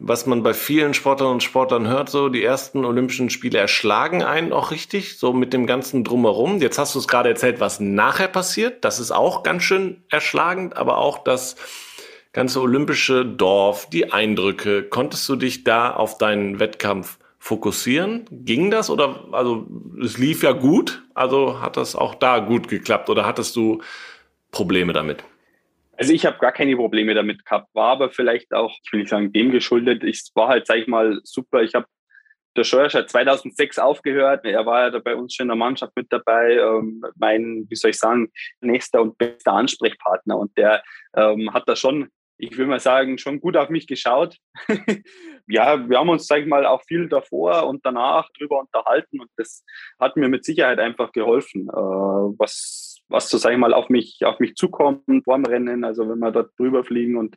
was 0.00 0.26
man 0.26 0.42
bei 0.42 0.54
vielen 0.54 0.94
Sportlern 0.94 1.32
und 1.32 1.42
Sportlern 1.42 1.86
hört, 1.86 2.08
so 2.08 2.28
die 2.28 2.42
ersten 2.42 2.84
Olympischen 2.84 3.30
Spiele 3.30 3.58
erschlagen 3.58 4.22
einen 4.22 4.52
auch 4.52 4.70
richtig, 4.70 5.18
so 5.18 5.32
mit 5.32 5.52
dem 5.52 5.66
ganzen 5.66 6.02
Drumherum. 6.02 6.60
Jetzt 6.60 6.78
hast 6.78 6.94
du 6.94 6.98
es 6.98 7.08
gerade 7.08 7.28
erzählt, 7.28 7.60
was 7.60 7.78
nachher 7.78 8.28
passiert. 8.28 8.84
Das 8.84 8.98
ist 8.98 9.12
auch 9.12 9.42
ganz 9.42 9.62
schön 9.62 10.02
erschlagend, 10.10 10.76
aber 10.76 10.98
auch 10.98 11.18
das 11.18 11.56
ganze 12.32 12.60
olympische 12.60 13.24
Dorf, 13.24 13.88
die 13.90 14.12
Eindrücke. 14.12 14.82
Konntest 14.84 15.28
du 15.28 15.36
dich 15.36 15.64
da 15.64 15.92
auf 15.92 16.18
deinen 16.18 16.58
Wettkampf 16.58 17.18
fokussieren? 17.38 18.24
Ging 18.30 18.70
das 18.70 18.88
oder, 18.88 19.24
also 19.32 19.66
es 20.02 20.16
lief 20.16 20.42
ja 20.42 20.52
gut, 20.52 21.02
also 21.14 21.60
hat 21.60 21.76
das 21.76 21.94
auch 21.94 22.14
da 22.14 22.38
gut 22.38 22.68
geklappt 22.68 23.10
oder 23.10 23.26
hattest 23.26 23.56
du 23.56 23.82
Probleme 24.50 24.92
damit? 24.92 25.24
Also 26.02 26.14
ich 26.14 26.26
habe 26.26 26.36
gar 26.38 26.50
keine 26.50 26.74
Probleme 26.74 27.14
damit 27.14 27.44
gehabt, 27.44 27.72
war 27.74 27.90
aber 27.90 28.10
vielleicht 28.10 28.52
auch, 28.52 28.76
ich 28.84 28.92
will 28.92 28.98
nicht 28.98 29.08
sagen 29.10 29.32
dem 29.32 29.52
geschuldet, 29.52 30.02
ich 30.02 30.20
war 30.34 30.48
halt, 30.48 30.66
sag 30.66 30.78
ich 30.78 30.88
mal, 30.88 31.20
super. 31.22 31.62
Ich 31.62 31.76
habe 31.76 31.86
der 32.56 32.64
Scheuersch 32.64 32.94
hat 32.94 33.08
2006 33.08 33.78
aufgehört. 33.78 34.44
Er 34.44 34.66
war 34.66 34.92
ja 34.92 34.98
bei 34.98 35.14
uns 35.14 35.32
schon 35.32 35.44
in 35.44 35.50
der 35.50 35.56
Mannschaft 35.56 35.94
mit 35.94 36.12
dabei. 36.12 36.56
Ähm, 36.56 37.04
mein, 37.14 37.66
wie 37.68 37.76
soll 37.76 37.92
ich 37.92 38.00
sagen, 38.00 38.32
nächster 38.60 39.00
und 39.00 39.16
bester 39.16 39.52
Ansprechpartner. 39.52 40.36
Und 40.36 40.58
der 40.58 40.82
ähm, 41.14 41.54
hat 41.54 41.68
da 41.68 41.76
schon, 41.76 42.08
ich 42.42 42.58
will 42.58 42.66
mal 42.66 42.80
sagen, 42.80 43.18
schon 43.18 43.40
gut 43.40 43.56
auf 43.56 43.68
mich 43.68 43.86
geschaut. 43.86 44.36
ja, 45.46 45.88
wir 45.88 45.98
haben 45.98 46.08
uns, 46.08 46.26
sag 46.26 46.40
ich 46.40 46.46
mal, 46.46 46.66
auch 46.66 46.82
viel 46.82 47.08
davor 47.08 47.68
und 47.68 47.86
danach 47.86 48.28
drüber 48.36 48.58
unterhalten. 48.58 49.20
Und 49.20 49.30
das 49.36 49.64
hat 50.00 50.16
mir 50.16 50.28
mit 50.28 50.44
Sicherheit 50.44 50.80
einfach 50.80 51.12
geholfen, 51.12 51.68
äh, 51.68 51.72
was 51.72 52.92
was 53.12 53.28
so, 53.28 53.38
sag 53.38 53.52
ich 53.52 53.58
mal, 53.58 53.74
auf 53.74 53.90
mich, 53.90 54.24
auf 54.24 54.40
mich 54.40 54.54
zukommt 54.54 55.04
vorm 55.24 55.44
Rennen, 55.44 55.84
also 55.84 56.08
wenn 56.08 56.18
wir 56.18 56.32
dort 56.32 56.58
drüber 56.58 56.82
fliegen 56.82 57.16
und 57.16 57.36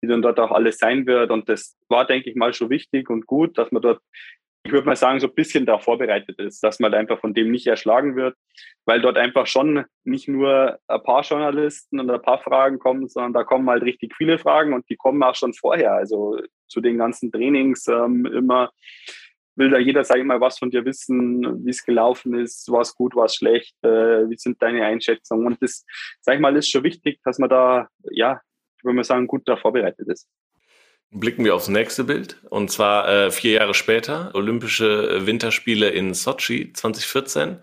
wie 0.00 0.08
dann 0.08 0.22
dort 0.22 0.40
auch 0.40 0.50
alles 0.50 0.78
sein 0.78 1.06
wird. 1.06 1.30
Und 1.30 1.48
das 1.48 1.76
war, 1.88 2.06
denke 2.06 2.30
ich 2.30 2.36
mal, 2.36 2.52
schon 2.54 2.70
wichtig 2.70 3.10
und 3.10 3.26
gut, 3.26 3.58
dass 3.58 3.70
man 3.70 3.82
dort, 3.82 4.00
ich 4.64 4.72
würde 4.72 4.86
mal 4.86 4.96
sagen, 4.96 5.18
so 5.18 5.26
ein 5.26 5.34
bisschen 5.34 5.66
darauf 5.66 5.82
vorbereitet 5.82 6.38
ist, 6.38 6.62
dass 6.62 6.78
man 6.78 6.92
halt 6.92 7.00
einfach 7.00 7.20
von 7.20 7.34
dem 7.34 7.50
nicht 7.50 7.66
erschlagen 7.66 8.14
wird, 8.14 8.36
weil 8.84 9.00
dort 9.00 9.16
einfach 9.16 9.46
schon 9.46 9.84
nicht 10.04 10.28
nur 10.28 10.78
ein 10.86 11.02
paar 11.02 11.22
Journalisten 11.22 11.98
und 11.98 12.10
ein 12.10 12.22
paar 12.22 12.40
Fragen 12.42 12.78
kommen, 12.78 13.08
sondern 13.08 13.32
da 13.32 13.44
kommen 13.44 13.68
halt 13.68 13.82
richtig 13.82 14.14
viele 14.16 14.38
Fragen 14.38 14.72
und 14.72 14.88
die 14.88 14.96
kommen 14.96 15.22
auch 15.22 15.34
schon 15.34 15.52
vorher, 15.52 15.94
also 15.94 16.38
zu 16.68 16.80
den 16.80 16.98
ganzen 16.98 17.32
Trainings 17.32 17.88
ähm, 17.88 18.24
immer 18.26 18.70
will 19.56 19.70
da 19.70 19.78
jeder, 19.78 20.04
sage 20.04 20.20
ich 20.20 20.26
mal, 20.26 20.40
was 20.40 20.58
von 20.58 20.70
dir 20.70 20.84
wissen, 20.84 21.64
wie 21.64 21.70
es 21.70 21.84
gelaufen 21.84 22.34
ist, 22.34 22.70
war 22.70 22.80
es 22.80 22.94
gut, 22.94 23.14
war 23.14 23.26
es 23.26 23.36
schlecht, 23.36 23.76
äh, 23.82 24.28
wie 24.28 24.36
sind 24.36 24.62
deine 24.62 24.84
Einschätzungen. 24.84 25.46
Und 25.46 25.62
das, 25.62 25.84
sage 26.20 26.36
ich 26.36 26.42
mal, 26.42 26.56
ist 26.56 26.70
schon 26.70 26.84
wichtig, 26.84 27.20
dass 27.24 27.38
man 27.38 27.50
da, 27.50 27.88
ja, 28.10 28.40
ich 28.78 28.84
würde 28.84 28.96
mal 28.96 29.04
sagen, 29.04 29.26
gut 29.26 29.42
da 29.46 29.56
vorbereitet 29.56 30.08
ist. 30.08 30.28
Blicken 31.12 31.44
wir 31.44 31.54
aufs 31.54 31.68
nächste 31.68 32.04
Bild. 32.04 32.36
Und 32.48 32.70
zwar 32.70 33.08
äh, 33.08 33.30
vier 33.30 33.52
Jahre 33.52 33.74
später, 33.74 34.30
Olympische 34.34 35.26
Winterspiele 35.26 35.90
in 35.90 36.14
Sochi 36.14 36.72
2014. 36.72 37.58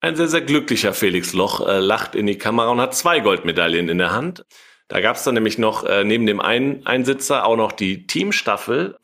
Ein 0.00 0.16
sehr, 0.16 0.28
sehr 0.28 0.40
glücklicher 0.40 0.94
Felix 0.94 1.32
Loch 1.32 1.66
äh, 1.66 1.78
lacht 1.80 2.14
in 2.14 2.26
die 2.26 2.38
Kamera 2.38 2.68
und 2.70 2.80
hat 2.80 2.94
zwei 2.94 3.20
Goldmedaillen 3.20 3.88
in 3.88 3.98
der 3.98 4.12
Hand. 4.12 4.44
Da 4.88 5.00
gab 5.00 5.16
es 5.16 5.24
dann 5.24 5.34
nämlich 5.34 5.58
noch 5.58 5.84
äh, 5.84 6.04
neben 6.04 6.26
dem 6.26 6.40
einen 6.40 6.86
Einsitzer 6.86 7.44
auch 7.44 7.56
noch 7.56 7.72
die 7.72 8.06
Teamstaffel. 8.06 8.96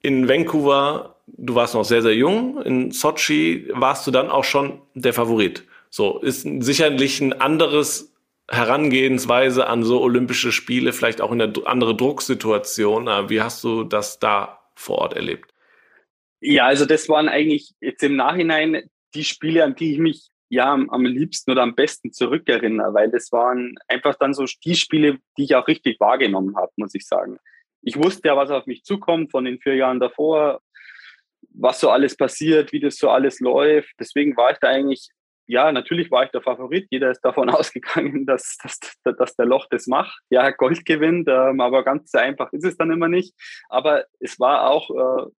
In 0.00 0.28
Vancouver 0.28 1.14
du 1.26 1.54
warst 1.54 1.74
noch 1.74 1.84
sehr, 1.84 2.02
sehr 2.02 2.14
jung. 2.14 2.62
In 2.62 2.90
Sochi 2.90 3.68
warst 3.72 4.06
du 4.06 4.10
dann 4.10 4.30
auch 4.30 4.44
schon 4.44 4.80
der 4.94 5.12
Favorit. 5.12 5.64
So, 5.90 6.18
ist 6.18 6.42
sicherlich 6.42 7.20
ein 7.20 7.40
anderes 7.40 8.13
Herangehensweise 8.50 9.66
an 9.66 9.82
so 9.82 10.00
Olympische 10.02 10.52
Spiele, 10.52 10.92
vielleicht 10.92 11.20
auch 11.20 11.32
in 11.32 11.40
einer 11.40 11.66
andere 11.66 11.96
Drucksituation. 11.96 13.06
Wie 13.28 13.40
hast 13.40 13.64
du 13.64 13.84
das 13.84 14.18
da 14.18 14.60
vor 14.74 14.98
Ort 14.98 15.14
erlebt? 15.14 15.50
Ja, 16.40 16.66
also 16.66 16.84
das 16.84 17.08
waren 17.08 17.28
eigentlich 17.28 17.72
jetzt 17.80 18.02
im 18.02 18.16
Nachhinein 18.16 18.90
die 19.14 19.24
Spiele, 19.24 19.64
an 19.64 19.74
die 19.74 19.92
ich 19.92 19.98
mich 19.98 20.28
ja 20.50 20.72
am 20.72 21.04
liebsten 21.06 21.52
oder 21.52 21.62
am 21.62 21.74
besten 21.74 22.12
zurückerinnere, 22.12 22.92
weil 22.92 23.10
das 23.10 23.32
waren 23.32 23.76
einfach 23.88 24.14
dann 24.16 24.34
so 24.34 24.44
die 24.64 24.76
Spiele, 24.76 25.18
die 25.38 25.44
ich 25.44 25.54
auch 25.54 25.66
richtig 25.66 25.98
wahrgenommen 25.98 26.54
habe, 26.56 26.70
muss 26.76 26.94
ich 26.94 27.06
sagen. 27.06 27.38
Ich 27.80 27.96
wusste 27.96 28.28
ja, 28.28 28.36
was 28.36 28.50
auf 28.50 28.66
mich 28.66 28.84
zukommt 28.84 29.30
von 29.30 29.46
den 29.46 29.58
vier 29.58 29.76
Jahren 29.76 30.00
davor, 30.00 30.60
was 31.54 31.80
so 31.80 31.90
alles 31.90 32.16
passiert, 32.16 32.72
wie 32.72 32.80
das 32.80 32.96
so 32.96 33.08
alles 33.08 33.40
läuft. 33.40 33.94
Deswegen 33.98 34.36
war 34.36 34.52
ich 34.52 34.58
da 34.58 34.68
eigentlich 34.68 35.08
ja, 35.46 35.70
natürlich 35.72 36.10
war 36.10 36.24
ich 36.24 36.30
der 36.30 36.42
Favorit. 36.42 36.86
Jeder 36.90 37.10
ist 37.10 37.20
davon 37.20 37.48
ausgegangen, 37.50 38.26
dass, 38.26 38.56
dass, 38.62 38.78
dass 39.16 39.36
der 39.36 39.46
Loch 39.46 39.66
das 39.70 39.86
macht. 39.86 40.18
Ja, 40.30 40.50
Gold 40.50 40.84
gewinnt, 40.84 41.28
ähm, 41.28 41.60
aber 41.60 41.84
ganz 41.84 42.10
so 42.10 42.18
einfach 42.18 42.52
ist 42.52 42.64
es 42.64 42.76
dann 42.76 42.90
immer 42.90 43.08
nicht. 43.08 43.34
Aber 43.68 44.04
es 44.20 44.40
war 44.40 44.70
auch, 44.70 44.90
äh, 44.90 45.30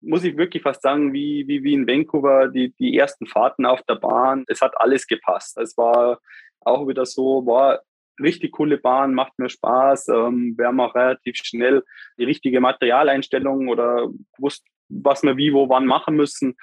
muss 0.00 0.24
ich 0.24 0.36
wirklich 0.36 0.62
fast 0.62 0.82
sagen, 0.82 1.12
wie, 1.12 1.46
wie, 1.46 1.62
wie 1.62 1.74
in 1.74 1.86
Vancouver, 1.86 2.48
die, 2.48 2.74
die 2.78 2.96
ersten 2.96 3.26
Fahrten 3.26 3.66
auf 3.66 3.82
der 3.82 3.96
Bahn. 3.96 4.44
Es 4.48 4.60
hat 4.60 4.78
alles 4.80 5.06
gepasst. 5.06 5.58
Es 5.58 5.76
war 5.76 6.20
auch 6.60 6.88
wieder 6.88 7.06
so, 7.06 7.46
war 7.46 7.80
richtig 8.20 8.52
coole 8.52 8.78
Bahn, 8.78 9.14
macht 9.14 9.38
mir 9.38 9.48
Spaß. 9.48 10.08
Ähm, 10.08 10.54
wir 10.56 10.66
haben 10.66 10.80
auch 10.80 10.94
relativ 10.94 11.36
schnell 11.36 11.84
die 12.18 12.24
richtige 12.24 12.60
Materialeinstellung 12.60 13.68
oder 13.68 14.08
gewusst, 14.36 14.66
was 14.88 15.22
wir 15.22 15.36
wie, 15.36 15.52
wo, 15.52 15.68
wann 15.68 15.86
machen 15.86 16.16
müssen 16.16 16.56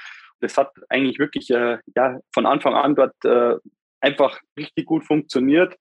das 0.43 0.57
hat 0.57 0.71
eigentlich 0.89 1.19
wirklich 1.19 1.49
äh, 1.49 1.77
ja, 1.95 2.19
von 2.33 2.45
Anfang 2.45 2.73
an 2.73 2.95
dort 2.95 3.15
äh, 3.25 3.55
einfach 4.01 4.39
richtig 4.57 4.85
gut 4.85 5.05
funktioniert. 5.05 5.75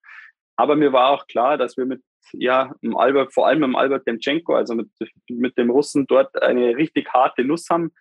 Aber 0.56 0.76
mir 0.76 0.92
war 0.92 1.10
auch 1.10 1.26
klar, 1.26 1.58
dass 1.58 1.76
wir 1.76 1.86
mit 1.86 2.02
ja, 2.32 2.72
Albert, 2.94 3.34
vor 3.34 3.46
allem 3.46 3.60
mit 3.60 3.76
Albert 3.76 4.06
Demchenko, 4.06 4.54
also 4.54 4.74
mit, 4.74 4.88
mit 5.28 5.58
dem 5.58 5.70
Russen 5.70 6.06
dort 6.06 6.40
eine 6.40 6.76
richtig 6.76 7.12
harte 7.12 7.44
Nuss 7.44 7.68
haben. 7.68 7.92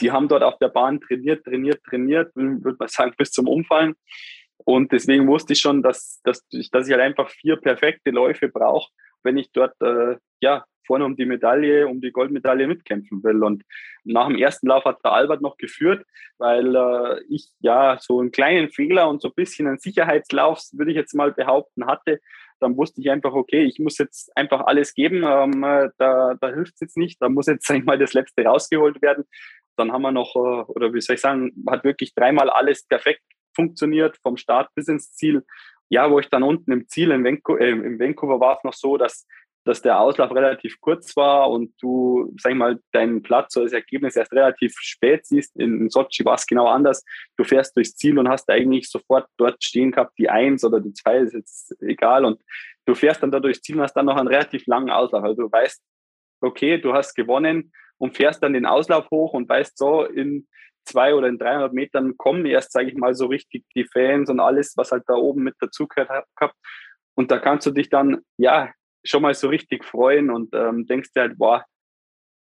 Die 0.00 0.12
haben 0.12 0.28
dort 0.28 0.42
auf 0.42 0.58
der 0.58 0.68
Bahn 0.68 1.00
trainiert, 1.00 1.44
trainiert, 1.44 1.82
trainiert, 1.84 2.30
würde 2.34 2.76
man 2.78 2.88
sagen, 2.88 3.14
bis 3.16 3.30
zum 3.30 3.48
Umfallen. 3.48 3.94
Und 4.58 4.92
deswegen 4.92 5.26
wusste 5.26 5.54
ich 5.54 5.60
schon, 5.60 5.82
dass, 5.82 6.20
dass, 6.24 6.46
ich, 6.50 6.70
dass 6.70 6.86
ich 6.86 6.92
halt 6.92 7.02
einfach 7.02 7.30
vier 7.30 7.56
perfekte 7.56 8.10
Läufe 8.10 8.48
brauche, 8.48 8.90
wenn 9.22 9.38
ich 9.38 9.50
dort 9.52 9.74
äh, 9.80 10.16
ja, 10.40 10.64
vorne 10.90 11.04
um 11.04 11.14
die 11.14 11.24
Medaille, 11.24 11.86
um 11.86 12.00
die 12.00 12.10
Goldmedaille 12.10 12.66
mitkämpfen 12.66 13.22
will. 13.22 13.44
Und 13.44 13.62
nach 14.02 14.26
dem 14.26 14.36
ersten 14.36 14.66
Lauf 14.66 14.84
hat 14.84 14.98
der 15.04 15.12
Albert 15.12 15.40
noch 15.40 15.56
geführt, 15.56 16.04
weil 16.38 16.74
äh, 16.74 17.22
ich 17.28 17.48
ja 17.60 17.96
so 18.00 18.18
einen 18.18 18.32
kleinen 18.32 18.70
Fehler 18.70 19.08
und 19.08 19.22
so 19.22 19.28
ein 19.28 19.34
bisschen 19.36 19.68
einen 19.68 19.78
Sicherheitslauf, 19.78 20.60
würde 20.72 20.90
ich 20.90 20.96
jetzt 20.96 21.14
mal 21.14 21.30
behaupten, 21.30 21.86
hatte. 21.86 22.18
Dann 22.58 22.76
wusste 22.76 23.00
ich 23.00 23.08
einfach, 23.08 23.34
okay, 23.34 23.62
ich 23.62 23.78
muss 23.78 23.98
jetzt 23.98 24.36
einfach 24.36 24.62
alles 24.66 24.92
geben. 24.94 25.22
Ähm, 25.24 25.62
da 25.96 26.34
da 26.40 26.48
hilft 26.48 26.74
es 26.74 26.80
jetzt 26.80 26.96
nicht. 26.96 27.22
Da 27.22 27.28
muss 27.28 27.46
jetzt 27.46 27.68
sag 27.68 27.78
ich 27.78 27.84
mal 27.84 27.96
das 27.96 28.12
Letzte 28.12 28.42
rausgeholt 28.42 29.00
werden. 29.00 29.26
Dann 29.76 29.92
haben 29.92 30.02
wir 30.02 30.10
noch, 30.10 30.34
äh, 30.34 30.72
oder 30.72 30.92
wie 30.92 31.00
soll 31.00 31.14
ich 31.14 31.20
sagen, 31.20 31.52
hat 31.68 31.84
wirklich 31.84 32.14
dreimal 32.14 32.50
alles 32.50 32.84
perfekt 32.84 33.22
funktioniert, 33.54 34.18
vom 34.22 34.36
Start 34.36 34.68
bis 34.74 34.88
ins 34.88 35.12
Ziel. 35.12 35.44
Ja, 35.88 36.10
wo 36.10 36.18
ich 36.18 36.28
dann 36.28 36.42
unten 36.42 36.72
im 36.72 36.88
Ziel 36.88 37.12
in 37.12 37.24
Vancouver, 37.24 37.60
äh, 37.60 37.98
Vancouver 37.98 38.40
war 38.40 38.56
es 38.56 38.64
noch 38.64 38.74
so, 38.74 38.96
dass 38.96 39.26
dass 39.64 39.82
der 39.82 40.00
Auslauf 40.00 40.30
relativ 40.34 40.80
kurz 40.80 41.14
war 41.16 41.50
und 41.50 41.74
du, 41.80 42.34
sag 42.38 42.52
ich 42.52 42.58
mal, 42.58 42.80
deinen 42.92 43.22
Platz 43.22 43.56
oder 43.56 43.66
das 43.66 43.74
Ergebnis 43.74 44.16
erst 44.16 44.32
relativ 44.32 44.74
spät 44.78 45.26
siehst. 45.26 45.54
In 45.56 45.90
Sochi 45.90 46.24
war 46.24 46.34
es 46.34 46.46
genau 46.46 46.66
anders. 46.66 47.04
Du 47.36 47.44
fährst 47.44 47.76
durchs 47.76 47.94
Ziel 47.94 48.18
und 48.18 48.28
hast 48.28 48.48
eigentlich 48.48 48.88
sofort 48.88 49.28
dort 49.36 49.62
stehen 49.62 49.92
gehabt, 49.92 50.18
die 50.18 50.30
Eins 50.30 50.64
oder 50.64 50.80
die 50.80 50.94
Zwei, 50.94 51.18
ist 51.18 51.34
jetzt 51.34 51.76
egal. 51.82 52.24
Und 52.24 52.40
du 52.86 52.94
fährst 52.94 53.22
dann 53.22 53.30
da 53.30 53.38
durchs 53.38 53.60
Ziel 53.60 53.76
und 53.76 53.82
hast 53.82 53.94
dann 53.94 54.06
noch 54.06 54.16
einen 54.16 54.28
relativ 54.28 54.66
langen 54.66 54.90
Auslauf. 54.90 55.24
Also 55.24 55.42
du 55.42 55.52
weißt, 55.52 55.82
okay, 56.40 56.78
du 56.78 56.94
hast 56.94 57.14
gewonnen 57.14 57.72
und 57.98 58.16
fährst 58.16 58.42
dann 58.42 58.54
den 58.54 58.64
Auslauf 58.66 59.10
hoch 59.10 59.34
und 59.34 59.48
weißt 59.48 59.76
so, 59.76 60.04
in 60.04 60.48
zwei 60.84 61.14
oder 61.14 61.28
in 61.28 61.38
300 61.38 61.72
Metern 61.74 62.16
kommen 62.16 62.46
erst, 62.46 62.72
sage 62.72 62.88
ich 62.88 62.96
mal, 62.96 63.14
so 63.14 63.26
richtig 63.26 63.64
die 63.74 63.84
Fans 63.84 64.30
und 64.30 64.40
alles, 64.40 64.74
was 64.76 64.90
halt 64.90 65.04
da 65.06 65.14
oben 65.14 65.42
mit 65.42 65.54
dazugehört 65.60 66.08
hat. 66.08 66.52
Und 67.14 67.30
da 67.30 67.38
kannst 67.38 67.66
du 67.66 67.70
dich 67.70 67.90
dann, 67.90 68.22
ja, 68.38 68.72
schon 69.04 69.22
mal 69.22 69.34
so 69.34 69.48
richtig 69.48 69.84
freuen 69.84 70.30
und 70.30 70.54
ähm, 70.54 70.86
denkst 70.86 71.12
dir 71.12 71.22
halt, 71.22 71.38
boah, 71.38 71.64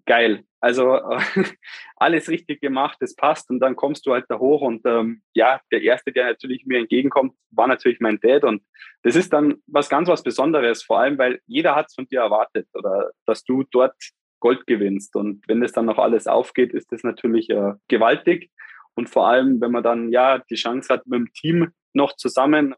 geil. 0.05 0.43
Also 0.59 0.95
äh, 0.95 1.19
alles 1.95 2.29
richtig 2.29 2.59
gemacht, 2.59 2.97
es 3.01 3.15
passt 3.15 3.49
und 3.49 3.59
dann 3.59 3.75
kommst 3.75 4.05
du 4.05 4.11
halt 4.11 4.25
da 4.27 4.39
hoch 4.39 4.61
und 4.61 4.81
ähm, 4.85 5.21
ja, 5.33 5.61
der 5.71 5.81
Erste, 5.81 6.11
der 6.11 6.25
natürlich 6.25 6.65
mir 6.65 6.79
entgegenkommt, 6.79 7.33
war 7.51 7.67
natürlich 7.67 7.99
mein 8.01 8.19
Dad 8.19 8.43
und 8.43 8.63
das 9.03 9.15
ist 9.15 9.31
dann 9.31 9.61
was 9.67 9.87
ganz 9.87 10.09
was 10.09 10.23
Besonderes, 10.23 10.83
vor 10.83 10.99
allem, 10.99 11.17
weil 11.17 11.39
jeder 11.45 11.75
hat 11.75 11.87
es 11.87 11.95
von 11.95 12.07
dir 12.07 12.21
erwartet 12.21 12.67
oder 12.73 13.11
dass 13.25 13.43
du 13.43 13.63
dort 13.71 13.95
Gold 14.41 14.67
gewinnst 14.67 15.15
und 15.15 15.47
wenn 15.47 15.61
das 15.61 15.71
dann 15.71 15.85
noch 15.85 15.97
alles 15.97 16.27
aufgeht, 16.27 16.73
ist 16.73 16.91
das 16.91 17.03
natürlich 17.03 17.49
äh, 17.49 17.73
gewaltig 17.87 18.49
und 18.95 19.09
vor 19.09 19.27
allem, 19.27 19.61
wenn 19.61 19.71
man 19.71 19.83
dann 19.83 20.11
ja 20.11 20.39
die 20.49 20.55
Chance 20.55 20.93
hat, 20.93 21.05
mit 21.05 21.19
dem 21.19 21.33
Team 21.33 21.71
noch 21.93 22.15
zusammen 22.15 22.75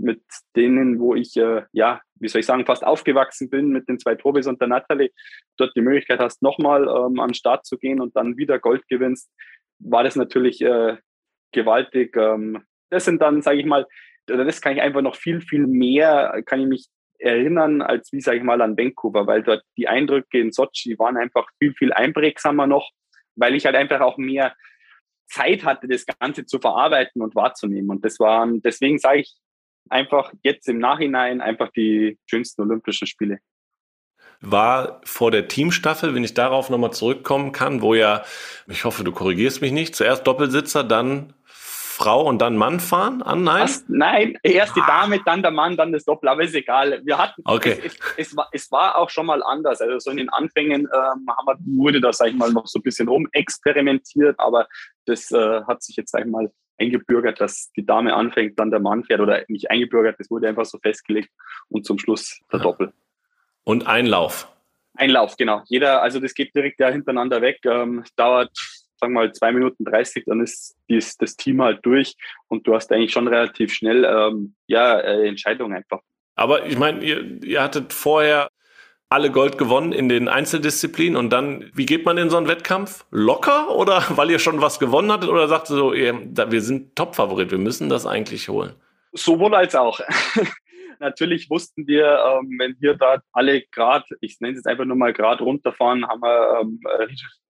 mit 0.00 0.22
denen, 0.56 0.98
wo 0.98 1.14
ich, 1.14 1.36
äh, 1.36 1.62
ja, 1.72 2.00
wie 2.14 2.28
soll 2.28 2.40
ich 2.40 2.46
sagen, 2.46 2.66
fast 2.66 2.84
aufgewachsen 2.84 3.50
bin, 3.50 3.68
mit 3.68 3.88
den 3.88 3.98
zwei 3.98 4.14
Tobis 4.14 4.46
und 4.46 4.60
der 4.60 4.68
Natalie, 4.68 5.10
dort 5.56 5.76
die 5.76 5.82
Möglichkeit 5.82 6.20
hast, 6.20 6.42
nochmal 6.42 6.82
ähm, 6.82 7.20
an 7.20 7.28
den 7.28 7.34
Start 7.34 7.66
zu 7.66 7.76
gehen 7.76 8.00
und 8.00 8.16
dann 8.16 8.36
wieder 8.36 8.58
Gold 8.58 8.86
gewinnst, 8.88 9.30
war 9.78 10.02
das 10.02 10.16
natürlich 10.16 10.62
äh, 10.62 10.96
gewaltig. 11.52 12.16
Ähm, 12.16 12.64
das 12.90 13.04
sind 13.04 13.20
dann, 13.20 13.42
sage 13.42 13.60
ich 13.60 13.66
mal, 13.66 13.86
das 14.26 14.60
kann 14.60 14.74
ich 14.74 14.82
einfach 14.82 15.02
noch 15.02 15.16
viel, 15.16 15.40
viel 15.40 15.66
mehr, 15.66 16.42
kann 16.46 16.60
ich 16.60 16.66
mich 16.66 16.88
erinnern, 17.18 17.82
als 17.82 18.12
wie, 18.12 18.20
sage 18.20 18.38
ich 18.38 18.44
mal, 18.44 18.62
an 18.62 18.78
Vancouver, 18.78 19.26
weil 19.26 19.42
dort 19.42 19.62
die 19.76 19.88
Eindrücke 19.88 20.38
in 20.38 20.52
Sochi 20.52 20.98
waren 20.98 21.16
einfach 21.16 21.46
viel, 21.58 21.74
viel 21.74 21.92
einprägsamer 21.92 22.66
noch, 22.66 22.90
weil 23.36 23.54
ich 23.54 23.66
halt 23.66 23.76
einfach 23.76 24.00
auch 24.00 24.16
mehr 24.16 24.54
Zeit 25.28 25.64
hatte, 25.64 25.86
das 25.86 26.06
Ganze 26.06 26.46
zu 26.46 26.58
verarbeiten 26.58 27.22
und 27.22 27.34
wahrzunehmen. 27.34 27.90
Und 27.90 28.04
das 28.04 28.18
waren, 28.18 28.62
deswegen 28.62 28.98
sage 28.98 29.20
ich, 29.20 29.36
einfach 29.90 30.32
jetzt 30.42 30.68
im 30.68 30.78
Nachhinein 30.78 31.40
einfach 31.40 31.70
die 31.70 32.18
schönsten 32.26 32.62
Olympischen 32.62 33.06
Spiele. 33.06 33.38
War 34.42 35.02
vor 35.04 35.30
der 35.30 35.48
Teamstaffel, 35.48 36.14
wenn 36.14 36.24
ich 36.24 36.32
darauf 36.32 36.70
nochmal 36.70 36.92
zurückkommen 36.92 37.52
kann, 37.52 37.82
wo 37.82 37.94
ja, 37.94 38.22
ich 38.68 38.84
hoffe, 38.84 39.04
du 39.04 39.12
korrigierst 39.12 39.60
mich 39.60 39.72
nicht, 39.72 39.94
zuerst 39.94 40.26
Doppelsitzer, 40.26 40.82
dann 40.82 41.34
Frau 42.00 42.26
und 42.26 42.38
dann 42.38 42.56
Mann 42.56 42.80
fahren 42.80 43.20
an? 43.20 43.44
Nein? 43.44 43.64
Was? 43.64 43.84
Nein, 43.88 44.38
erst 44.42 44.74
die 44.74 44.80
ah. 44.80 45.02
Dame, 45.02 45.20
dann 45.26 45.42
der 45.42 45.50
Mann, 45.50 45.76
dann 45.76 45.92
das 45.92 46.06
Doppel, 46.06 46.30
aber 46.30 46.42
ist 46.42 46.54
egal. 46.54 47.02
Wir 47.04 47.18
hatten, 47.18 47.42
okay. 47.44 47.78
es, 47.84 47.94
es, 47.94 48.00
es, 48.16 48.36
war, 48.36 48.48
es 48.52 48.72
war 48.72 48.96
auch 48.96 49.10
schon 49.10 49.26
mal 49.26 49.42
anders. 49.42 49.82
Also 49.82 49.98
so 49.98 50.10
in 50.10 50.16
den 50.16 50.30
Anfängen 50.30 50.88
ähm, 50.90 51.28
wurde 51.76 52.00
da, 52.00 52.10
sag 52.14 52.28
ich 52.28 52.34
mal, 52.34 52.50
noch 52.50 52.66
so 52.66 52.78
ein 52.78 52.82
bisschen 52.82 53.06
rumexperimentiert, 53.06 54.40
aber 54.40 54.66
das 55.04 55.30
äh, 55.30 55.60
hat 55.66 55.82
sich 55.82 55.96
jetzt, 55.96 56.12
sag 56.12 56.24
ich 56.24 56.30
mal, 56.30 56.50
eingebürgert, 56.80 57.40
dass 57.40 57.70
die 57.72 57.84
Dame 57.84 58.14
anfängt, 58.14 58.58
dann 58.58 58.70
der 58.70 58.80
Mann 58.80 59.04
fährt 59.04 59.20
oder 59.20 59.44
nicht 59.48 59.70
eingebürgert, 59.70 60.18
das 60.18 60.30
wurde 60.30 60.48
einfach 60.48 60.64
so 60.64 60.78
festgelegt 60.78 61.30
und 61.68 61.84
zum 61.84 61.98
Schluss 61.98 62.40
der. 62.52 62.60
Doppel. 62.60 62.92
Und 63.64 63.86
Einlauf. 63.86 64.50
Einlauf, 64.94 65.36
genau. 65.36 65.62
Jeder, 65.66 66.02
also 66.02 66.18
das 66.18 66.34
geht 66.34 66.54
direkt 66.54 66.80
ja 66.80 66.88
hintereinander 66.88 67.40
weg, 67.40 67.60
ähm, 67.64 68.04
dauert, 68.16 68.50
sagen 68.96 69.12
wir 69.12 69.20
mal, 69.20 69.32
zwei 69.32 69.52
Minuten 69.52 69.84
30, 69.84 70.24
dann 70.26 70.40
ist 70.40 70.76
dies, 70.88 71.16
das 71.16 71.36
Team 71.36 71.62
halt 71.62 71.84
durch 71.86 72.16
und 72.48 72.66
du 72.66 72.74
hast 72.74 72.90
eigentlich 72.92 73.12
schon 73.12 73.28
relativ 73.28 73.72
schnell 73.72 74.04
ähm, 74.04 74.54
ja, 74.66 74.98
äh, 74.98 75.28
Entscheidungen 75.28 75.76
einfach. 75.76 76.00
Aber 76.34 76.66
ich 76.66 76.78
meine, 76.78 77.04
ihr, 77.04 77.42
ihr 77.42 77.62
hattet 77.62 77.92
vorher 77.92 78.49
alle 79.10 79.32
Gold 79.32 79.58
gewonnen 79.58 79.92
in 79.92 80.08
den 80.08 80.28
Einzeldisziplinen 80.28 81.16
und 81.16 81.30
dann, 81.30 81.68
wie 81.74 81.84
geht 81.84 82.06
man 82.06 82.16
in 82.16 82.30
so 82.30 82.36
einen 82.36 82.46
Wettkampf? 82.46 83.04
Locker 83.10 83.74
oder 83.74 84.04
weil 84.10 84.30
ihr 84.30 84.38
schon 84.38 84.60
was 84.60 84.78
gewonnen 84.78 85.10
hattet 85.10 85.28
oder 85.28 85.48
sagt 85.48 85.68
ihr 85.70 85.76
so, 85.76 85.92
wir 85.92 86.60
sind 86.62 86.94
Top-Favorit, 86.94 87.50
wir 87.50 87.58
müssen 87.58 87.88
das 87.88 88.06
eigentlich 88.06 88.48
holen? 88.48 88.72
Sowohl 89.12 89.54
als 89.54 89.74
auch. 89.74 90.00
Natürlich 91.00 91.48
wussten 91.48 91.86
wir, 91.86 92.04
ähm, 92.06 92.56
wenn 92.58 92.76
wir 92.78 92.94
da 92.94 93.22
alle 93.32 93.62
gerade, 93.72 94.04
ich 94.20 94.38
nenne 94.38 94.52
es 94.52 94.58
jetzt 94.58 94.66
einfach 94.66 94.84
nur 94.84 94.98
mal 94.98 95.14
gerade 95.14 95.42
runterfahren, 95.42 96.06
haben 96.06 96.20
wir 96.20 96.60
ähm, 96.60 96.80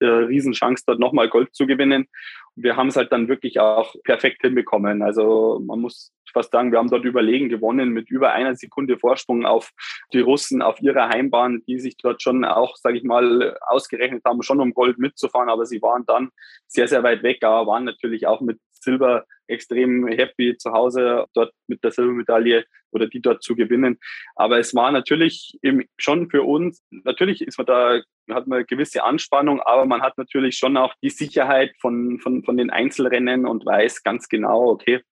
eine 0.01 0.29
Riesenchance, 0.29 0.85
dort 0.87 1.01
nochmal 1.01 1.29
Gold 1.29 1.53
zu 1.53 1.67
gewinnen. 1.67 2.07
Und 2.55 2.63
wir 2.63 2.77
haben 2.77 2.89
es 2.89 2.97
halt 2.97 3.11
dann 3.11 3.27
wirklich 3.27 3.59
auch 3.59 3.97
perfekt 4.05 4.43
hinbekommen. 4.43 5.03
Also 5.03 5.61
man 5.67 5.81
muss 5.81 6.13
fast 6.33 6.53
sagen, 6.53 6.73
wir 6.73 6.79
haben 6.79 6.91
dort 6.91 7.05
überlegen 7.05 7.49
gewonnen 7.49 7.91
mit 7.91 8.11
über 8.11 8.33
einer 8.33 8.57
Sekunde 8.57 8.99
Vorsprung 8.99 9.45
auf 9.45 9.71
die 10.13 10.21
Russen 10.21 10.63
auf 10.63 10.81
ihrer 10.81 11.09
Heimbahn, 11.09 11.63
die 11.67 11.79
sich 11.79 11.97
dort 11.97 12.23
schon 12.23 12.45
auch, 12.45 12.77
sage 12.77 12.99
ich 12.99 13.05
mal, 13.05 13.57
ausgerechnet 13.61 14.23
haben, 14.25 14.43
schon 14.43 14.61
um 14.61 14.75
Gold 14.75 14.99
mitzufahren, 14.99 15.49
aber 15.49 15.67
sie 15.67 15.83
waren 15.83 16.05
dann 16.07 16.31
sehr, 16.67 16.89
sehr 16.89 17.03
weit 17.03 17.23
weg, 17.23 17.43
aber 17.43 17.67
waren 17.67 17.85
natürlich 17.85 18.27
auch 18.27 18.41
mit 18.41 18.59
Silber 18.73 19.27
extrem 19.47 20.07
happy 20.07 20.57
zu 20.57 20.73
Hause 20.73 21.27
dort 21.35 21.53
mit 21.67 21.83
der 21.85 21.91
Silbermedaille 21.91 22.65
oder 22.93 23.07
die 23.07 23.21
dort 23.21 23.43
zu 23.43 23.55
gewinnen. 23.55 23.99
Aber 24.37 24.59
es 24.59 24.75
war 24.75 24.91
natürlich 24.93 25.59
schon 25.99 26.31
für 26.31 26.43
uns, 26.43 26.83
natürlich 26.91 27.43
ist 27.43 27.59
man 27.59 27.67
da, 27.67 28.01
hat 28.31 28.47
man 28.47 28.65
gewisse 28.67 29.03
Anspannung, 29.05 29.61
aber 29.61 29.87
man 29.87 30.03
hat 30.03 30.19
natürlich 30.19 30.57
schon 30.57 30.77
auch 30.77 30.95
die 31.03 31.11
Sicherheit 31.11 31.73
von, 31.81 32.19
von, 32.21 32.45
von 32.45 32.57
den 32.57 32.71
Einzelrennen 32.71 33.47
und 33.47 33.67
weiß 33.67 34.03
ganz 34.03 34.29
genau, 34.29 34.69
okay, 34.71 35.03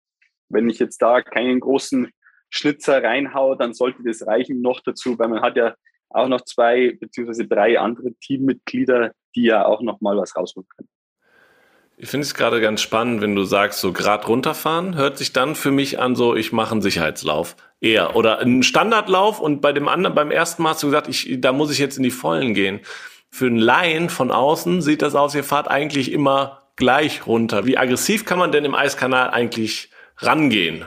wenn 0.49 0.69
ich 0.69 0.79
jetzt 0.79 1.01
da 1.03 1.23
keinen 1.23 1.61
großen 1.61 2.11
Schnitzer 2.51 3.03
reinhaue, 3.03 3.57
dann 3.57 3.75
sollte 3.75 4.03
das 4.05 4.27
reichen 4.27 4.61
noch 4.61 4.81
dazu, 4.81 5.19
weil 5.19 5.29
man 5.29 5.43
hat 5.43 5.57
ja 5.57 5.75
auch 6.11 6.29
noch 6.29 6.43
zwei 6.43 6.97
beziehungsweise 6.99 7.47
drei 7.47 7.79
andere 7.79 8.15
Teammitglieder, 8.15 9.13
die 9.35 9.45
ja 9.45 9.67
auch 9.67 9.83
noch 9.83 10.01
mal 10.01 10.17
was 10.17 10.35
rausholen 10.35 10.69
können. 10.75 10.89
Ich 12.01 12.09
finde 12.09 12.25
es 12.25 12.35
gerade 12.35 12.61
ganz 12.61 12.81
spannend, 12.81 13.21
wenn 13.23 13.35
du 13.35 13.43
sagst, 13.43 13.81
so 13.81 13.93
Grad 13.93 14.29
runterfahren, 14.29 14.95
hört 14.95 15.19
sich 15.19 15.33
dann 15.33 15.57
für 15.57 15.73
mich 15.73 15.99
an, 15.99 16.15
so 16.15 16.37
ich 16.37 16.53
mache 16.53 16.71
einen 16.71 16.81
Sicherheitslauf 16.81 17.57
eher 17.81 18.15
oder 18.15 18.39
einen 18.39 18.63
Standardlauf 18.63 19.41
und 19.41 19.61
bei 19.61 19.73
dem 19.73 19.89
anderen, 19.89 20.15
beim 20.15 20.31
ersten 20.31 20.63
Mal 20.63 20.71
hast 20.71 20.83
du 20.85 20.87
gesagt, 20.87 21.09
ich, 21.09 21.41
da 21.41 21.53
muss 21.53 21.73
ich 21.73 21.79
jetzt 21.79 21.97
in 21.97 22.05
die 22.05 22.13
Vollen 22.13 22.55
gehen. 22.55 22.81
Für 23.31 23.47
einen 23.47 23.59
Laien 23.59 24.11
von 24.11 24.31
außen 24.31 24.81
sieht 24.81 25.03
das 25.03 25.17
aus, 25.17 25.35
ihr 25.35 25.43
fahrt 25.43 25.69
eigentlich 25.69 26.13
immer 26.13 26.63
gleich 26.77 27.27
runter. 27.27 27.67
Wie 27.67 27.77
aggressiv 27.77 28.25
kann 28.25 28.39
man 28.39 28.53
denn 28.53 28.65
im 28.65 28.77
Eiskanal 28.77 29.31
eigentlich 29.31 29.91
rangehen? 30.19 30.85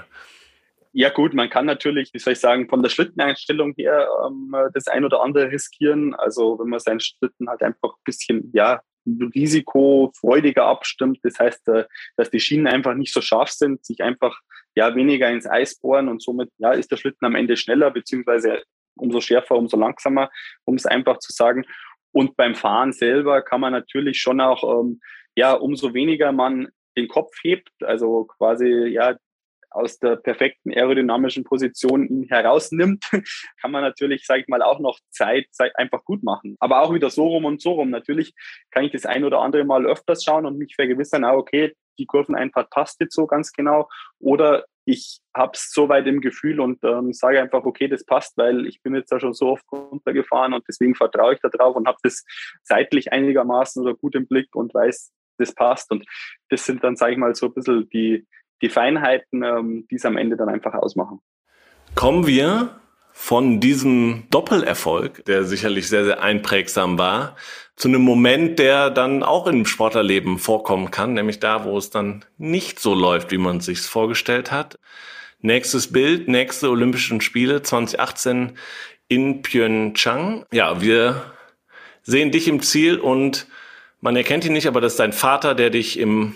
Ja 0.93 1.09
gut, 1.09 1.33
man 1.33 1.49
kann 1.49 1.65
natürlich, 1.65 2.13
wie 2.13 2.19
soll 2.19 2.33
ich 2.33 2.39
sagen, 2.39 2.67
von 2.67 2.83
der 2.83 2.89
Schlitteneinstellung 2.89 3.73
her 3.77 4.07
ähm, 4.27 4.53
das 4.73 4.87
ein 4.87 5.05
oder 5.05 5.21
andere 5.21 5.49
riskieren. 5.49 6.13
Also 6.15 6.59
wenn 6.59 6.67
man 6.67 6.79
seinen 6.79 6.99
Schlitten 6.99 7.47
halt 7.47 7.63
einfach 7.63 7.93
ein 7.93 8.03
bisschen, 8.03 8.51
ja, 8.53 8.81
risikofreudiger 9.05 10.65
abstimmt. 10.65 11.19
Das 11.23 11.39
heißt, 11.39 11.67
äh, 11.69 11.85
dass 12.17 12.29
die 12.29 12.39
Schienen 12.39 12.67
einfach 12.67 12.93
nicht 12.93 13.13
so 13.13 13.21
scharf 13.21 13.49
sind, 13.49 13.85
sich 13.85 14.01
einfach 14.01 14.39
ja 14.75 14.95
weniger 14.95 15.29
ins 15.29 15.47
Eis 15.47 15.79
bohren 15.79 16.07
und 16.07 16.21
somit 16.21 16.49
ja 16.57 16.71
ist 16.71 16.91
der 16.91 16.97
Schlitten 16.97 17.25
am 17.25 17.35
Ende 17.35 17.57
schneller 17.57 17.91
beziehungsweise 17.91 18.63
umso 18.95 19.19
schärfer, 19.19 19.55
umso 19.55 19.77
langsamer, 19.77 20.29
um 20.65 20.75
es 20.75 20.85
einfach 20.85 21.17
zu 21.19 21.31
sagen. 21.31 21.65
Und 22.11 22.35
beim 22.35 22.55
Fahren 22.55 22.93
selber 22.93 23.41
kann 23.41 23.61
man 23.61 23.73
natürlich 23.73 24.19
schon 24.19 24.41
auch 24.41 24.81
ähm, 24.81 24.99
ja 25.35 25.53
umso 25.53 25.93
weniger 25.93 26.31
man 26.31 26.69
den 26.97 27.07
Kopf 27.07 27.31
hebt, 27.43 27.69
also 27.81 28.25
quasi 28.25 28.67
ja 28.67 29.15
aus 29.71 29.99
der 29.99 30.17
perfekten 30.17 30.71
aerodynamischen 30.71 31.45
Position 31.45 32.05
ihn 32.05 32.27
herausnimmt, 32.27 33.05
kann 33.61 33.71
man 33.71 33.81
natürlich, 33.81 34.25
sage 34.25 34.41
ich 34.41 34.47
mal, 34.47 34.61
auch 34.61 34.79
noch 34.79 34.99
Zeit, 35.09 35.47
einfach 35.75 36.03
gut 36.03 36.23
machen. 36.23 36.57
Aber 36.59 36.81
auch 36.81 36.93
wieder 36.93 37.09
so 37.09 37.27
rum 37.27 37.45
und 37.45 37.61
so 37.61 37.71
rum. 37.73 37.89
Natürlich 37.89 38.33
kann 38.69 38.83
ich 38.83 38.91
das 38.91 39.05
ein 39.05 39.23
oder 39.23 39.39
andere 39.39 39.63
Mal 39.63 39.85
öfters 39.85 40.23
schauen 40.23 40.45
und 40.45 40.57
mich 40.57 40.75
vergewissern, 40.75 41.23
ah, 41.23 41.33
okay, 41.33 41.73
die 41.97 42.05
Kurveneinfahrt 42.05 42.69
passt 42.69 42.99
jetzt 42.99 43.15
so 43.15 43.27
ganz 43.27 43.53
genau. 43.53 43.87
Oder 44.19 44.65
ich 44.85 45.19
habe 45.35 45.51
es 45.53 45.71
so 45.71 45.87
weit 45.89 46.07
im 46.07 46.21
Gefühl 46.21 46.59
und 46.59 46.83
ähm, 46.83 47.13
sage 47.13 47.41
einfach, 47.41 47.63
okay, 47.63 47.87
das 47.87 48.03
passt, 48.03 48.37
weil 48.37 48.65
ich 48.67 48.81
bin 48.81 48.95
jetzt 48.95 49.11
ja 49.11 49.19
schon 49.19 49.33
so 49.33 49.49
oft 49.49 49.63
runtergefahren 49.71 50.53
und 50.53 50.65
deswegen 50.67 50.95
vertraue 50.95 51.35
ich 51.35 51.39
da 51.39 51.49
drauf 51.49 51.75
und 51.75 51.87
habe 51.87 51.99
das 52.03 52.25
zeitlich 52.63 53.13
einigermaßen 53.13 53.81
oder 53.81 53.93
gut 53.95 54.15
im 54.15 54.27
Blick 54.27 54.55
und 54.55 54.73
weiß, 54.73 55.11
das 55.41 55.53
passt. 55.53 55.91
Und 55.91 56.05
das 56.49 56.65
sind 56.65 56.83
dann, 56.83 56.95
sage 56.95 57.13
ich 57.13 57.17
mal, 57.17 57.35
so 57.35 57.47
ein 57.47 57.53
bisschen 57.53 57.89
die, 57.89 58.25
die 58.61 58.69
Feinheiten, 58.69 59.43
ähm, 59.43 59.87
die 59.89 59.95
es 59.95 60.05
am 60.05 60.17
Ende 60.17 60.37
dann 60.37 60.49
einfach 60.49 60.73
ausmachen. 60.73 61.19
Kommen 61.95 62.27
wir 62.27 62.81
von 63.11 63.59
diesem 63.59 64.23
Doppelerfolg, 64.29 65.25
der 65.25 65.43
sicherlich 65.43 65.89
sehr, 65.89 66.05
sehr 66.05 66.23
einprägsam 66.23 66.97
war, 66.97 67.35
zu 67.75 67.87
einem 67.87 68.01
Moment, 68.01 68.59
der 68.59 68.89
dann 68.89 69.23
auch 69.23 69.47
im 69.47 69.65
Sportlerleben 69.65 70.37
vorkommen 70.37 70.91
kann, 70.91 71.13
nämlich 71.13 71.39
da, 71.39 71.65
wo 71.65 71.77
es 71.77 71.89
dann 71.89 72.25
nicht 72.37 72.79
so 72.79 72.93
läuft, 72.93 73.31
wie 73.31 73.37
man 73.37 73.57
es 73.57 73.65
sich 73.65 73.81
vorgestellt 73.81 74.51
hat. 74.51 74.79
Nächstes 75.41 75.91
Bild, 75.91 76.27
nächste 76.27 76.69
Olympischen 76.69 77.19
Spiele 77.19 77.63
2018 77.63 78.57
in 79.07 79.41
Pyeongchang. 79.41 80.45
Ja, 80.53 80.81
wir 80.81 81.23
sehen 82.03 82.31
dich 82.31 82.47
im 82.47 82.61
Ziel 82.61 82.99
und 82.99 83.47
man 84.01 84.15
erkennt 84.15 84.45
ihn 84.45 84.53
nicht, 84.53 84.67
aber 84.67 84.81
das 84.81 84.93
ist 84.93 84.99
dein 84.99 85.13
Vater, 85.13 85.55
der 85.55 85.69
dich 85.69 85.97
im 85.97 86.35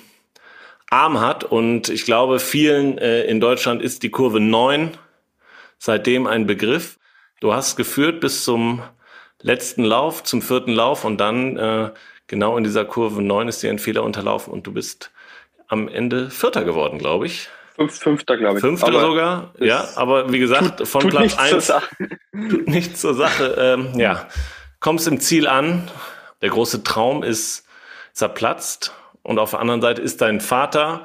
Arm 0.89 1.19
hat. 1.19 1.43
Und 1.43 1.89
ich 1.89 2.05
glaube, 2.05 2.39
vielen 2.39 2.97
äh, 2.97 3.23
in 3.23 3.39
Deutschland 3.39 3.81
ist 3.81 4.03
die 4.03 4.11
Kurve 4.11 4.39
9 4.39 4.91
seitdem 5.77 6.27
ein 6.27 6.45
Begriff. 6.45 6.97
Du 7.41 7.53
hast 7.53 7.75
geführt 7.75 8.21
bis 8.21 8.43
zum 8.43 8.81
letzten 9.41 9.83
Lauf, 9.83 10.23
zum 10.23 10.41
vierten 10.41 10.71
Lauf 10.71 11.03
und 11.03 11.17
dann 11.17 11.57
äh, 11.57 11.91
genau 12.27 12.57
in 12.57 12.63
dieser 12.63 12.85
Kurve 12.85 13.21
9 13.21 13.47
ist 13.47 13.61
dir 13.61 13.69
ein 13.69 13.79
Fehler 13.79 14.03
unterlaufen 14.03 14.53
und 14.53 14.65
du 14.65 14.71
bist 14.71 15.11
am 15.67 15.87
Ende 15.87 16.29
Vierter 16.29 16.63
geworden, 16.63 16.97
glaube 16.97 17.25
ich. 17.25 17.49
Fünf, 17.75 17.99
Fünfter, 17.99 18.37
glaube 18.37 18.57
ich. 18.57 18.61
Fünfter 18.61 18.87
aber 18.87 19.01
sogar, 19.01 19.53
ja. 19.59 19.85
Aber 19.95 20.31
wie 20.31 20.39
gesagt, 20.39 20.77
tut, 20.77 20.87
von 20.87 21.01
tut 21.01 21.11
Platz 21.11 21.37
1 21.37 21.73
tut 22.49 22.67
nichts 22.67 23.01
zur 23.01 23.13
Sache. 23.13 23.55
Ähm, 23.59 23.99
ja, 23.99 24.27
kommst 24.79 25.07
im 25.07 25.19
Ziel 25.19 25.47
an. 25.47 25.91
Der 26.45 26.51
große 26.51 26.83
Traum 26.83 27.23
ist 27.23 27.67
zerplatzt 28.13 28.93
und 29.23 29.39
auf 29.39 29.49
der 29.49 29.61
anderen 29.61 29.81
Seite 29.81 30.03
ist 30.03 30.21
dein 30.21 30.41
Vater 30.41 31.03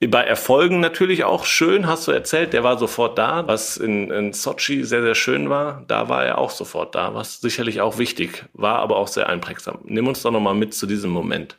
bei 0.00 0.22
Erfolgen 0.22 0.80
natürlich 0.80 1.22
auch 1.22 1.44
schön, 1.44 1.86
hast 1.86 2.08
du 2.08 2.12
erzählt, 2.12 2.54
der 2.54 2.64
war 2.64 2.78
sofort 2.78 3.18
da, 3.18 3.46
was 3.46 3.76
in, 3.76 4.10
in 4.10 4.32
Sochi 4.32 4.84
sehr, 4.84 5.02
sehr 5.02 5.14
schön 5.14 5.50
war, 5.50 5.84
da 5.86 6.08
war 6.08 6.24
er 6.24 6.38
auch 6.38 6.48
sofort 6.48 6.94
da, 6.94 7.14
was 7.14 7.42
sicherlich 7.42 7.82
auch 7.82 7.98
wichtig 7.98 8.46
war, 8.54 8.78
aber 8.78 8.96
auch 8.96 9.08
sehr 9.08 9.28
einprägsam. 9.28 9.80
Nimm 9.84 10.08
uns 10.08 10.22
doch 10.22 10.30
nochmal 10.30 10.54
mit 10.54 10.72
zu 10.72 10.86
diesem 10.86 11.10
Moment. 11.10 11.58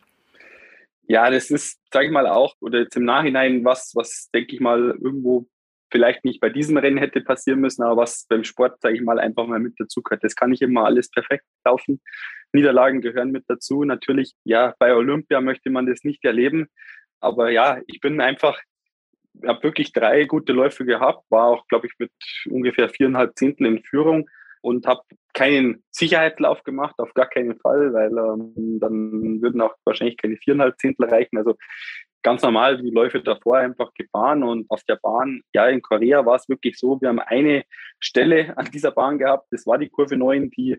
Ja, 1.07 1.29
das 1.29 1.51
ist, 1.51 1.79
sag 1.93 2.05
ich 2.05 2.11
mal, 2.11 2.25
auch, 2.25 2.55
oder 2.59 2.79
jetzt 2.79 2.97
im 2.97 3.05
Nachhinein 3.05 3.63
was, 3.63 3.91
was, 3.93 4.31
denke 4.33 4.55
ich 4.55 4.61
mal, 4.61 4.97
irgendwo 4.99 5.45
vielleicht 5.91 6.25
nicht 6.25 6.41
bei 6.41 6.49
diesem 6.49 6.77
Rennen 6.77 6.97
hätte 6.97 7.21
passieren 7.21 7.59
müssen, 7.59 7.83
aber 7.83 8.01
was 8.01 8.25
beim 8.27 8.43
Sport, 8.43 8.81
sage 8.81 8.95
ich 8.95 9.03
mal, 9.03 9.19
einfach 9.19 9.45
mal 9.45 9.59
mit 9.59 9.75
dazu 9.77 10.01
gehört. 10.01 10.23
Das 10.23 10.35
kann 10.35 10.49
nicht 10.49 10.63
immer 10.63 10.85
alles 10.85 11.11
perfekt 11.11 11.45
laufen. 11.63 12.01
Niederlagen 12.53 13.01
gehören 13.01 13.31
mit 13.31 13.45
dazu. 13.47 13.83
Natürlich, 13.83 14.33
ja, 14.43 14.73
bei 14.79 14.93
Olympia 14.93 15.41
möchte 15.41 15.69
man 15.69 15.85
das 15.85 16.03
nicht 16.03 16.23
erleben. 16.23 16.67
Aber 17.19 17.49
ja, 17.51 17.79
ich 17.87 17.99
bin 17.99 18.19
einfach, 18.21 18.59
habe 19.45 19.63
wirklich 19.63 19.93
drei 19.93 20.25
gute 20.25 20.53
Läufe 20.53 20.85
gehabt, 20.85 21.23
war 21.29 21.47
auch, 21.47 21.67
glaube 21.67 21.87
ich, 21.87 21.93
mit 21.99 22.11
ungefähr 22.49 22.89
viereinhalb 22.89 23.37
Zehntel 23.37 23.67
in 23.67 23.83
Führung 23.83 24.29
und 24.61 24.85
habe 24.87 25.01
keinen 25.33 25.83
Sicherheitslauf 25.91 26.63
gemacht, 26.63 26.95
auf 26.97 27.13
gar 27.13 27.27
keinen 27.27 27.57
Fall, 27.59 27.93
weil 27.93 28.11
ähm, 28.11 28.79
dann 28.79 29.41
würden 29.41 29.61
auch 29.61 29.75
wahrscheinlich 29.85 30.17
keine 30.17 30.37
viereinhalb 30.37 30.79
Zehntel 30.79 31.09
reichen. 31.09 31.37
Also 31.37 31.55
ganz 32.21 32.41
normal 32.41 32.81
die 32.81 32.91
Läufe 32.91 33.21
davor 33.21 33.57
einfach 33.57 33.93
gefahren 33.93 34.43
und 34.43 34.69
auf 34.69 34.83
der 34.83 34.97
Bahn, 35.01 35.41
ja, 35.53 35.67
in 35.67 35.81
Korea 35.81 36.25
war 36.25 36.35
es 36.35 36.47
wirklich 36.49 36.77
so, 36.77 36.99
wir 37.01 37.09
haben 37.09 37.19
eine 37.19 37.63
Stelle 37.99 38.55
an 38.57 38.69
dieser 38.71 38.91
Bahn 38.91 39.17
gehabt, 39.17 39.47
das 39.51 39.65
war 39.65 39.77
die 39.77 39.89
Kurve 39.89 40.17
9, 40.17 40.51
die 40.51 40.77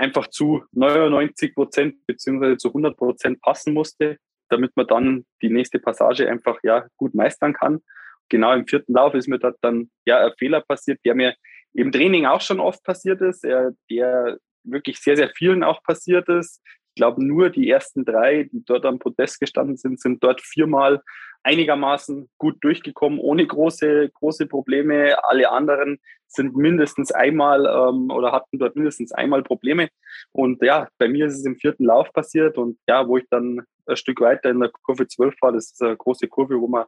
einfach 0.00 0.28
zu 0.28 0.64
99 0.72 1.54
Prozent 1.54 2.06
beziehungsweise 2.06 2.56
zu 2.56 2.68
100 2.68 2.96
Prozent 2.96 3.40
passen 3.40 3.74
musste, 3.74 4.16
damit 4.48 4.74
man 4.76 4.86
dann 4.86 5.26
die 5.42 5.50
nächste 5.50 5.78
Passage 5.78 6.28
einfach 6.28 6.58
ja 6.62 6.86
gut 6.96 7.14
meistern 7.14 7.52
kann. 7.52 7.80
Genau 8.28 8.52
im 8.52 8.66
vierten 8.66 8.94
Lauf 8.94 9.14
ist 9.14 9.28
mir 9.28 9.38
dort 9.38 9.58
dann 9.60 9.90
ja 10.06 10.24
ein 10.26 10.32
Fehler 10.38 10.62
passiert, 10.62 11.00
der 11.04 11.14
mir 11.14 11.34
im 11.74 11.92
Training 11.92 12.26
auch 12.26 12.40
schon 12.40 12.60
oft 12.60 12.82
passiert 12.82 13.20
ist, 13.20 13.44
der 13.44 14.38
wirklich 14.64 14.98
sehr, 14.98 15.16
sehr 15.16 15.30
vielen 15.36 15.62
auch 15.62 15.82
passiert 15.82 16.28
ist. 16.28 16.60
Ich 16.92 16.96
glaube, 16.96 17.24
nur 17.24 17.50
die 17.50 17.70
ersten 17.70 18.04
drei, 18.04 18.48
die 18.52 18.64
dort 18.64 18.84
am 18.84 18.98
Podest 18.98 19.38
gestanden 19.38 19.76
sind, 19.76 20.00
sind 20.00 20.22
dort 20.22 20.40
viermal 20.40 21.02
einigermaßen 21.42 22.28
gut 22.38 22.56
durchgekommen, 22.62 23.18
ohne 23.18 23.46
große, 23.46 24.10
große 24.10 24.46
Probleme. 24.46 25.16
Alle 25.24 25.50
anderen 25.50 25.98
sind 26.26 26.54
mindestens 26.56 27.12
einmal 27.12 27.66
ähm, 27.66 28.10
oder 28.10 28.32
hatten 28.32 28.58
dort 28.58 28.76
mindestens 28.76 29.12
einmal 29.12 29.42
Probleme. 29.42 29.88
Und 30.32 30.62
ja, 30.62 30.88
bei 30.98 31.08
mir 31.08 31.26
ist 31.26 31.38
es 31.38 31.44
im 31.44 31.56
vierten 31.56 31.84
Lauf 31.84 32.12
passiert 32.12 32.58
und 32.58 32.78
ja, 32.88 33.06
wo 33.08 33.16
ich 33.16 33.24
dann 33.30 33.62
ein 33.86 33.96
Stück 33.96 34.20
weiter 34.20 34.50
in 34.50 34.60
der 34.60 34.70
Kurve 34.70 35.08
12 35.08 35.34
war, 35.40 35.52
das 35.52 35.72
ist 35.72 35.82
eine 35.82 35.96
große 35.96 36.28
Kurve, 36.28 36.60
wo 36.60 36.68
man 36.68 36.84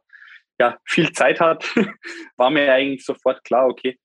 ja 0.59 0.77
viel 0.85 1.11
Zeit 1.11 1.39
hat, 1.39 1.65
war 2.37 2.49
mir 2.49 2.71
eigentlich 2.71 3.03
sofort 3.03 3.43
klar, 3.43 3.67
okay, 3.67 3.97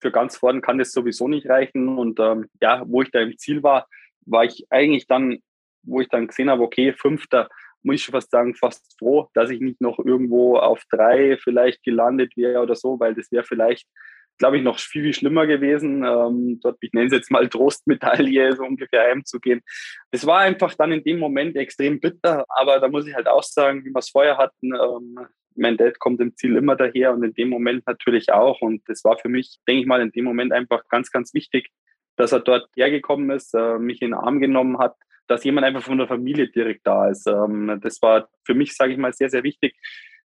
für 0.00 0.12
ganz 0.12 0.36
vorne 0.36 0.60
kann 0.60 0.78
das 0.78 0.92
sowieso 0.92 1.28
nicht 1.28 1.48
reichen. 1.48 1.98
Und 1.98 2.20
ähm, 2.20 2.48
ja, 2.60 2.82
wo 2.86 3.02
ich 3.02 3.10
da 3.10 3.20
im 3.20 3.36
Ziel 3.36 3.62
war, 3.62 3.86
war 4.26 4.44
ich 4.44 4.66
eigentlich 4.70 5.06
dann, 5.06 5.38
wo 5.82 6.00
ich 6.00 6.08
dann 6.08 6.28
gesehen 6.28 6.50
habe, 6.50 6.62
okay, 6.62 6.92
Fünfter, 6.92 7.48
muss 7.82 7.96
ich 7.96 8.04
schon 8.04 8.12
fast 8.12 8.30
sagen, 8.30 8.54
fast 8.54 8.96
froh, 8.98 9.28
dass 9.34 9.50
ich 9.50 9.60
nicht 9.60 9.80
noch 9.80 9.98
irgendwo 9.98 10.56
auf 10.56 10.82
drei 10.90 11.36
vielleicht 11.38 11.82
gelandet 11.82 12.36
wäre 12.36 12.60
oder 12.60 12.74
so, 12.74 12.98
weil 12.98 13.14
das 13.14 13.30
wäre 13.30 13.44
vielleicht, 13.44 13.86
glaube 14.38 14.58
ich, 14.58 14.62
noch 14.62 14.78
viel, 14.78 15.02
viel 15.02 15.14
schlimmer 15.14 15.46
gewesen, 15.46 16.04
ähm, 16.04 16.60
dort, 16.62 16.78
ich 16.80 16.92
nenne 16.92 17.06
es 17.06 17.12
jetzt 17.12 17.30
mal 17.30 17.48
Trostmedaille, 17.48 18.54
so 18.56 18.64
ungefähr 18.64 19.02
heimzugehen. 19.02 19.62
Es 20.10 20.26
war 20.26 20.40
einfach 20.40 20.74
dann 20.74 20.92
in 20.92 21.02
dem 21.02 21.18
Moment 21.18 21.56
extrem 21.56 22.00
bitter, 22.00 22.44
aber 22.48 22.78
da 22.80 22.88
muss 22.88 23.06
ich 23.06 23.14
halt 23.14 23.28
auch 23.28 23.42
sagen, 23.42 23.84
wie 23.84 23.90
wir 23.90 23.98
es 23.98 24.10
vorher 24.10 24.36
hatten, 24.36 24.74
ähm, 24.74 25.18
mein 25.58 25.76
Dad 25.76 25.98
kommt 25.98 26.20
im 26.20 26.36
Ziel 26.36 26.56
immer 26.56 26.76
daher 26.76 27.12
und 27.12 27.24
in 27.24 27.34
dem 27.34 27.48
Moment 27.48 27.84
natürlich 27.86 28.32
auch. 28.32 28.60
Und 28.60 28.82
das 28.86 29.02
war 29.04 29.18
für 29.18 29.28
mich, 29.28 29.58
denke 29.66 29.80
ich 29.80 29.86
mal, 29.86 30.00
in 30.00 30.12
dem 30.12 30.24
Moment 30.24 30.52
einfach 30.52 30.84
ganz, 30.88 31.10
ganz 31.10 31.34
wichtig, 31.34 31.70
dass 32.16 32.30
er 32.30 32.40
dort 32.40 32.68
hergekommen 32.76 33.30
ist, 33.30 33.54
äh, 33.54 33.78
mich 33.78 34.00
in 34.00 34.10
den 34.10 34.14
Arm 34.14 34.40
genommen 34.40 34.78
hat 34.78 34.94
dass 35.28 35.44
jemand 35.44 35.66
einfach 35.66 35.82
von 35.82 35.98
der 35.98 36.08
Familie 36.08 36.48
direkt 36.48 36.86
da 36.86 37.08
ist. 37.08 37.26
Ähm, 37.26 37.78
das 37.82 38.00
war 38.02 38.28
für 38.44 38.54
mich, 38.54 38.74
sage 38.74 38.92
ich 38.92 38.98
mal, 38.98 39.12
sehr, 39.12 39.30
sehr 39.30 39.44
wichtig. 39.44 39.76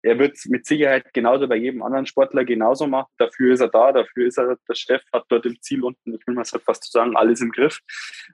Er 0.04 0.20
wird 0.20 0.38
mit 0.48 0.66
Sicherheit 0.66 1.14
genauso 1.14 1.48
bei 1.48 1.56
jedem 1.56 1.82
anderen 1.82 2.06
Sportler 2.06 2.46
genauso 2.46 2.88
machen. 2.88 3.12
Dafür 3.18 3.54
ist 3.54 3.62
er 3.62 3.70
da, 3.70 3.92
dafür 3.92 4.28
ist 4.28 4.38
er 4.38 4.58
der 4.68 4.76
Chef, 4.76 5.02
hat 5.12 5.26
dort 5.30 5.46
im 5.46 5.60
Ziel 5.62 5.84
unten, 5.84 6.14
ich 6.14 6.26
will 6.28 6.36
mal 6.36 6.46
fast 6.46 6.92
sagen, 6.92 7.16
alles 7.16 7.42
im 7.42 7.52
Griff. 7.52 7.80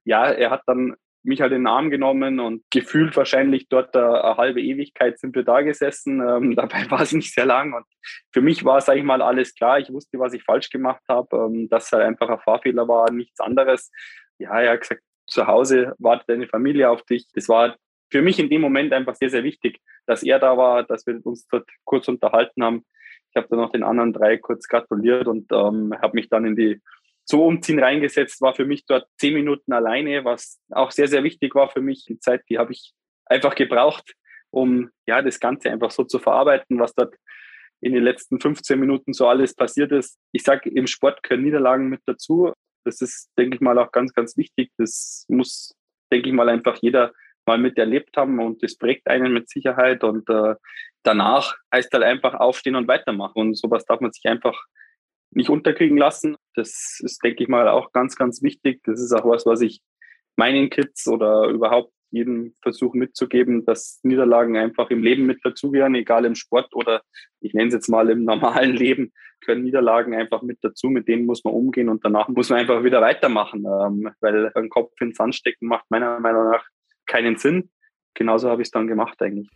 Ja, 0.03 0.25
er 0.25 0.49
hat 0.49 0.63
dann 0.67 0.95
mich 1.23 1.41
halt 1.41 1.53
in 1.53 1.61
den 1.61 1.67
Arm 1.67 1.89
genommen 1.89 2.39
und 2.39 2.63
gefühlt 2.69 3.15
wahrscheinlich 3.15 3.69
dort 3.69 3.95
eine 3.95 4.35
halbe 4.37 4.61
Ewigkeit 4.61 5.17
sind 5.19 5.35
wir 5.35 5.43
da 5.43 5.61
gesessen. 5.61 6.21
Ähm, 6.21 6.55
dabei 6.55 6.89
war 6.91 7.01
es 7.01 7.13
nicht 7.13 7.33
sehr 7.33 7.45
lang 7.45 7.73
und 7.73 7.85
für 8.31 8.41
mich 8.41 8.65
war, 8.65 8.81
sage 8.81 8.99
ich 8.99 9.05
mal, 9.05 9.21
alles 9.21 9.55
klar. 9.55 9.79
Ich 9.79 9.91
wusste, 9.91 10.19
was 10.19 10.33
ich 10.33 10.43
falsch 10.43 10.69
gemacht 10.69 11.01
habe, 11.07 11.35
ähm, 11.37 11.69
dass 11.69 11.91
halt 11.91 12.03
einfach 12.03 12.29
ein 12.29 12.39
Fahrfehler 12.39 12.87
war, 12.87 13.11
nichts 13.11 13.39
anderes. 13.39 13.89
Ja, 14.37 14.59
er 14.59 14.73
hat 14.73 14.81
gesagt, 14.81 15.01
zu 15.27 15.47
Hause 15.47 15.93
wartet 15.99 16.29
deine 16.29 16.47
Familie 16.47 16.89
auf 16.89 17.03
dich. 17.03 17.27
Das 17.33 17.47
war 17.49 17.75
für 18.09 18.21
mich 18.21 18.39
in 18.39 18.49
dem 18.49 18.61
Moment 18.61 18.93
einfach 18.93 19.15
sehr, 19.15 19.29
sehr 19.29 19.43
wichtig, 19.43 19.79
dass 20.05 20.23
er 20.23 20.39
da 20.39 20.57
war, 20.57 20.83
dass 20.83 21.05
wir 21.07 21.19
uns 21.25 21.47
dort 21.47 21.67
kurz 21.83 22.07
unterhalten 22.07 22.63
haben. 22.63 22.85
Ich 23.31 23.35
habe 23.35 23.47
dann 23.49 23.59
noch 23.59 23.71
den 23.71 23.83
anderen 23.83 24.13
drei 24.13 24.37
kurz 24.37 24.67
gratuliert 24.67 25.27
und 25.27 25.51
ähm, 25.51 25.93
habe 26.01 26.15
mich 26.15 26.29
dann 26.29 26.45
in 26.45 26.55
die 26.55 26.81
so 27.25 27.43
Umziehen 27.45 27.79
reingesetzt, 27.79 28.41
war 28.41 28.53
für 28.53 28.65
mich 28.65 28.85
dort 28.85 29.07
zehn 29.17 29.33
Minuten 29.33 29.73
alleine, 29.73 30.25
was 30.25 30.61
auch 30.71 30.91
sehr, 30.91 31.07
sehr 31.07 31.23
wichtig 31.23 31.55
war 31.55 31.69
für 31.69 31.81
mich. 31.81 32.05
Die 32.05 32.19
Zeit, 32.19 32.43
die 32.49 32.57
habe 32.57 32.73
ich 32.73 32.93
einfach 33.25 33.55
gebraucht, 33.55 34.13
um 34.51 34.89
ja 35.07 35.21
das 35.21 35.39
Ganze 35.39 35.71
einfach 35.71 35.91
so 35.91 36.03
zu 36.03 36.19
verarbeiten, 36.19 36.79
was 36.79 36.93
dort 36.93 37.15
in 37.81 37.93
den 37.93 38.03
letzten 38.03 38.39
15 38.39 38.79
Minuten 38.79 39.13
so 39.13 39.27
alles 39.27 39.55
passiert 39.55 39.91
ist. 39.91 40.19
Ich 40.31 40.43
sage, 40.43 40.69
im 40.69 40.87
Sport 40.87 41.23
gehören 41.23 41.43
Niederlagen 41.43 41.89
mit 41.89 42.01
dazu. 42.05 42.53
Das 42.85 43.01
ist, 43.01 43.29
denke 43.37 43.55
ich 43.55 43.61
mal, 43.61 43.77
auch 43.77 43.91
ganz, 43.91 44.13
ganz 44.13 44.37
wichtig. 44.37 44.71
Das 44.77 45.25
muss, 45.27 45.75
denke 46.11 46.29
ich 46.29 46.35
mal, 46.35 46.49
einfach 46.49 46.77
jeder 46.81 47.13
mal 47.45 47.57
miterlebt 47.57 48.15
haben 48.15 48.39
und 48.39 48.63
das 48.63 48.77
prägt 48.77 49.07
einen 49.07 49.33
mit 49.33 49.49
Sicherheit. 49.49 50.03
Und 50.03 50.29
äh, 50.29 50.55
danach 51.03 51.55
heißt 51.73 51.91
halt 51.93 52.03
einfach 52.03 52.33
aufstehen 52.35 52.75
und 52.75 52.87
weitermachen. 52.87 53.39
Und 53.39 53.57
sowas 53.57 53.85
darf 53.85 53.99
man 53.99 54.11
sich 54.11 54.25
einfach 54.25 54.57
nicht 55.31 55.49
unterkriegen 55.49 55.97
lassen. 55.97 56.37
Das 56.55 56.99
ist, 57.01 57.23
denke 57.23 57.43
ich 57.43 57.49
mal, 57.49 57.67
auch 57.67 57.91
ganz, 57.91 58.15
ganz 58.15 58.41
wichtig. 58.41 58.81
Das 58.83 59.01
ist 59.01 59.13
auch 59.13 59.25
was, 59.25 59.45
was 59.45 59.61
ich 59.61 59.81
meinen 60.35 60.69
Kids 60.69 61.07
oder 61.07 61.47
überhaupt 61.47 61.93
jedem 62.13 62.55
versuche 62.61 62.97
mitzugeben, 62.97 63.65
dass 63.65 63.99
Niederlagen 64.03 64.55
einfach 64.55 64.89
im 64.89 65.03
Leben 65.03 65.25
mit 65.25 65.39
dazugehören, 65.43 65.95
egal 65.95 66.25
im 66.25 66.35
Sport 66.35 66.73
oder 66.73 67.01
ich 67.41 67.53
nenne 67.53 67.67
es 67.67 67.73
jetzt 67.73 67.89
mal 67.89 68.09
im 68.09 68.23
normalen 68.25 68.71
Leben, 68.71 69.11
können 69.41 69.63
Niederlagen 69.63 70.13
einfach 70.13 70.41
mit 70.41 70.59
dazu, 70.61 70.87
mit 70.87 71.07
denen 71.07 71.25
muss 71.25 71.43
man 71.43 71.53
umgehen 71.53 71.89
und 71.89 72.05
danach 72.05 72.29
muss 72.29 72.49
man 72.49 72.59
einfach 72.59 72.83
wieder 72.83 73.01
weitermachen, 73.01 73.65
ähm, 73.65 74.09
weil 74.21 74.51
ein 74.55 74.69
Kopf 74.69 74.93
ins 75.01 75.17
Sand 75.17 75.35
stecken 75.35 75.67
macht 75.67 75.85
meiner 75.89 76.19
Meinung 76.19 76.51
nach 76.51 76.65
keinen 77.05 77.37
Sinn. 77.37 77.69
Genauso 78.13 78.49
habe 78.49 78.61
ich 78.61 78.67
es 78.67 78.71
dann 78.71 78.87
gemacht 78.87 79.21
eigentlich. 79.21 79.49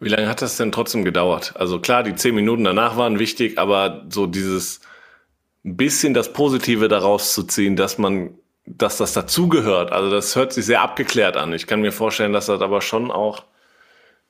Wie 0.00 0.08
lange 0.08 0.28
hat 0.28 0.40
das 0.40 0.56
denn 0.56 0.72
trotzdem 0.72 1.04
gedauert? 1.04 1.54
Also 1.56 1.80
klar, 1.80 2.04
die 2.04 2.14
zehn 2.14 2.34
Minuten 2.34 2.64
danach 2.64 2.96
waren 2.96 3.18
wichtig, 3.18 3.58
aber 3.58 4.06
so 4.08 4.26
dieses 4.26 4.80
bisschen 5.64 6.14
das 6.14 6.32
Positive 6.32 6.88
daraus 6.88 7.34
zu 7.34 7.42
ziehen, 7.42 7.76
dass 7.76 7.98
man, 7.98 8.38
dass 8.76 8.98
das 8.98 9.12
dazugehört. 9.12 9.92
Also 9.92 10.10
das 10.10 10.36
hört 10.36 10.52
sich 10.52 10.66
sehr 10.66 10.82
abgeklärt 10.82 11.36
an. 11.36 11.52
Ich 11.52 11.66
kann 11.66 11.80
mir 11.80 11.92
vorstellen, 11.92 12.32
dass 12.32 12.46
das 12.46 12.60
aber 12.60 12.80
schon 12.80 13.10
auch 13.10 13.44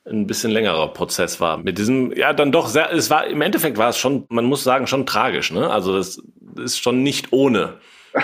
ein 0.05 0.27
bisschen 0.27 0.51
längerer 0.51 0.93
Prozess 0.93 1.39
war. 1.39 1.57
Mit 1.57 1.77
diesem, 1.77 2.11
ja, 2.13 2.33
dann 2.33 2.51
doch 2.51 2.67
sehr, 2.67 2.91
es 2.91 3.09
war, 3.09 3.27
im 3.27 3.41
Endeffekt 3.41 3.77
war 3.77 3.89
es 3.89 3.97
schon, 3.97 4.25
man 4.29 4.45
muss 4.45 4.63
sagen, 4.63 4.87
schon 4.87 5.05
tragisch, 5.05 5.51
ne? 5.51 5.69
Also 5.69 5.95
das 5.95 6.21
ist 6.57 6.79
schon 6.79 7.03
nicht 7.03 7.31
ohne 7.31 7.79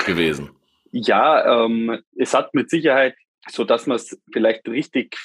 gewesen. 0.05 0.49
Ja, 0.91 1.65
ähm, 1.65 2.01
es 2.17 2.33
hat 2.33 2.53
mit 2.53 2.69
Sicherheit, 2.69 3.15
so 3.49 3.63
dass 3.63 3.85
man 3.85 3.97
es 3.97 4.19
vielleicht 4.31 4.67
richtig 4.67 5.17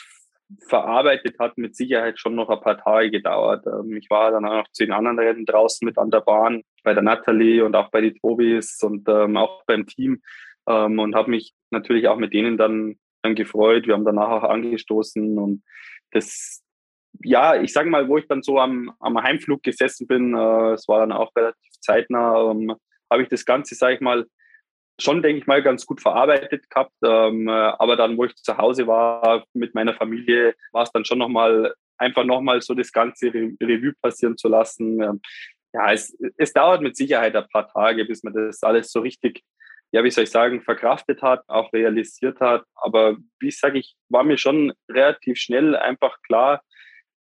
verarbeitet 0.67 1.39
hat, 1.39 1.57
mit 1.57 1.77
Sicherheit 1.77 2.19
schon 2.19 2.35
noch 2.35 2.51
ein 2.51 2.61
paar 2.61 2.83
Tage 2.83 3.11
gedauert. 3.11 3.65
Ähm, 3.67 3.97
ich 3.97 4.11
war 4.11 4.33
dann 4.33 4.45
auch 4.45 4.63
noch 4.63 4.69
zu 4.73 4.85
den 4.85 4.93
anderen 4.93 5.19
Rennen 5.19 5.47
draußen 5.47 5.87
mit 5.87 5.97
an 5.97 6.11
der 6.11 6.21
Bahn, 6.21 6.63
bei 6.83 6.93
der 6.93 7.03
Natalie 7.03 7.65
und 7.65 7.77
auch 7.77 7.91
bei 7.91 8.01
den 8.01 8.17
Tobis 8.17 8.83
und 8.83 9.09
ähm, 9.09 9.37
auch 9.37 9.63
beim 9.67 9.87
Team 9.87 10.21
ähm, 10.71 10.99
und 10.99 11.15
habe 11.15 11.31
mich 11.31 11.53
natürlich 11.71 12.09
auch 12.09 12.17
mit 12.17 12.33
denen 12.33 12.57
dann, 12.57 12.97
dann 13.23 13.35
gefreut. 13.35 13.87
Wir 13.87 13.95
haben 13.95 14.05
danach 14.05 14.29
auch 14.29 14.45
angestoßen 14.45 15.39
und 15.39 15.63
das, 16.13 16.63
ja, 17.23 17.61
ich 17.61 17.73
sage 17.73 17.91
mal, 17.91 18.09
wo 18.09 18.19
ich 18.19 18.27
dann 18.27 18.43
so 18.43 18.59
am, 18.59 18.93
am 19.01 19.23
Heimflug 19.23 19.63
gesessen 19.63 20.07
bin, 20.07 20.35
äh, 20.35 20.73
es 20.73 20.89
war 20.89 21.01
dann 21.01 21.13
auch 21.13 21.35
relativ 21.37 21.73
zeitnah, 21.81 22.51
ähm, 22.51 22.75
habe 23.11 23.23
ich 23.23 23.29
das 23.29 23.45
Ganze, 23.45 23.75
sage 23.75 23.95
ich 23.97 24.01
mal, 24.01 24.27
schon, 25.01 25.23
denke 25.23 25.41
ich 25.41 25.47
mal, 25.47 25.63
ganz 25.63 25.87
gut 25.87 26.01
verarbeitet 26.01 26.69
gehabt. 26.71 26.93
Ähm, 27.05 27.49
äh, 27.49 27.51
aber 27.53 27.97
dann, 27.97 28.17
wo 28.17 28.25
ich 28.25 28.35
zu 28.37 28.57
Hause 28.57 28.87
war 28.87 29.45
mit 29.55 29.75
meiner 29.75 29.95
Familie, 29.95 30.55
war 30.73 30.83
es 30.83 30.93
dann 30.93 31.05
schon 31.05 31.19
nochmal, 31.19 31.75
einfach 31.99 32.25
nochmal 32.25 32.61
so 32.61 32.75
das 32.75 32.93
ganze 32.93 33.33
Re 33.33 33.53
Revue 33.61 33.95
passieren 34.01 34.37
zu 34.37 34.49
lassen. 34.49 35.03
Ähm, 35.03 35.21
ja, 35.73 35.93
es, 35.93 36.17
es 36.37 36.53
dauert 36.53 36.83
mit 36.83 36.97
Sicherheit 36.97 37.35
ein 37.37 37.49
paar 37.49 37.69
Tage, 37.69 38.05
bis 38.05 38.23
man 38.23 38.33
das 38.33 38.63
alles 38.63 38.91
so 38.91 39.01
richtig, 39.01 39.43
ja, 39.93 40.05
wie 40.05 40.11
soll 40.11 40.25
ich 40.25 40.31
sagen, 40.31 40.63
verkraftet 40.63 41.23
hat, 41.23 41.43
auch 41.49 41.73
realisiert 41.73 42.41
hat. 42.41 42.65
Aber 42.75 43.17
wie 43.41 43.51
sage, 43.51 43.79
ich 43.79 43.97
war 44.09 44.25
mir 44.25 44.39
schon 44.39 44.73
relativ 44.89 45.39
schnell 45.39 45.77
einfach 45.77 46.17
klar, 46.23 46.63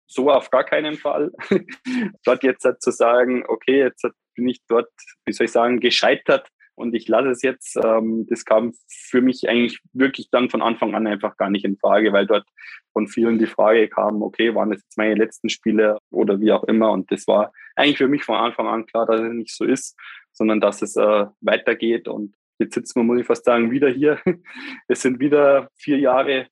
so 0.07 0.31
auf 0.31 0.49
gar 0.49 0.63
keinen 0.63 0.95
Fall. 0.95 1.31
dort 2.23 2.43
jetzt 2.43 2.67
zu 2.79 2.91
sagen, 2.91 3.43
okay, 3.47 3.79
jetzt 3.79 4.05
bin 4.35 4.47
ich 4.47 4.59
dort, 4.67 4.89
wie 5.25 5.33
soll 5.33 5.45
ich 5.45 5.51
sagen, 5.51 5.79
gescheitert 5.79 6.47
und 6.75 6.93
ich 6.93 7.07
lasse 7.07 7.29
es 7.29 7.41
jetzt. 7.41 7.77
Ähm, 7.83 8.27
das 8.29 8.45
kam 8.45 8.73
für 8.87 9.21
mich 9.21 9.49
eigentlich 9.49 9.79
wirklich 9.93 10.29
dann 10.29 10.49
von 10.49 10.61
Anfang 10.61 10.93
an 10.93 11.07
einfach 11.07 11.37
gar 11.37 11.49
nicht 11.49 11.65
in 11.65 11.77
Frage, 11.77 12.13
weil 12.13 12.27
dort 12.27 12.45
von 12.93 13.07
vielen 13.07 13.39
die 13.39 13.47
Frage 13.47 13.87
kam, 13.87 14.21
okay, 14.21 14.53
waren 14.53 14.71
das 14.71 14.81
jetzt 14.81 14.97
meine 14.97 15.15
letzten 15.15 15.49
Spiele 15.49 15.97
oder 16.11 16.39
wie 16.39 16.51
auch 16.51 16.65
immer. 16.65 16.91
Und 16.91 17.11
das 17.11 17.27
war 17.27 17.51
eigentlich 17.75 17.97
für 17.97 18.07
mich 18.07 18.23
von 18.23 18.35
Anfang 18.35 18.67
an 18.67 18.85
klar, 18.85 19.05
dass 19.05 19.21
es 19.21 19.33
nicht 19.33 19.55
so 19.55 19.65
ist, 19.65 19.97
sondern 20.31 20.59
dass 20.61 20.81
es 20.81 20.95
äh, 20.95 21.25
weitergeht. 21.41 22.07
Und 22.07 22.35
jetzt 22.59 22.73
sitzen 22.73 22.99
wir, 22.99 23.03
muss 23.03 23.19
ich 23.19 23.25
fast 23.25 23.45
sagen, 23.45 23.71
wieder 23.71 23.89
hier. 23.89 24.19
Es 24.87 25.01
sind 25.01 25.19
wieder 25.19 25.69
vier 25.75 25.99
Jahre 25.99 26.47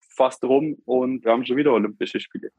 fast 0.00 0.42
rum 0.44 0.76
und 0.84 1.24
wir 1.24 1.32
haben 1.32 1.46
schon 1.46 1.56
wieder 1.56 1.72
Olympische 1.72 2.18
Spiele. 2.20 2.50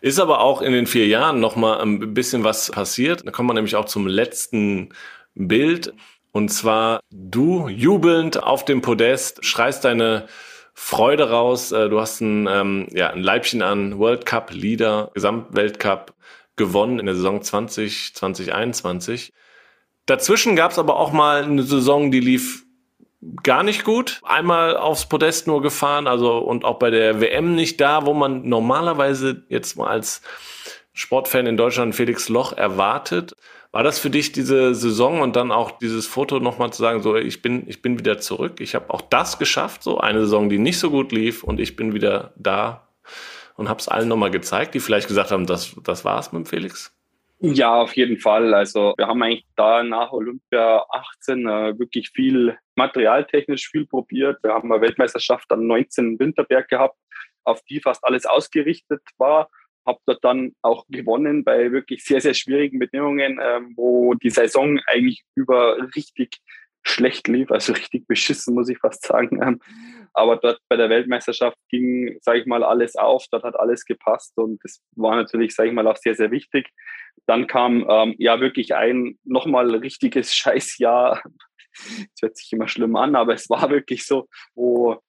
Ist 0.00 0.18
aber 0.18 0.40
auch 0.40 0.62
in 0.62 0.72
den 0.72 0.86
vier 0.86 1.06
Jahren 1.06 1.40
nochmal 1.40 1.80
ein 1.80 2.12
bisschen 2.12 2.42
was 2.42 2.70
passiert. 2.70 3.24
Da 3.24 3.30
kommen 3.30 3.48
wir 3.48 3.54
nämlich 3.54 3.76
auch 3.76 3.84
zum 3.86 4.06
letzten 4.06 4.90
Bild. 5.34 5.94
Und 6.32 6.48
zwar 6.48 7.00
du 7.10 7.68
jubelnd 7.68 8.42
auf 8.42 8.64
dem 8.64 8.82
Podest, 8.82 9.44
schreist 9.44 9.84
deine 9.84 10.26
Freude 10.74 11.30
raus. 11.30 11.70
Äh, 11.70 11.88
du 11.88 12.00
hast 12.00 12.20
ein, 12.20 12.48
ähm, 12.50 12.88
ja, 12.90 13.10
ein 13.10 13.22
Leibchen 13.22 13.62
an 13.62 13.98
World 13.98 14.26
Cup 14.26 14.52
Leader, 14.52 15.12
Gesamtweltcup 15.14 16.12
gewonnen 16.56 16.98
in 16.98 17.06
der 17.06 17.14
Saison 17.14 17.40
20, 17.40 18.14
2021. 18.14 19.32
Dazwischen 20.06 20.56
gab 20.56 20.72
es 20.72 20.78
aber 20.78 20.96
auch 20.96 21.12
mal 21.12 21.44
eine 21.44 21.62
Saison, 21.62 22.10
die 22.10 22.20
lief 22.20 22.64
gar 23.42 23.62
nicht 23.62 23.84
gut. 23.84 24.20
Einmal 24.24 24.76
aufs 24.76 25.08
Podest 25.08 25.46
nur 25.46 25.62
gefahren, 25.62 26.06
also 26.06 26.38
und 26.38 26.64
auch 26.64 26.78
bei 26.78 26.90
der 26.90 27.20
WM 27.20 27.54
nicht 27.54 27.80
da, 27.80 28.04
wo 28.04 28.12
man 28.12 28.48
normalerweise 28.48 29.44
jetzt 29.48 29.76
mal 29.76 29.88
als 29.88 30.20
Sportfan 30.92 31.46
in 31.46 31.56
Deutschland 31.56 31.94
Felix 31.94 32.28
Loch 32.28 32.52
erwartet. 32.52 33.32
War 33.72 33.82
das 33.82 33.98
für 33.98 34.10
dich 34.10 34.30
diese 34.30 34.74
Saison 34.74 35.20
und 35.20 35.34
dann 35.34 35.50
auch 35.50 35.72
dieses 35.78 36.06
Foto 36.06 36.38
nochmal 36.38 36.72
zu 36.72 36.80
sagen, 36.80 37.02
so 37.02 37.16
ich 37.16 37.42
bin, 37.42 37.68
ich 37.68 37.82
bin 37.82 37.98
wieder 37.98 38.18
zurück, 38.18 38.60
ich 38.60 38.76
habe 38.76 38.90
auch 38.90 39.00
das 39.00 39.38
geschafft, 39.38 39.82
so 39.82 39.98
eine 39.98 40.20
Saison, 40.20 40.48
die 40.48 40.58
nicht 40.58 40.78
so 40.78 40.90
gut 40.90 41.10
lief 41.10 41.42
und 41.42 41.58
ich 41.58 41.74
bin 41.74 41.92
wieder 41.92 42.32
da 42.36 42.86
und 43.56 43.68
habe 43.68 43.80
es 43.80 43.88
allen 43.88 44.06
nochmal 44.06 44.30
gezeigt, 44.30 44.74
die 44.74 44.80
vielleicht 44.80 45.08
gesagt 45.08 45.32
haben, 45.32 45.46
das, 45.46 45.74
das 45.82 46.04
war's 46.04 46.30
mit 46.30 46.48
Felix? 46.48 46.92
Ja, 47.40 47.82
auf 47.82 47.94
jeden 47.96 48.18
Fall. 48.18 48.54
Also 48.54 48.94
wir 48.96 49.06
haben 49.06 49.22
eigentlich 49.22 49.46
da 49.56 49.82
nach 49.82 50.12
Olympia 50.12 50.84
18 50.88 51.46
äh, 51.46 51.78
wirklich 51.78 52.10
viel 52.10 52.56
materialtechnisch 52.76 53.68
viel 53.68 53.86
probiert. 53.86 54.38
Wir 54.42 54.52
haben 54.52 54.72
eine 54.72 54.80
Weltmeisterschaft 54.80 55.50
an 55.52 55.66
19 55.66 56.18
Winterberg 56.18 56.68
gehabt, 56.68 56.96
auf 57.44 57.62
die 57.68 57.80
fast 57.80 58.04
alles 58.04 58.24
ausgerichtet 58.24 59.02
war 59.18 59.48
habe 59.86 59.98
dort 60.06 60.24
dann 60.24 60.52
auch 60.62 60.86
gewonnen 60.88 61.44
bei 61.44 61.72
wirklich 61.72 62.04
sehr, 62.04 62.20
sehr 62.20 62.34
schwierigen 62.34 62.78
Bedingungen, 62.78 63.38
ähm, 63.42 63.74
wo 63.76 64.14
die 64.14 64.30
Saison 64.30 64.80
eigentlich 64.86 65.24
über 65.34 65.76
richtig 65.94 66.38
schlecht 66.82 67.28
lief, 67.28 67.50
also 67.50 67.72
richtig 67.72 68.06
beschissen, 68.06 68.54
muss 68.54 68.68
ich 68.68 68.78
fast 68.78 69.04
sagen. 69.04 69.42
Ähm, 69.42 69.60
aber 70.12 70.36
dort 70.36 70.60
bei 70.68 70.76
der 70.76 70.90
Weltmeisterschaft 70.90 71.56
ging, 71.70 72.18
sage 72.20 72.40
ich 72.40 72.46
mal, 72.46 72.62
alles 72.62 72.94
auf, 72.96 73.26
dort 73.30 73.42
hat 73.42 73.58
alles 73.58 73.84
gepasst 73.84 74.32
und 74.36 74.62
das 74.62 74.80
war 74.94 75.16
natürlich, 75.16 75.54
sage 75.54 75.70
ich 75.70 75.74
mal, 75.74 75.86
auch 75.86 75.96
sehr, 75.96 76.14
sehr 76.14 76.30
wichtig. 76.30 76.68
Dann 77.26 77.46
kam 77.46 77.86
ähm, 77.88 78.14
ja 78.18 78.40
wirklich 78.40 78.74
ein 78.74 79.18
nochmal 79.24 79.74
richtiges 79.74 80.34
Scheißjahr. 80.34 81.22
Das 81.72 82.22
hört 82.22 82.36
sich 82.36 82.52
immer 82.52 82.68
schlimm 82.68 82.96
an, 82.96 83.16
aber 83.16 83.34
es 83.34 83.50
war 83.50 83.70
wirklich 83.70 84.06
so, 84.06 84.28
wo 84.54 85.00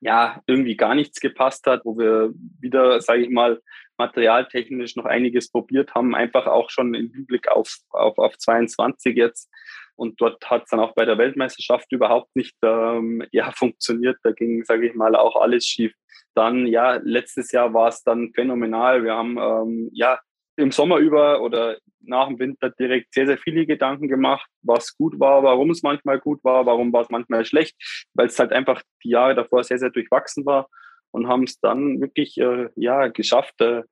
ja 0.00 0.40
irgendwie 0.46 0.76
gar 0.76 0.94
nichts 0.94 1.20
gepasst 1.20 1.66
hat, 1.66 1.84
wo 1.84 1.98
wir 1.98 2.32
wieder, 2.60 3.00
sage 3.00 3.22
ich 3.22 3.30
mal, 3.30 3.60
materialtechnisch 3.98 4.96
noch 4.96 5.06
einiges 5.06 5.50
probiert 5.50 5.94
haben, 5.94 6.14
einfach 6.14 6.46
auch 6.46 6.70
schon 6.70 6.94
im 6.94 7.10
Hinblick 7.12 7.48
auf, 7.48 7.74
auf, 7.90 8.16
auf 8.18 8.38
22 8.38 9.16
jetzt. 9.16 9.50
Und 9.96 10.20
dort 10.20 10.48
hat 10.48 10.64
es 10.64 10.70
dann 10.70 10.78
auch 10.78 10.94
bei 10.94 11.04
der 11.04 11.18
Weltmeisterschaft 11.18 11.90
überhaupt 11.90 12.34
nicht 12.36 12.54
ähm, 12.62 13.24
ja, 13.32 13.50
funktioniert. 13.50 14.18
Da 14.22 14.30
ging, 14.30 14.64
sage 14.64 14.86
ich 14.86 14.94
mal, 14.94 15.16
auch 15.16 15.36
alles 15.36 15.66
schief. 15.66 15.92
Dann, 16.34 16.66
ja, 16.66 17.00
letztes 17.02 17.50
Jahr 17.50 17.74
war 17.74 17.88
es 17.88 18.04
dann 18.04 18.32
phänomenal. 18.32 19.02
Wir 19.02 19.14
haben 19.14 19.36
ähm, 19.38 19.90
ja 19.92 20.20
im 20.58 20.72
Sommer 20.72 20.98
über 20.98 21.40
oder 21.40 21.78
nach 22.00 22.28
dem 22.28 22.38
Winter 22.38 22.70
direkt 22.70 23.14
sehr, 23.14 23.26
sehr 23.26 23.38
viele 23.38 23.66
Gedanken 23.66 24.08
gemacht, 24.08 24.48
was 24.62 24.96
gut 24.96 25.18
war, 25.20 25.42
warum 25.42 25.70
es 25.70 25.82
manchmal 25.82 26.18
gut 26.18 26.42
war, 26.42 26.66
warum 26.66 26.92
war 26.92 27.02
es 27.02 27.10
manchmal 27.10 27.44
schlecht, 27.44 27.76
weil 28.14 28.26
es 28.26 28.38
halt 28.38 28.52
einfach 28.52 28.82
die 29.04 29.10
Jahre 29.10 29.34
davor 29.34 29.62
sehr, 29.62 29.78
sehr 29.78 29.90
durchwachsen 29.90 30.44
war 30.44 30.68
und 31.10 31.28
haben 31.28 31.44
es 31.44 31.60
dann 31.60 32.00
wirklich 32.00 32.38
äh, 32.38 32.68
ja 32.76 33.08
geschafft, 33.08 33.60
äh, 33.60 33.82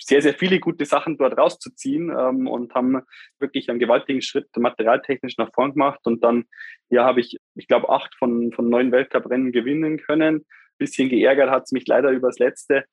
sehr, 0.00 0.22
sehr 0.22 0.34
viele 0.34 0.60
gute 0.60 0.84
Sachen 0.84 1.18
dort 1.18 1.36
rauszuziehen 1.36 2.10
ähm, 2.16 2.46
und 2.46 2.74
haben 2.74 3.02
wirklich 3.38 3.68
einen 3.68 3.80
gewaltigen 3.80 4.22
Schritt 4.22 4.48
materialtechnisch 4.56 5.36
nach 5.38 5.50
vorn 5.52 5.72
gemacht. 5.72 6.00
Und 6.04 6.22
dann, 6.22 6.44
ja, 6.88 7.04
habe 7.04 7.20
ich, 7.20 7.38
ich 7.56 7.66
glaube, 7.66 7.88
acht 7.88 8.14
von, 8.14 8.52
von 8.52 8.68
neun 8.68 8.92
Weltcuprennen 8.92 9.50
gewinnen 9.50 9.98
können. 9.98 10.46
Bisschen 10.78 11.08
geärgert 11.08 11.50
hat 11.50 11.64
es 11.64 11.72
mich 11.72 11.86
leider 11.88 12.10
übers 12.10 12.38
letzte. 12.38 12.84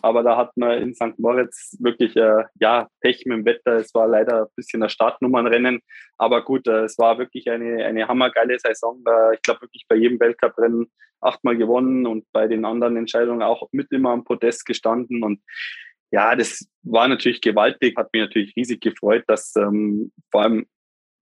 Aber 0.00 0.22
da 0.22 0.36
hat 0.36 0.56
man 0.56 0.82
in 0.82 0.94
St. 0.94 1.18
Moritz 1.18 1.76
wirklich, 1.80 2.16
äh, 2.16 2.44
ja, 2.58 2.88
Pech 3.00 3.26
mit 3.26 3.38
dem 3.38 3.44
Wetter. 3.44 3.76
Es 3.76 3.94
war 3.94 4.08
leider 4.08 4.42
ein 4.42 4.52
bisschen 4.56 4.82
ein 4.82 4.88
Startnummernrennen. 4.88 5.80
Aber 6.16 6.42
gut, 6.44 6.66
äh, 6.66 6.84
es 6.84 6.98
war 6.98 7.18
wirklich 7.18 7.50
eine, 7.50 7.84
eine 7.84 8.08
hammergeile 8.08 8.58
Saison. 8.58 9.02
Äh, 9.06 9.34
ich 9.34 9.42
glaube 9.42 9.62
wirklich 9.62 9.84
bei 9.88 9.96
jedem 9.96 10.18
Weltcuprennen 10.18 10.90
achtmal 11.20 11.56
gewonnen 11.56 12.06
und 12.06 12.24
bei 12.32 12.48
den 12.48 12.64
anderen 12.64 12.96
Entscheidungen 12.96 13.42
auch 13.42 13.68
mit 13.72 13.92
immer 13.92 14.10
am 14.10 14.24
Podest 14.24 14.66
gestanden. 14.66 15.22
Und 15.22 15.40
ja, 16.10 16.34
das 16.34 16.66
war 16.82 17.08
natürlich 17.08 17.40
gewaltig, 17.40 17.96
hat 17.96 18.12
mich 18.12 18.22
natürlich 18.22 18.56
riesig 18.56 18.80
gefreut, 18.80 19.24
dass 19.28 19.54
ähm, 19.56 20.12
vor 20.30 20.42
allem 20.42 20.66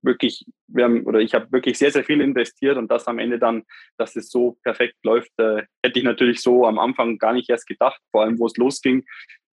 wirklich, 0.01 0.45
wir 0.67 0.85
haben, 0.85 1.05
oder 1.05 1.19
ich 1.19 1.33
habe 1.33 1.51
wirklich 1.51 1.77
sehr, 1.77 1.91
sehr 1.91 2.03
viel 2.03 2.21
investiert 2.21 2.77
und 2.77 2.89
das 2.89 3.07
am 3.07 3.19
Ende 3.19 3.39
dann, 3.39 3.63
dass 3.97 4.15
es 4.15 4.29
so 4.29 4.57
perfekt 4.63 4.97
läuft, 5.03 5.31
äh, 5.37 5.63
hätte 5.83 5.99
ich 5.99 6.05
natürlich 6.05 6.41
so 6.41 6.65
am 6.65 6.79
Anfang 6.79 7.17
gar 7.17 7.33
nicht 7.33 7.49
erst 7.49 7.67
gedacht, 7.67 8.01
vor 8.11 8.23
allem 8.23 8.39
wo 8.39 8.47
es 8.47 8.57
losging, 8.57 9.03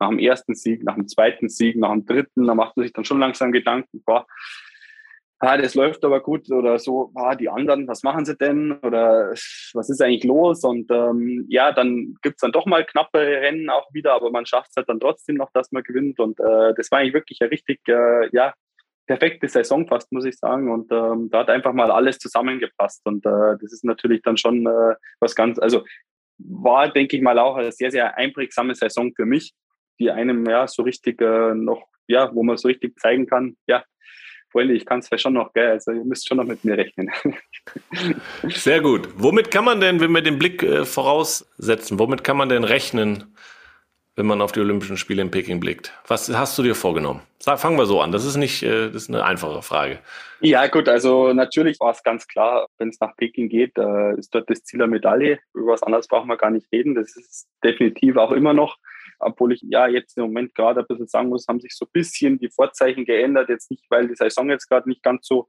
nach 0.01 0.09
dem 0.09 0.19
ersten 0.19 0.55
Sieg, 0.55 0.85
nach 0.85 0.95
dem 0.95 1.09
zweiten 1.09 1.49
Sieg, 1.49 1.77
nach 1.77 1.91
dem 1.91 2.07
dritten, 2.07 2.47
da 2.47 2.55
macht 2.55 2.77
man 2.77 2.85
sich 2.85 2.93
dann 2.93 3.05
schon 3.05 3.19
langsam 3.19 3.53
Gedanken, 3.53 4.03
boah, 4.05 4.27
ah, 5.41 5.57
das 5.57 5.75
läuft 5.75 6.05
aber 6.05 6.21
gut 6.21 6.51
oder 6.51 6.79
so, 6.79 7.13
ah, 7.15 7.35
die 7.35 7.49
anderen, 7.49 7.87
was 7.87 8.03
machen 8.03 8.25
sie 8.25 8.37
denn 8.37 8.73
oder 8.83 9.31
was 9.31 9.91
ist 9.91 10.03
eigentlich 10.03 10.25
los? 10.25 10.65
Und 10.65 10.91
ähm, 10.91 11.47
ja, 11.49 11.73
dann 11.73 12.17
gibt's 12.23 12.41
dann 12.41 12.53
doch 12.53 12.67
mal 12.67 12.85
knappe 12.85 13.19
Rennen 13.19 13.71
auch 13.71 13.87
wieder, 13.93 14.15
aber 14.15 14.31
man 14.31 14.47
schafft 14.47 14.71
es 14.71 14.77
halt 14.77 14.89
dann 14.89 15.01
trotzdem 15.01 15.37
noch, 15.37 15.51
dass 15.53 15.73
man 15.73 15.83
gewinnt. 15.83 16.19
Und 16.19 16.41
äh, 16.41 16.75
das 16.75 16.91
war 16.91 16.99
eigentlich 16.99 17.15
wirklich 17.15 17.41
eine 17.41 17.51
richtig, 17.51 17.81
äh, 17.89 18.29
ja, 18.33 18.53
perfekte 19.09 19.49
Saison 19.49 19.89
fast, 19.89 20.13
muss 20.13 20.25
ich 20.25 20.37
sagen. 20.39 20.71
Und 20.71 20.93
ähm, 20.93 21.29
da 21.31 21.41
hat 21.41 21.51
einfach 21.51 21.73
mal 21.73 21.91
alles 21.91 22.19
zusammengepasst. 22.19 23.01
Und 23.05 23.27
äh, 23.27 23.57
das 23.61 23.73
ist 23.73 23.85
natürlich 23.85 24.23
dann 24.23 24.37
schon 24.37 24.67
äh, 24.67 24.95
was 25.19 25.35
ganz, 25.35 25.59
also 25.59 25.85
war, 26.39 26.93
denke 26.93 27.17
ich 27.17 27.23
mal, 27.23 27.39
auch 27.41 27.57
eine 27.57 27.73
sehr, 27.73 27.91
sehr 27.91 28.17
einprägsame 28.17 28.75
Saison 28.77 29.13
für 29.17 29.27
mich, 29.27 29.53
die 29.99 30.13
einem 30.13 30.47
ja 30.47 30.69
so 30.69 30.83
richtig 30.83 31.21
äh, 31.21 31.55
noch, 31.55 31.89
ja, 32.07 32.33
wo 32.33 32.45
man 32.45 32.57
so 32.57 32.69
richtig 32.69 32.99
zeigen 33.01 33.27
kann, 33.27 33.57
ja, 33.67 33.83
Freunde, 34.51 34.75
ich 34.75 34.87
kann 34.87 35.01
es 35.01 35.21
schon 35.21 35.35
noch, 35.35 35.53
gell? 35.53 35.73
Also 35.73 35.93
ihr 35.93 36.05
müsst 36.05 36.27
schon 36.27 36.39
noch 36.39 36.45
mit 36.45 36.65
mir 36.65 36.79
rechnen. 36.79 37.11
Sehr 38.45 38.81
gut. 38.81 39.09
Womit 39.15 39.51
kann 39.51 39.65
man 39.65 39.81
denn, 39.81 40.01
wenn 40.01 40.11
wir 40.13 40.23
den 40.23 40.39
Blick 40.39 40.63
äh, 40.63 40.87
voraussetzen, 40.87 41.99
womit 41.99 42.25
kann 42.25 42.39
man 42.39 42.49
denn 42.49 42.65
rechnen, 42.65 43.35
wenn 44.17 44.27
man 44.27 44.41
auf 44.41 44.53
die 44.53 44.61
Olympischen 44.61 44.97
Spiele 44.97 45.21
in 45.21 45.31
Peking 45.31 45.61
blickt? 45.61 45.93
Was 46.07 46.31
hast 46.31 46.57
du 46.57 46.63
dir 46.63 46.75
vorgenommen? 46.75 47.21
Fangen 47.41 47.79
wir 47.79 47.87
so 47.87 48.01
an. 48.01 48.13
Das 48.13 48.25
ist 48.25 48.37
nicht, 48.37 48.63
äh, 48.63 48.91
das 48.91 49.03
ist 49.03 49.09
eine 49.09 49.25
einfache 49.25 49.63
Frage. 49.63 50.01
Ja, 50.41 50.67
gut, 50.67 50.89
also 50.89 51.33
natürlich 51.33 51.79
war 51.81 51.93
es 51.93 52.03
ganz 52.03 52.27
klar, 52.27 52.67
wenn 52.79 52.89
es 52.89 53.01
nach 53.01 53.17
Peking 53.17 53.49
geht, 53.49 53.79
äh, 53.79 54.19
ist 54.19 54.35
dort 54.35 54.51
das 54.51 54.65
Ziel 54.65 54.79
der 54.79 54.89
Medaille. 54.89 55.39
Über 55.55 55.73
was 55.73 55.83
anderes 55.83 56.09
brauchen 56.09 56.29
wir 56.29 56.37
gar 56.37 56.51
nicht 56.51 56.67
reden. 56.73 56.95
Das 56.95 57.17
ist 57.17 57.49
definitiv 57.63 58.17
auch 58.17 58.33
immer 58.33 58.55
noch 58.55 58.77
obwohl 59.19 59.53
ich 59.53 59.63
ja 59.63 59.89
jetzt 59.89 60.17
im 60.17 60.25
Moment 60.25 60.55
gerade 60.55 60.81
ein 60.81 60.87
bisschen 60.87 61.09
sagen 61.09 61.29
muss, 61.29 61.47
haben 61.49 61.61
sich 61.61 61.75
so 61.75 61.87
ein 61.87 61.93
bisschen 61.93 62.39
die 62.39 62.51
Vorzeichen 62.51 63.05
geändert. 63.05 63.49
Jetzt 63.49 63.71
nicht, 63.71 63.85
weil 63.91 64.09
die 64.09 64.15
Saison 64.15 64.49
jetzt 64.51 64.69
gerade 64.69 64.89
nicht 64.89 65.03
ganz 65.03 65.27
so 65.27 65.49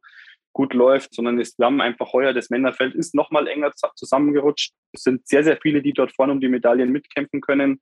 gut 0.53 0.73
läuft, 0.73 1.13
sondern 1.13 1.39
es, 1.39 1.57
wir 1.59 1.67
haben 1.67 1.79
einfach 1.79 2.11
heuer, 2.11 2.33
das 2.33 2.49
Männerfeld 2.49 2.95
ist 2.95 3.13
nochmal 3.13 3.47
enger 3.47 3.71
zusammengerutscht. 3.95 4.73
Es 4.93 5.03
sind 5.03 5.27
sehr, 5.27 5.43
sehr 5.43 5.57
viele, 5.61 5.81
die 5.81 5.93
dort 5.93 6.11
vorne 6.11 6.33
um 6.33 6.41
die 6.41 6.49
Medaillen 6.49 6.91
mitkämpfen 6.91 7.41
können. 7.41 7.81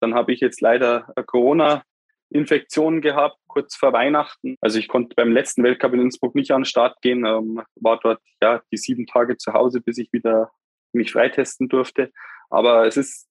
Dann 0.00 0.14
habe 0.14 0.32
ich 0.32 0.40
jetzt 0.40 0.60
leider 0.60 1.12
Corona 1.26 1.84
Infektionen 2.30 3.00
gehabt, 3.00 3.38
kurz 3.46 3.74
vor 3.74 3.92
Weihnachten. 3.92 4.56
Also 4.60 4.78
ich 4.78 4.88
konnte 4.88 5.14
beim 5.14 5.32
letzten 5.32 5.62
Weltcup 5.62 5.94
in 5.94 6.00
Innsbruck 6.00 6.34
nicht 6.34 6.50
an 6.50 6.60
den 6.60 6.66
Start 6.66 7.00
gehen, 7.00 7.24
ähm, 7.24 7.62
war 7.76 7.98
dort 8.00 8.20
ja 8.42 8.60
die 8.70 8.76
sieben 8.76 9.06
Tage 9.06 9.36
zu 9.36 9.52
Hause, 9.52 9.80
bis 9.80 9.98
ich 9.98 10.12
wieder 10.12 10.50
mich 10.92 11.12
freitesten 11.12 11.68
durfte. 11.68 12.12
Aber 12.50 12.86
es 12.86 12.96
ist 12.96 13.28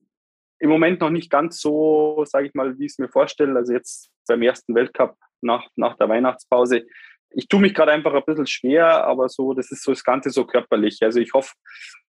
im 0.60 0.70
Moment 0.70 1.02
noch 1.02 1.10
nicht 1.10 1.30
ganz 1.30 1.60
so, 1.60 2.24
sage 2.26 2.48
ich 2.48 2.54
mal, 2.54 2.78
wie 2.78 2.86
ich 2.86 2.94
es 2.94 3.00
mir 3.00 3.10
vorstelle. 3.10 3.56
Also 3.56 3.74
jetzt 3.74 4.10
beim 4.28 4.42
ersten 4.42 4.74
Weltcup 4.76 5.16
nach, 5.42 5.68
nach 5.76 5.96
der 5.98 6.10
Weihnachtspause. 6.10 6.86
Ich 7.32 7.48
tue 7.48 7.60
mich 7.60 7.74
gerade 7.74 7.92
einfach 7.92 8.14
ein 8.14 8.24
bisschen 8.26 8.48
schwer, 8.48 9.06
aber 9.06 9.30
so, 9.30 9.54
das 9.54 9.72
ist 9.72 9.84
so 9.84 9.92
das 9.92 10.04
Ganze 10.04 10.30
so 10.30 10.46
körperlich. 10.46 11.00
Also 11.04 11.20
ich 11.20 11.34
hoffe, 11.34 11.54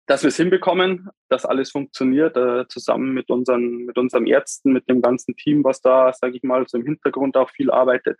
dass 0.07 0.23
wir 0.23 0.29
es 0.29 0.37
hinbekommen, 0.37 1.09
dass 1.29 1.45
alles 1.45 1.71
funktioniert, 1.71 2.37
äh, 2.37 2.67
zusammen 2.69 3.13
mit 3.13 3.29
unseren, 3.31 3.85
mit 3.87 3.99
unseren 3.99 4.27
Ärzten, 4.27 4.73
mit 4.73 4.89
dem 4.89 5.03
ganzen 5.03 5.37
Team, 5.37 5.65
was 5.65 5.81
da, 5.81 6.13
sage 6.13 6.37
ich 6.37 6.43
mal, 6.43 6.67
so 6.69 6.79
im 6.79 6.85
Hintergrund 6.85 7.37
auch 7.37 7.51
viel 7.51 7.71
arbeitet, 7.71 8.19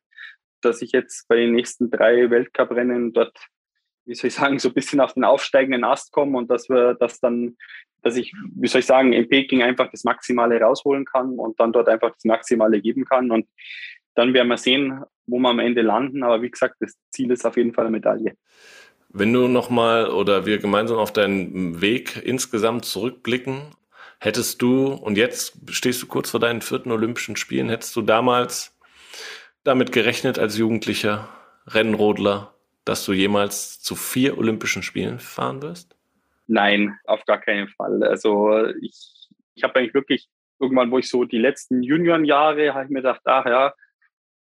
dass 0.61 0.83
ich 0.83 0.93
jetzt 0.93 1.29
bei 1.29 1.37
den 1.37 1.53
nächsten 1.53 1.91
drei 1.91 2.29
Weltcuprennen 2.31 3.13
dort 3.13 3.37
wie 4.07 4.15
soll 4.15 4.29
ich 4.29 4.35
sagen, 4.35 4.59
so 4.59 4.69
ein 4.69 4.75
bisschen 4.75 5.01
auf 5.01 5.15
den 5.15 5.25
aufsteigenden 5.25 5.85
Ast 5.85 6.13
komme 6.13 6.39
und 6.39 6.49
dass 6.49 6.69
wir 6.69 6.95
das 6.95 7.21
dann, 7.21 7.57
dass 8.03 8.17
ich, 8.17 8.33
wie 8.55 8.69
soll 8.69 8.79
ich 8.79 8.87
sagen, 8.87 9.13
in 9.13 9.29
Peking 9.29 9.63
einfach 9.63 9.91
das 9.91 10.05
Maximale 10.05 10.61
rausholen 10.61 11.05
kann 11.05 11.39
und 11.39 11.59
dann 11.59 11.73
dort 11.73 11.89
einfach 11.89 12.13
das 12.13 12.25
Maximale 12.25 12.81
geben 12.81 13.05
kann. 13.05 13.31
Und 13.33 13.49
dann 14.15 14.33
werden 14.33 14.49
wir 14.49 14.59
sehen, 14.59 15.03
wo 15.27 15.39
wir 15.39 15.49
am 15.49 15.59
Ende 15.59 15.83
landen. 15.83 16.23
Aber 16.23 16.41
wie 16.41 16.51
gesagt, 16.51 16.77
das 16.81 16.97
Ziel 17.11 17.33
ist 17.33 17.45
auf 17.45 17.57
jeden 17.57 17.75
Fall 17.75 17.87
eine 17.87 17.97
Medaille. 17.97 18.37
Wenn 19.19 19.33
du 19.33 19.49
nochmal 19.49 20.11
oder 20.11 20.45
wir 20.45 20.59
gemeinsam 20.59 20.99
auf 20.99 21.11
deinen 21.11 21.81
Weg 21.81 22.21
insgesamt 22.23 22.85
zurückblicken, 22.85 23.63
hättest 24.21 24.61
du, 24.61 24.93
und 24.93 25.17
jetzt 25.17 25.57
stehst 25.71 26.03
du 26.03 26.07
kurz 26.07 26.29
vor 26.29 26.39
deinen 26.39 26.61
vierten 26.61 26.93
Olympischen 26.93 27.35
Spielen, 27.37 27.71
hättest 27.71 27.97
du 27.97 28.03
damals 28.03 28.79
damit 29.65 29.91
gerechnet 29.91 30.39
als 30.39 30.59
Jugendlicher 30.59 31.31
Rennrodler, 31.67 32.53
dass 32.85 33.07
du 33.07 33.15
jemals 33.15 33.81
zu 33.81 33.97
vier 33.97 34.37
Olympischen 34.37 34.83
Spielen 34.83 35.19
fahren 35.19 35.63
wirst? 35.63 35.97
Nein, 36.47 36.99
auf 37.07 37.25
gar 37.25 37.41
keinen 37.41 37.69
Fall. 37.69 38.03
Also 38.03 38.67
ich, 38.83 39.31
ich 39.55 39.65
habe 39.65 39.77
eigentlich 39.77 39.95
wirklich 39.95 40.29
irgendwann, 40.61 40.91
wo 40.91 40.99
ich 40.99 41.09
so 41.09 41.25
die 41.25 41.39
letzten 41.39 41.83
Juniorenjahre, 41.83 42.75
habe 42.75 42.85
ich 42.85 42.91
mir 42.91 43.01
gedacht, 43.01 43.23
ach 43.25 43.47
ja, 43.47 43.73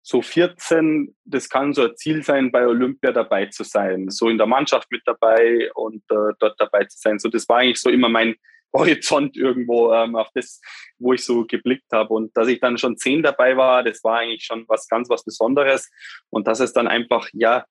so 0.08 0.22
14, 0.22 1.16
das 1.26 1.50
kann 1.50 1.74
so 1.74 1.82
ein 1.82 1.98
Ziel 1.98 2.22
sein, 2.22 2.52
bei 2.52 2.68
Olympia 2.68 3.12
dabei 3.12 3.48
zu 3.48 3.64
sein, 3.64 4.12
so 4.12 4.30
in 4.30 4.38
der 4.38 4.46
Mannschaft 4.46 4.92
mit 4.92 5.02
dabei 5.04 5.72
und 5.74 6.04
äh, 6.12 6.34
dort 6.40 6.60
dabei 6.60 6.84
zu 6.84 7.00
sein. 7.00 7.18
So, 7.18 7.28
das 7.28 7.50
war 7.50 7.58
eigentlich 7.58 7.82
so 7.82 7.90
immer 7.90 8.08
mein 8.08 8.36
Horizont 8.76 9.36
irgendwo, 9.36 9.92
ähm, 9.94 10.16
auf 10.16 10.30
das, 10.36 10.62
wo 11.00 11.14
ich 11.14 11.26
so 11.26 11.46
geblickt 11.46 11.92
habe. 11.92 12.14
Und 12.14 12.38
dass 12.38 12.48
ich 12.48 12.60
dann 12.60 12.78
schon 12.78 12.98
zehn 12.98 13.24
dabei 13.24 13.58
war, 13.58 13.82
das 13.82 14.04
war 14.04 14.20
eigentlich 14.20 14.44
schon 14.44 14.66
was 14.68 14.88
ganz 14.88 15.10
was 15.10 15.24
Besonderes. 15.24 15.90
Und 16.30 16.46
dass 16.46 16.60
es 16.60 16.72
dann 16.72 16.88
einfach, 16.88 17.28
ja, 17.34 17.66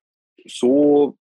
so 0.45 1.17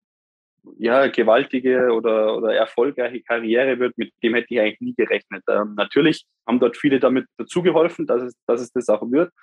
ja, 0.77 1.07
gewaltige 1.07 1.91
oder, 1.91 2.37
oder 2.37 2.53
erfolgreiche 2.53 3.21
Karriere 3.21 3.79
wird, 3.79 3.97
mit 3.97 4.13
dem 4.23 4.35
hätte 4.35 4.53
ich 4.53 4.59
eigentlich 4.61 4.79
nie 4.79 4.95
gerechnet. 4.95 5.43
Ähm, 5.49 5.73
natürlich 5.75 6.25
haben 6.47 6.59
dort 6.59 6.77
viele 6.77 7.01
damit 7.01 7.25
dazugeholfen, 7.37 8.05
dass 8.05 8.21
es, 8.21 8.35
dass 8.45 8.61
es 8.61 8.71
das 8.71 8.87
auch 8.87 9.01
wird. 9.11 9.33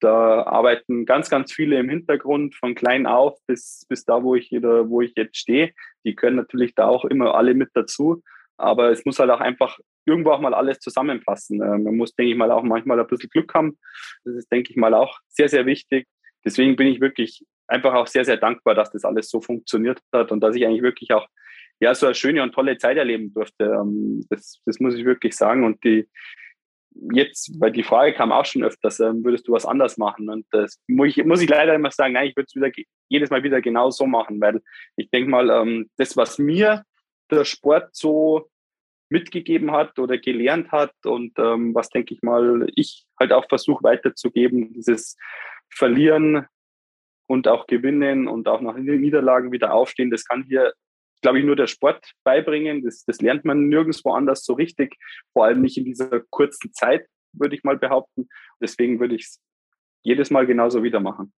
Da 0.00 0.42
arbeiten 0.44 1.06
ganz, 1.06 1.28
ganz 1.30 1.52
viele 1.52 1.78
im 1.78 1.88
Hintergrund 1.88 2.54
von 2.54 2.74
klein 2.74 3.06
auf 3.06 3.38
bis, 3.46 3.84
bis 3.88 4.04
da, 4.04 4.22
wo 4.22 4.34
ich, 4.34 4.50
wo 4.52 5.00
ich 5.00 5.12
jetzt 5.16 5.36
stehe. 5.36 5.72
Die 6.04 6.14
können 6.14 6.36
natürlich 6.36 6.74
da 6.74 6.86
auch 6.86 7.04
immer 7.04 7.34
alle 7.34 7.54
mit 7.54 7.70
dazu. 7.74 8.22
Aber 8.56 8.90
es 8.90 9.04
muss 9.04 9.18
halt 9.18 9.30
auch 9.30 9.40
einfach 9.40 9.78
irgendwo 10.04 10.30
auch 10.30 10.40
mal 10.40 10.54
alles 10.54 10.80
zusammenpassen. 10.80 11.62
Ähm, 11.62 11.84
man 11.84 11.96
muss, 11.96 12.14
denke 12.14 12.32
ich 12.32 12.38
mal, 12.38 12.50
auch 12.50 12.62
manchmal 12.62 12.98
ein 12.98 13.06
bisschen 13.06 13.30
Glück 13.30 13.54
haben. 13.54 13.78
Das 14.24 14.34
ist, 14.34 14.50
denke 14.50 14.70
ich 14.70 14.76
mal, 14.76 14.94
auch 14.94 15.18
sehr, 15.28 15.48
sehr 15.48 15.66
wichtig. 15.66 16.06
Deswegen 16.44 16.76
bin 16.76 16.88
ich 16.88 17.00
wirklich 17.00 17.44
einfach 17.68 17.94
auch 17.94 18.06
sehr, 18.06 18.24
sehr 18.24 18.36
dankbar, 18.36 18.74
dass 18.74 18.90
das 18.90 19.04
alles 19.04 19.28
so 19.28 19.40
funktioniert 19.40 20.00
hat 20.12 20.32
und 20.32 20.40
dass 20.40 20.56
ich 20.56 20.66
eigentlich 20.66 20.82
wirklich 20.82 21.12
auch 21.12 21.28
ja 21.80 21.94
so 21.94 22.06
eine 22.06 22.14
schöne 22.14 22.42
und 22.42 22.52
tolle 22.52 22.78
Zeit 22.78 22.96
erleben 22.96 23.32
durfte. 23.32 23.64
Ähm, 23.64 24.24
das, 24.30 24.60
das 24.64 24.80
muss 24.80 24.94
ich 24.94 25.04
wirklich 25.04 25.36
sagen. 25.36 25.64
Und 25.64 25.84
die 25.84 26.08
jetzt, 27.12 27.60
weil 27.60 27.72
die 27.72 27.82
Frage 27.82 28.12
kam 28.12 28.32
auch 28.32 28.44
schon 28.44 28.64
öfters, 28.64 29.00
ähm, 29.00 29.24
würdest 29.24 29.48
du 29.48 29.52
was 29.52 29.66
anders 29.66 29.98
machen? 29.98 30.28
Und 30.28 30.46
das 30.50 30.80
muss 30.86 31.16
ich, 31.16 31.24
muss 31.24 31.42
ich 31.42 31.48
leider 31.48 31.74
immer 31.74 31.90
sagen, 31.90 32.14
nein, 32.14 32.28
ich 32.28 32.36
würde 32.36 32.48
es 32.52 32.84
jedes 33.08 33.30
Mal 33.30 33.42
wieder 33.42 33.60
genau 33.60 33.90
so 33.90 34.06
machen, 34.06 34.40
weil 34.40 34.60
ich 34.96 35.10
denke 35.10 35.30
mal, 35.30 35.50
ähm, 35.50 35.90
das, 35.96 36.16
was 36.16 36.38
mir 36.38 36.84
der 37.30 37.44
Sport 37.44 37.90
so 37.92 38.48
mitgegeben 39.10 39.72
hat 39.72 39.98
oder 39.98 40.18
gelernt 40.18 40.70
hat 40.70 40.92
und 41.04 41.32
was, 41.38 41.88
denke 41.88 42.12
ich 42.12 42.22
mal, 42.22 42.66
ich 42.74 43.06
halt 43.18 43.32
auch 43.32 43.48
versuche 43.48 43.82
weiterzugeben, 43.82 44.74
dieses 44.74 45.16
Verlieren 45.70 46.46
und 47.26 47.48
auch 47.48 47.66
gewinnen 47.66 48.28
und 48.28 48.48
auch 48.48 48.60
nach 48.60 48.76
Niederlagen 48.76 49.50
wieder 49.52 49.72
aufstehen. 49.72 50.10
Das 50.10 50.24
kann 50.24 50.44
hier, 50.44 50.72
glaube 51.20 51.38
ich, 51.38 51.44
nur 51.44 51.56
der 51.56 51.66
Sport 51.66 52.12
beibringen. 52.24 52.84
Das, 52.84 53.04
das 53.04 53.20
lernt 53.20 53.44
man 53.44 53.68
nirgendwo 53.68 54.12
anders 54.12 54.44
so 54.44 54.54
richtig, 54.54 54.96
vor 55.32 55.44
allem 55.44 55.60
nicht 55.60 55.76
in 55.78 55.84
dieser 55.84 56.20
kurzen 56.30 56.72
Zeit, 56.72 57.06
würde 57.32 57.56
ich 57.56 57.64
mal 57.64 57.76
behaupten. 57.76 58.28
Deswegen 58.60 59.00
würde 59.00 59.14
ich 59.14 59.22
es 59.22 59.40
jedes 60.02 60.30
Mal 60.30 60.46
genauso 60.46 60.82
wieder 60.82 61.00
machen. 61.00 61.32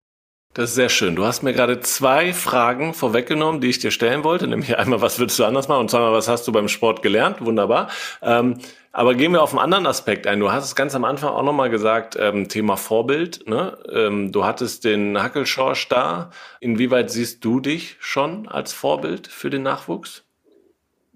Das 0.53 0.71
ist 0.71 0.75
sehr 0.75 0.89
schön. 0.89 1.15
Du 1.15 1.23
hast 1.23 1.43
mir 1.43 1.53
gerade 1.53 1.79
zwei 1.79 2.33
Fragen 2.33 2.93
vorweggenommen, 2.93 3.61
die 3.61 3.69
ich 3.69 3.79
dir 3.79 3.91
stellen 3.91 4.25
wollte. 4.25 4.47
Nämlich 4.47 4.77
einmal, 4.77 4.99
was 4.99 5.17
würdest 5.17 5.39
du 5.39 5.45
anders 5.45 5.69
machen? 5.69 5.79
Und 5.79 5.91
zweimal, 5.91 6.11
was 6.11 6.27
hast 6.27 6.45
du 6.45 6.51
beim 6.51 6.67
Sport 6.67 7.01
gelernt? 7.01 7.39
Wunderbar. 7.39 7.89
Ähm, 8.21 8.57
aber 8.91 9.15
gehen 9.15 9.31
wir 9.31 9.41
auf 9.41 9.51
einen 9.51 9.59
anderen 9.59 9.85
Aspekt 9.85 10.27
ein. 10.27 10.41
Du 10.41 10.51
hast 10.51 10.65
es 10.65 10.75
ganz 10.75 10.93
am 10.93 11.05
Anfang 11.05 11.29
auch 11.29 11.43
nochmal 11.43 11.69
gesagt, 11.69 12.17
ähm, 12.19 12.49
Thema 12.49 12.75
Vorbild. 12.75 13.47
Ne? 13.47 13.77
Ähm, 13.89 14.33
du 14.33 14.43
hattest 14.43 14.83
den 14.83 15.21
Hackelschorsch 15.21 15.87
da. 15.87 16.31
Inwieweit 16.59 17.09
siehst 17.11 17.45
du 17.45 17.61
dich 17.61 17.95
schon 18.01 18.49
als 18.49 18.73
Vorbild 18.73 19.27
für 19.27 19.49
den 19.49 19.63
Nachwuchs? 19.63 20.25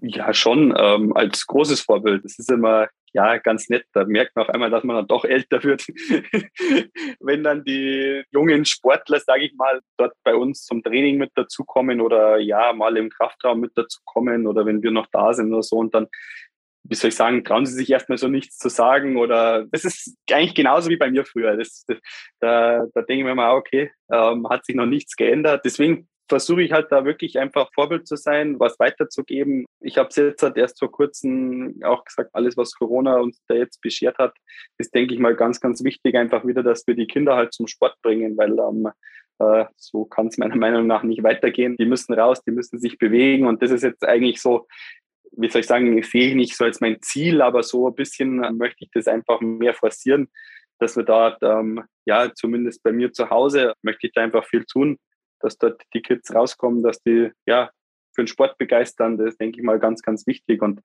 Ja, 0.00 0.32
schon 0.32 0.74
ähm, 0.78 1.14
als 1.14 1.46
großes 1.46 1.82
Vorbild. 1.82 2.24
Das 2.24 2.38
ist 2.38 2.50
immer 2.50 2.86
ja 3.16 3.38
ganz 3.38 3.68
nett. 3.68 3.86
Da 3.92 4.04
merkt 4.04 4.36
man 4.36 4.44
auf 4.44 4.50
einmal, 4.50 4.70
dass 4.70 4.84
man 4.84 4.96
dann 4.96 5.06
doch 5.06 5.24
älter 5.24 5.64
wird, 5.64 5.86
wenn 7.20 7.42
dann 7.42 7.64
die 7.64 8.22
jungen 8.30 8.64
Sportler, 8.66 9.18
sage 9.20 9.46
ich 9.46 9.54
mal, 9.54 9.80
dort 9.96 10.12
bei 10.22 10.34
uns 10.34 10.64
zum 10.64 10.82
Training 10.82 11.16
mit 11.16 11.30
dazukommen 11.34 12.00
oder 12.00 12.38
ja 12.38 12.72
mal 12.74 12.96
im 12.96 13.08
Kraftraum 13.08 13.60
mit 13.60 13.72
dazukommen 13.74 14.46
oder 14.46 14.66
wenn 14.66 14.82
wir 14.82 14.90
noch 14.90 15.06
da 15.10 15.32
sind 15.32 15.52
oder 15.52 15.62
so 15.62 15.76
und 15.78 15.94
dann 15.94 16.08
wie 16.88 16.94
soll 16.94 17.08
ich 17.08 17.16
sagen, 17.16 17.42
trauen 17.42 17.66
sie 17.66 17.74
sich 17.74 17.90
erstmal 17.90 18.16
so 18.16 18.28
nichts 18.28 18.58
zu 18.58 18.68
sagen 18.68 19.16
oder 19.16 19.66
das 19.72 19.84
ist 19.84 20.16
eigentlich 20.30 20.54
genauso 20.54 20.88
wie 20.88 20.96
bei 20.96 21.10
mir 21.10 21.24
früher. 21.24 21.56
Das, 21.56 21.84
da, 22.38 22.84
da 22.94 23.02
denke 23.02 23.22
ich 23.22 23.24
mir 23.24 23.34
mal, 23.34 23.56
okay, 23.56 23.90
ähm, 24.12 24.48
hat 24.48 24.64
sich 24.64 24.76
noch 24.76 24.86
nichts 24.86 25.16
geändert. 25.16 25.64
Deswegen 25.64 26.06
versuche 26.28 26.62
ich 26.62 26.72
halt 26.72 26.90
da 26.90 27.04
wirklich 27.04 27.38
einfach 27.38 27.70
Vorbild 27.74 28.06
zu 28.06 28.16
sein, 28.16 28.58
was 28.58 28.78
weiterzugeben. 28.78 29.66
Ich 29.80 29.98
habe 29.98 30.08
es 30.08 30.16
jetzt 30.16 30.42
halt 30.42 30.56
erst 30.56 30.78
vor 30.78 30.90
kurzem 30.90 31.80
auch 31.84 32.04
gesagt, 32.04 32.30
alles, 32.32 32.56
was 32.56 32.74
Corona 32.74 33.18
uns 33.18 33.40
da 33.48 33.54
jetzt 33.54 33.80
beschert 33.80 34.18
hat, 34.18 34.34
ist, 34.78 34.94
denke 34.94 35.14
ich 35.14 35.20
mal, 35.20 35.36
ganz, 35.36 35.60
ganz 35.60 35.84
wichtig, 35.84 36.16
einfach 36.16 36.46
wieder, 36.46 36.62
dass 36.62 36.86
wir 36.86 36.94
die 36.94 37.06
Kinder 37.06 37.36
halt 37.36 37.52
zum 37.52 37.66
Sport 37.66 37.96
bringen, 38.02 38.36
weil 38.36 38.58
ähm, 38.58 38.88
äh, 39.38 39.66
so 39.76 40.04
kann 40.04 40.28
es 40.28 40.38
meiner 40.38 40.56
Meinung 40.56 40.86
nach 40.86 41.02
nicht 41.02 41.22
weitergehen. 41.22 41.76
Die 41.76 41.86
müssen 41.86 42.14
raus, 42.14 42.42
die 42.42 42.52
müssen 42.52 42.78
sich 42.78 42.98
bewegen 42.98 43.46
und 43.46 43.62
das 43.62 43.70
ist 43.70 43.82
jetzt 43.82 44.04
eigentlich 44.04 44.40
so, 44.40 44.66
wie 45.32 45.48
soll 45.48 45.60
ich 45.60 45.66
sagen, 45.66 45.96
ich 45.96 46.10
sehe 46.10 46.34
nicht 46.34 46.56
so 46.56 46.64
als 46.64 46.80
mein 46.80 47.00
Ziel, 47.02 47.42
aber 47.42 47.62
so 47.62 47.88
ein 47.88 47.94
bisschen 47.94 48.38
möchte 48.56 48.84
ich 48.84 48.90
das 48.92 49.06
einfach 49.06 49.40
mehr 49.40 49.74
forcieren, 49.74 50.28
dass 50.78 50.96
wir 50.96 51.04
dort, 51.04 51.38
ähm, 51.42 51.84
ja, 52.04 52.32
zumindest 52.34 52.82
bei 52.82 52.92
mir 52.92 53.12
zu 53.12 53.30
Hause, 53.30 53.74
möchte 53.82 54.06
ich 54.06 54.12
da 54.12 54.22
einfach 54.22 54.44
viel 54.44 54.64
tun 54.64 54.98
dass 55.40 55.58
dort 55.58 55.82
die 55.94 56.02
Kids 56.02 56.34
rauskommen, 56.34 56.82
dass 56.82 57.00
die 57.02 57.30
ja 57.46 57.70
für 58.16 58.22
den 58.22 58.28
Sport 58.28 58.58
begeistern, 58.58 59.18
das 59.18 59.32
ist, 59.32 59.40
denke 59.40 59.60
ich 59.60 59.64
mal, 59.64 59.78
ganz, 59.78 60.02
ganz 60.02 60.26
wichtig. 60.26 60.62
Und 60.62 60.80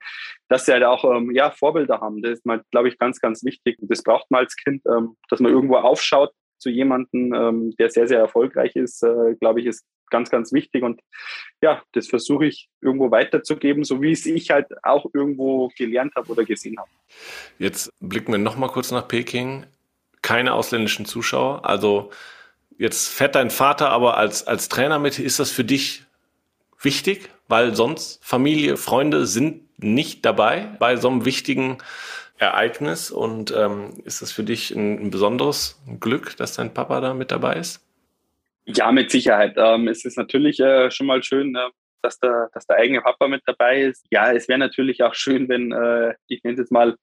dass 0.49 0.66
sie 0.66 0.74
halt 0.74 0.84
auch 0.84 1.04
ähm, 1.06 1.32
ja, 1.32 1.49
Vorbilder 1.49 2.02
haben, 2.02 2.22
das 2.22 2.34
ist 2.34 2.45
mal, 2.45 2.62
glaube 2.72 2.89
ich, 2.89 2.99
ganz, 2.99 3.20
ganz 3.20 3.43
wichtig. 3.43 3.80
Und 3.80 3.89
das 3.89 4.04
braucht 4.04 4.30
man 4.30 4.41
als 4.41 4.56
Kind, 4.56 4.84
ähm, 4.86 5.16
dass 5.30 5.39
man 5.39 5.52
irgendwo 5.52 5.78
aufschaut 5.78 6.32
zu 6.60 6.70
jemandem, 6.70 7.34
ähm, 7.34 7.76
der 7.80 7.89
sehr, 7.89 8.08
sehr 8.08 8.20
erfolgreich 8.20 8.76
ist, 8.76 9.02
äh, 9.02 9.36
glaube 9.39 9.62
ich, 9.62 9.66
ist 9.66 9.84
ganz, 10.12 10.30
ganz 10.30 10.54
wichtig. 10.54 10.84
Und 10.84 11.02
ja, 11.64 11.82
das 11.93 12.08
versuche 12.08 12.45
ich 12.45 12.70
irgendwo 12.82 13.10
weiterzugeben, 13.10 13.84
so 13.84 14.02
wie 14.02 14.12
es 14.12 14.26
ich 14.26 14.52
halt 14.52 14.68
auch 14.84 15.06
irgendwo 15.14 15.70
gelernt 15.76 16.14
habe 16.16 16.32
oder 16.32 16.43
gesehen 16.43 16.78
habe. 16.78 16.89
Jetzt 17.58 17.91
blicken 17.99 18.32
wir 18.32 18.39
nochmal 18.39 18.70
kurz 18.70 18.91
nach 18.91 19.08
Peking. 19.08 19.66
Keine 20.22 20.54
ausländischen 20.54 21.06
Zuschauer. 21.06 21.66
Also 21.66 22.12
Jetzt 22.82 23.10
fährt 23.10 23.36
dein 23.36 23.52
Vater 23.52 23.92
aber 23.92 24.18
als, 24.18 24.48
als 24.48 24.68
Trainer 24.68 24.98
mit. 24.98 25.20
Ist 25.20 25.40
das 25.40 25.52
für 25.52 25.64
dich 25.64 26.02
wichtig? 26.82 27.30
Weil 27.48 27.76
sonst 27.76 28.26
Familie, 28.26 28.76
Freunde 28.76 29.28
sind 29.28 29.62
nicht 29.78 30.26
dabei 30.26 30.76
bei 30.80 30.96
so 30.96 31.08
einem 31.08 31.24
wichtigen 31.24 31.78
Ereignis. 32.40 33.12
Und 33.12 33.54
ähm, 33.56 34.02
ist 34.04 34.24
das 34.24 34.32
für 34.32 34.42
dich 34.42 34.72
ein, 34.72 34.98
ein, 34.98 35.12
besonderes 35.12 35.80
Glück, 36.00 36.36
dass 36.38 36.56
dein 36.56 36.74
Papa 36.74 37.02
da 37.02 37.14
mit 37.14 37.30
dabei 37.30 37.58
ist? 37.58 37.86
Ja, 38.66 38.92
mit 38.92 39.12
Sicherheit. 39.12 39.54
Ähm, 39.58 39.88
es 39.88 40.04
ist 40.04 40.18
natürlich 40.18 40.60
äh, 40.60 40.90
schon 40.90 41.06
mal 41.06 41.22
schön, 41.22 41.54
äh, 41.54 41.70
dass, 42.02 42.18
der, 42.18 42.50
dass 42.52 42.66
der 42.66 42.78
eigene 42.78 43.02
Papa 43.02 43.28
mit 43.28 43.44
dabei 43.46 43.82
ist. 43.82 44.08
Ja, 44.10 44.34
es 44.34 44.48
wäre 44.48 44.58
natürlich 44.58 45.04
auch 45.04 45.14
schön, 45.14 45.48
wenn, 45.50 45.72
äh, 45.72 46.16
ich 46.30 46.44
nenne 46.44 46.56
es 46.56 46.62
jetzt 46.62 46.72
mal, 46.72 46.96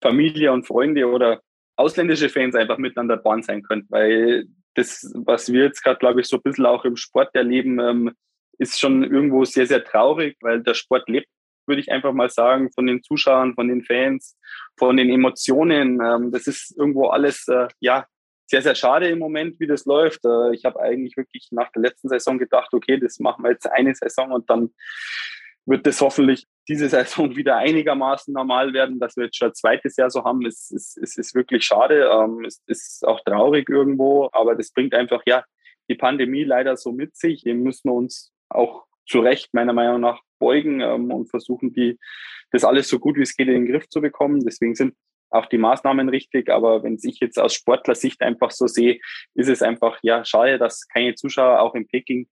Familie 0.00 0.50
und 0.50 0.66
Freunde 0.66 1.06
oder 1.06 1.42
ausländische 1.76 2.30
Fans 2.30 2.54
einfach 2.54 2.78
miteinander 2.78 3.18
born 3.18 3.42
sein 3.42 3.62
könnten, 3.62 3.88
weil 3.90 4.46
das, 4.76 5.12
was 5.14 5.52
wir 5.52 5.64
jetzt 5.64 5.82
gerade, 5.82 5.98
glaube 5.98 6.20
ich, 6.20 6.28
so 6.28 6.36
ein 6.36 6.42
bisschen 6.42 6.66
auch 6.66 6.84
im 6.84 6.96
Sport 6.96 7.34
erleben, 7.34 7.80
ähm, 7.80 8.12
ist 8.58 8.78
schon 8.78 9.02
irgendwo 9.02 9.44
sehr, 9.44 9.66
sehr 9.66 9.84
traurig, 9.84 10.36
weil 10.40 10.62
der 10.62 10.74
Sport 10.74 11.08
lebt, 11.08 11.28
würde 11.66 11.80
ich 11.80 11.90
einfach 11.90 12.12
mal 12.12 12.30
sagen, 12.30 12.70
von 12.72 12.86
den 12.86 13.02
Zuschauern, 13.02 13.54
von 13.54 13.68
den 13.68 13.82
Fans, 13.82 14.38
von 14.78 14.96
den 14.96 15.10
Emotionen. 15.10 16.00
Ähm, 16.00 16.30
das 16.30 16.46
ist 16.46 16.76
irgendwo 16.76 17.08
alles, 17.08 17.48
äh, 17.48 17.68
ja, 17.80 18.06
sehr, 18.48 18.62
sehr 18.62 18.74
schade 18.74 19.08
im 19.08 19.18
Moment, 19.18 19.58
wie 19.58 19.66
das 19.66 19.84
läuft. 19.86 20.24
Äh, 20.24 20.54
ich 20.54 20.64
habe 20.64 20.80
eigentlich 20.80 21.16
wirklich 21.16 21.48
nach 21.50 21.72
der 21.72 21.82
letzten 21.82 22.08
Saison 22.08 22.38
gedacht, 22.38 22.72
okay, 22.72 22.98
das 22.98 23.18
machen 23.18 23.44
wir 23.44 23.50
jetzt 23.50 23.66
eine 23.66 23.94
Saison 23.94 24.30
und 24.30 24.48
dann 24.48 24.72
wird 25.64 25.86
das 25.86 26.00
hoffentlich 26.00 26.46
diese 26.68 26.88
Saison 26.88 27.36
wieder 27.36 27.56
einigermaßen 27.56 28.32
normal 28.32 28.72
werden, 28.72 28.98
dass 28.98 29.16
wir 29.16 29.24
jetzt 29.24 29.36
schon 29.36 29.48
ein 29.48 29.54
zweites 29.54 29.96
Jahr 29.96 30.10
so 30.10 30.24
haben, 30.24 30.44
ist, 30.46 30.72
ist, 30.72 30.96
ist, 30.96 31.18
ist 31.18 31.34
wirklich 31.34 31.64
schade. 31.64 32.08
Ähm, 32.12 32.44
ist, 32.44 32.62
ist 32.66 33.06
auch 33.06 33.20
traurig 33.24 33.68
irgendwo, 33.68 34.28
aber 34.32 34.54
das 34.54 34.72
bringt 34.72 34.94
einfach 34.94 35.22
ja 35.26 35.44
die 35.88 35.94
Pandemie 35.94 36.44
leider 36.44 36.76
so 36.76 36.92
mit 36.92 37.16
sich. 37.16 37.42
Dem 37.42 37.62
müssen 37.62 37.90
wir 37.90 37.94
uns 37.94 38.32
auch 38.48 38.84
zu 39.08 39.20
Recht 39.20 39.54
meiner 39.54 39.72
Meinung 39.72 40.00
nach 40.00 40.20
beugen 40.38 40.80
ähm, 40.80 41.10
und 41.10 41.30
versuchen, 41.30 41.72
die, 41.72 41.98
das 42.50 42.64
alles 42.64 42.88
so 42.88 42.98
gut 42.98 43.16
wie 43.16 43.22
es 43.22 43.36
geht 43.36 43.48
in 43.48 43.54
den 43.54 43.66
Griff 43.66 43.88
zu 43.88 44.00
bekommen. 44.00 44.44
Deswegen 44.44 44.74
sind 44.74 44.94
auch 45.30 45.46
die 45.46 45.58
Maßnahmen 45.58 46.08
richtig. 46.08 46.50
Aber 46.50 46.82
wenn 46.82 46.98
ich 47.02 47.20
jetzt 47.20 47.38
aus 47.38 47.54
Sportlersicht 47.54 48.20
einfach 48.22 48.50
so 48.50 48.66
sehe, 48.66 48.98
ist 49.34 49.48
es 49.48 49.62
einfach 49.62 49.98
ja 50.02 50.24
schade, 50.24 50.58
dass 50.58 50.86
keine 50.88 51.14
Zuschauer 51.14 51.60
auch 51.60 51.74
in 51.74 51.86
Peking 51.86 52.28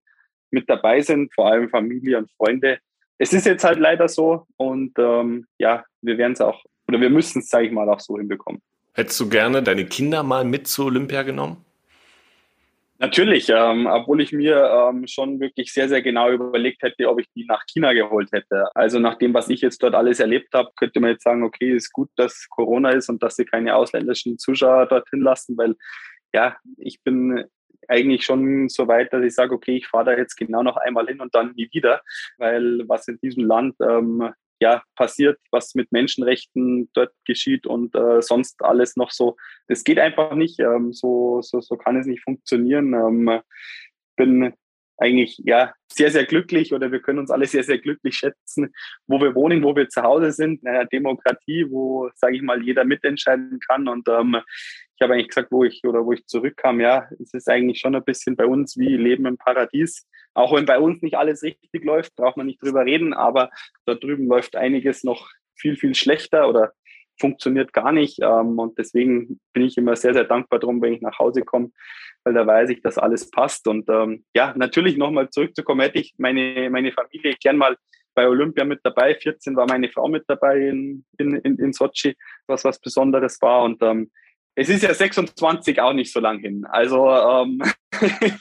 mit 0.51 0.68
dabei 0.68 1.01
sind, 1.01 1.32
vor 1.35 1.47
allem 1.47 1.68
Familie 1.68 2.18
und 2.18 2.30
Freunde 2.32 2.78
es 3.19 3.33
ist 3.33 3.47
jetzt 3.47 3.65
halt 3.65 3.79
leider 3.79 4.09
so 4.09 4.47
und 4.57 4.93
ähm, 4.99 5.47
ja, 5.59 5.85
wir 6.03 6.19
werden 6.19 6.33
es 6.33 6.41
auch, 6.41 6.62
oder 6.89 7.01
wir 7.01 7.11
müssen 7.11 7.41
es, 7.41 7.49
sage 7.49 7.67
ich 7.67 7.73
mal, 7.73 7.89
auch 7.89 8.01
so 8.01 8.19
hinbekommen. 8.19 8.61
Hättest 8.95 9.19
du 9.21 9.29
gerne 9.29 9.62
deine 9.62 9.87
Kinder 9.87 10.23
mal 10.23 10.45
mit 10.45 10.69
zu 10.69 10.85
Olympia 10.85 11.23
genommen? 11.23 11.65
Natürlich, 12.99 13.49
ähm, 13.49 13.87
obwohl 13.87 14.21
ich 14.21 14.33
mir 14.33 14.71
ähm, 14.71 15.07
schon 15.09 15.41
wirklich 15.41 15.73
sehr, 15.73 15.89
sehr 15.89 16.01
genau 16.01 16.31
überlegt 16.31 16.83
hätte, 16.83 17.09
ob 17.11 17.21
ich 17.21 17.27
die 17.35 17.45
nach 17.45 17.65
China 17.67 17.93
geholt 17.93 18.31
hätte. 18.33 18.69
Also 18.75 19.01
nach 19.01 19.17
dem, 19.19 19.35
was 19.35 19.49
ich 19.49 19.61
jetzt 19.62 19.83
dort 19.83 19.95
alles 19.95 20.21
erlebt 20.21 20.55
habe, 20.55 20.71
könnte 20.77 21.01
man 21.01 21.11
jetzt 21.11 21.25
sagen, 21.25 21.43
okay, 21.43 21.75
ist 21.75 21.93
gut, 21.93 22.09
dass 22.17 22.47
Corona 22.49 22.91
ist 22.91 23.09
und 23.09 23.21
dass 23.23 23.35
sie 23.35 23.45
keine 23.45 23.75
ausländischen 23.75 24.39
Zuschauer 24.39 24.87
dorthin 24.87 25.23
lassen, 25.23 25.57
weil 25.59 25.75
ja, 26.33 26.57
ich 26.79 27.03
bin 27.03 27.45
eigentlich 27.89 28.24
schon 28.24 28.68
so 28.68 28.89
weit, 28.89 29.12
dass 29.12 29.24
ich 29.24 29.35
sage, 29.35 29.55
okay, 29.55 29.76
ich 29.76 29.87
fahre 29.87 30.07
da 30.07 30.16
jetzt 30.16 30.37
genau 30.37 30.62
noch 30.62 30.76
einmal 30.76 31.07
hin 31.07 31.20
und 31.20 31.35
dann 31.35 31.53
nie 31.55 31.68
wieder, 31.72 32.03
weil 32.39 32.82
was 32.87 33.09
in 33.09 33.18
diesem 33.18 33.45
Land 33.45 33.76
ähm, 33.80 34.32
ja 34.61 34.82
passiert, 34.97 35.39
was 35.51 35.74
mit 35.74 35.93
Menschenrechten 35.93 36.89
dort 36.95 37.12
geschieht 37.24 37.66
und 37.66 37.95
äh, 37.95 38.22
sonst 38.22 38.62
alles 38.62 38.97
noch 38.97 39.11
so, 39.11 39.37
das 39.68 39.85
geht 39.85 39.99
einfach 39.99 40.35
nicht. 40.35 40.59
Ähm, 40.61 40.93
so, 40.93 41.41
so, 41.43 41.61
so 41.61 41.76
kann 41.76 41.97
es 41.97 42.07
nicht 42.07 42.22
funktionieren. 42.22 42.95
Ähm, 42.95 43.41
bin 44.16 44.55
eigentlich 44.97 45.41
ja 45.45 45.73
sehr, 45.89 46.11
sehr 46.11 46.25
glücklich 46.25 46.73
oder 46.73 46.91
wir 46.91 47.01
können 47.01 47.19
uns 47.19 47.31
alle 47.31 47.47
sehr, 47.47 47.63
sehr 47.63 47.79
glücklich 47.79 48.17
schätzen, 48.17 48.73
wo 49.07 49.21
wir 49.21 49.35
wohnen, 49.35 49.63
wo 49.63 49.75
wir 49.75 49.89
zu 49.89 50.03
Hause 50.03 50.33
sind, 50.33 50.63
in 50.63 50.69
einer 50.69 50.87
Demokratie, 50.87 51.67
wo, 51.69 52.11
sage 52.15 52.37
ich 52.37 52.43
mal, 52.43 52.63
jeder 52.63 52.85
mitentscheiden 52.85 53.59
kann. 53.61 53.89
Und 53.89 54.09
ähm, 54.09 54.37
ich 54.97 55.03
habe 55.03 55.15
eigentlich 55.15 55.29
gesagt, 55.29 55.51
wo 55.51 55.65
ich 55.65 55.83
oder 55.85 56.05
wo 56.05 56.13
ich 56.13 56.27
zurückkam, 56.27 56.81
ja, 56.81 57.09
es 57.21 57.35
ist 57.35 57.49
eigentlich 57.49 57.81
schon 57.81 57.95
ein 57.95 58.05
bisschen 58.05 58.37
bei 58.37 58.47
uns 58.47 58.77
wie 58.77 58.97
Leben 58.97 59.27
im 59.27 59.37
Paradies. 59.37 60.07
Auch 60.35 60.55
wenn 60.55 60.67
bei 60.67 60.79
uns 60.79 61.03
nicht 61.03 61.17
alles 61.17 61.43
richtig 61.43 61.85
läuft, 61.85 62.17
braucht 62.17 62.37
man 62.37 62.47
nicht 62.47 62.63
drüber 62.63 62.85
reden, 62.85 63.13
aber 63.15 63.51
da 63.87 63.95
drüben 63.95 64.27
läuft 64.27 64.57
einiges 64.57 65.05
noch 65.05 65.29
viel, 65.57 65.77
viel 65.77 65.95
schlechter 65.95 66.49
oder 66.49 66.73
funktioniert 67.19 67.73
gar 67.73 67.93
nicht. 67.93 68.19
Ähm, 68.23 68.59
und 68.59 68.79
deswegen 68.79 69.41
bin 69.53 69.65
ich 69.65 69.77
immer 69.77 69.97
sehr, 69.97 70.15
sehr 70.15 70.25
dankbar 70.25 70.59
drum, 70.59 70.81
wenn 70.83 70.95
ich 70.95 71.03
nach 71.03 71.19
Hause 71.19 71.43
komme, 71.43 71.71
weil 72.25 72.35
da 72.35 72.47
weiß 72.47 72.71
ich, 72.71 72.83
dass 72.83 72.99
alles 72.99 73.31
passt. 73.31 73.69
Und 73.69 73.89
ähm, 73.89 74.25
ja, 74.35 74.55
natürlich 74.57 74.97
nochmal 74.97 75.31
zurückzukommen, 75.31 75.81
hätte 75.81 75.99
ich 75.99 76.15
meine, 76.19 76.69
meine 76.71 76.93
Familie 76.93 77.35
gern 77.41 77.57
mal 77.57 77.77
bei 78.15 78.29
Olympia 78.29 78.65
mit 78.65 78.81
dabei. 78.83 79.15
14 79.15 79.57
war 79.57 79.67
meine 79.69 79.89
Frau 79.89 80.09
mit 80.09 80.25
dabei 80.29 80.69
in, 80.69 81.05
in, 81.19 81.37
in, 81.37 81.59
in 81.59 81.73
Sochi, 81.73 82.17
was 82.47 82.65
was 82.65 82.79
Besonderes 82.81 83.41
war. 83.43 83.62
Und 83.65 83.83
ähm, 83.83 84.11
es 84.55 84.69
ist 84.69 84.83
ja 84.83 84.95
26 84.95 85.81
auch 85.81 85.93
nicht 85.93 86.12
so 86.12 86.21
lang 86.21 86.39
hin. 86.39 86.65
Also 86.67 87.09
ähm, 87.09 87.61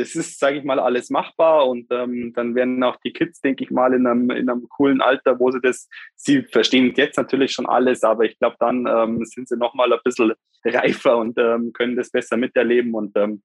das 0.00 0.14
ist, 0.14 0.38
sage 0.38 0.58
ich 0.58 0.64
mal, 0.64 0.80
alles 0.80 1.10
machbar 1.10 1.68
und 1.68 1.86
ähm, 1.90 2.32
dann 2.34 2.54
werden 2.54 2.82
auch 2.82 2.96
die 3.04 3.12
Kids, 3.12 3.40
denke 3.40 3.64
ich 3.64 3.70
mal, 3.70 3.92
in 3.92 4.06
einem, 4.06 4.30
in 4.30 4.48
einem 4.48 4.66
coolen 4.68 5.02
Alter, 5.02 5.38
wo 5.38 5.50
sie 5.50 5.60
das, 5.60 5.88
sie 6.16 6.42
verstehen 6.42 6.92
jetzt 6.96 7.18
natürlich 7.18 7.52
schon 7.52 7.66
alles, 7.66 8.02
aber 8.02 8.24
ich 8.24 8.38
glaube, 8.38 8.56
dann 8.58 8.86
ähm, 8.86 9.24
sind 9.24 9.48
sie 9.48 9.56
nochmal 9.56 9.92
ein 9.92 9.98
bisschen 10.02 10.32
reifer 10.64 11.18
und 11.18 11.38
ähm, 11.38 11.72
können 11.74 11.96
das 11.96 12.10
besser 12.10 12.38
miterleben 12.38 12.94
und 12.94 13.14
ähm, 13.16 13.42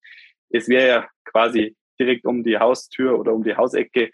es 0.50 0.70
wäre 0.70 0.88
ja 0.88 1.08
quasi 1.26 1.76
direkt 2.00 2.26
um 2.26 2.44
die 2.44 2.58
Haustür 2.58 3.20
oder 3.20 3.34
um 3.34 3.44
die 3.44 3.56
Hausecke. 3.56 4.12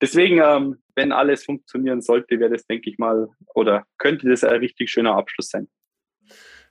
Deswegen, 0.00 0.40
ähm, 0.42 0.76
wenn 0.94 1.12
alles 1.12 1.44
funktionieren 1.44 2.02
sollte, 2.02 2.38
wäre 2.38 2.50
das, 2.50 2.66
denke 2.66 2.88
ich 2.90 2.98
mal, 2.98 3.28
oder 3.54 3.84
könnte 3.98 4.28
das 4.28 4.44
ein 4.44 4.58
richtig 4.58 4.90
schöner 4.90 5.16
Abschluss 5.16 5.48
sein. 5.48 5.68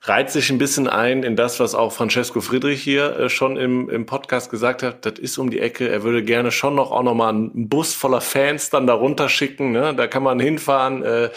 Reiht 0.04 0.32
sich 0.32 0.50
ein 0.50 0.58
bisschen 0.58 0.88
ein 0.88 1.24
in 1.24 1.36
das, 1.36 1.60
was 1.60 1.76
auch 1.76 1.94
Francesco 1.94 2.42
Friedrich 2.42 2.82
hier 2.84 3.18
äh, 3.18 3.30
schon 3.30 3.58
im, 3.58 3.90
im 3.90 4.06
Podcast 4.06 4.52
gesagt 4.52 4.84
hat. 4.84 5.06
Das 5.06 5.18
ist 5.18 5.38
um 5.38 5.50
die 5.50 5.60
Ecke. 5.60 5.88
Er 5.88 6.04
würde 6.04 6.24
gerne 6.24 6.52
schon 6.52 6.76
noch 6.76 6.92
auch 6.92 7.04
noch 7.04 7.14
mal 7.14 7.30
einen 7.30 7.70
Bus 7.70 7.94
voller 7.94 8.22
Fans 8.22 8.70
dann 8.70 8.86
darunter 8.86 9.30
schicken. 9.30 9.72
Ne? 9.72 9.96
Da 9.96 10.08
kann 10.08 10.24
man 10.24 10.40
hinfahren 10.40 11.04
äh, 11.04 11.30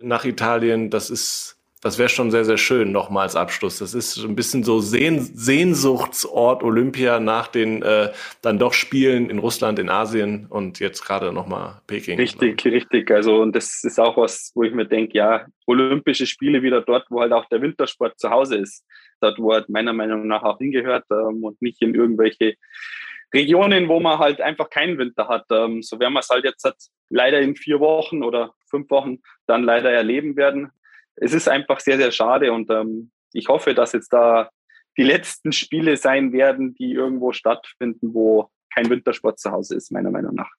nach 0.00 0.24
Italien. 0.24 0.90
Das 0.90 1.10
ist 1.10 1.57
das 1.80 1.98
wäre 1.98 2.08
schon 2.08 2.30
sehr, 2.30 2.44
sehr 2.44 2.56
schön, 2.56 2.90
nochmal 2.90 3.24
als 3.24 3.36
Abschluss. 3.36 3.78
Das 3.78 3.94
ist 3.94 4.18
ein 4.18 4.34
bisschen 4.34 4.64
so 4.64 4.80
Sehn 4.80 5.20
Sehnsuchtsort 5.20 6.62
Olympia 6.64 7.20
nach 7.20 7.48
den 7.48 7.82
äh, 7.82 8.10
dann 8.42 8.58
doch 8.58 8.72
Spielen 8.72 9.30
in 9.30 9.38
Russland, 9.38 9.78
in 9.78 9.88
Asien 9.88 10.46
und 10.48 10.80
jetzt 10.80 11.02
gerade 11.02 11.32
nochmal 11.32 11.80
Peking. 11.86 12.18
Richtig, 12.18 12.64
richtig. 12.64 13.10
Also, 13.10 13.40
und 13.40 13.54
das 13.54 13.84
ist 13.84 14.00
auch 14.00 14.16
was, 14.16 14.50
wo 14.54 14.64
ich 14.64 14.72
mir 14.72 14.86
denke, 14.86 15.16
ja, 15.16 15.46
Olympische 15.66 16.26
Spiele 16.26 16.62
wieder 16.62 16.80
dort, 16.80 17.06
wo 17.10 17.20
halt 17.20 17.32
auch 17.32 17.44
der 17.46 17.62
Wintersport 17.62 18.18
zu 18.18 18.30
Hause 18.30 18.56
ist. 18.56 18.84
Dort, 19.20 19.38
wo 19.38 19.52
er 19.52 19.64
meiner 19.68 19.92
Meinung 19.92 20.26
nach 20.26 20.42
auch 20.42 20.58
hingehört 20.58 21.04
ähm, 21.10 21.44
und 21.44 21.60
nicht 21.62 21.80
in 21.82 21.94
irgendwelche 21.94 22.54
Regionen, 23.32 23.88
wo 23.88 24.00
man 24.00 24.18
halt 24.18 24.40
einfach 24.40 24.70
keinen 24.70 24.98
Winter 24.98 25.28
hat. 25.28 25.44
Ähm, 25.52 25.82
so 25.82 26.00
werden 26.00 26.14
wir 26.14 26.20
es 26.20 26.28
halt 26.28 26.44
jetzt 26.44 26.64
halt 26.64 26.76
leider 27.10 27.40
in 27.40 27.56
vier 27.56 27.78
Wochen 27.78 28.22
oder 28.22 28.54
fünf 28.70 28.90
Wochen 28.90 29.18
dann 29.46 29.62
leider 29.62 29.90
erleben 29.90 30.36
werden 30.36 30.70
es 31.20 31.32
ist 31.32 31.48
einfach 31.48 31.80
sehr, 31.80 31.96
sehr 31.96 32.10
schade 32.10 32.52
und 32.52 32.70
ähm, 32.70 33.10
ich 33.32 33.48
hoffe, 33.48 33.74
dass 33.74 33.92
jetzt 33.92 34.12
da 34.12 34.50
die 34.96 35.04
letzten 35.04 35.52
Spiele 35.52 35.96
sein 35.96 36.32
werden, 36.32 36.74
die 36.74 36.92
irgendwo 36.92 37.32
stattfinden, 37.32 38.14
wo 38.14 38.50
kein 38.74 38.90
Wintersport 38.90 39.38
zu 39.38 39.50
Hause 39.50 39.76
ist, 39.76 39.92
meiner 39.92 40.10
Meinung 40.10 40.34
nach. 40.34 40.50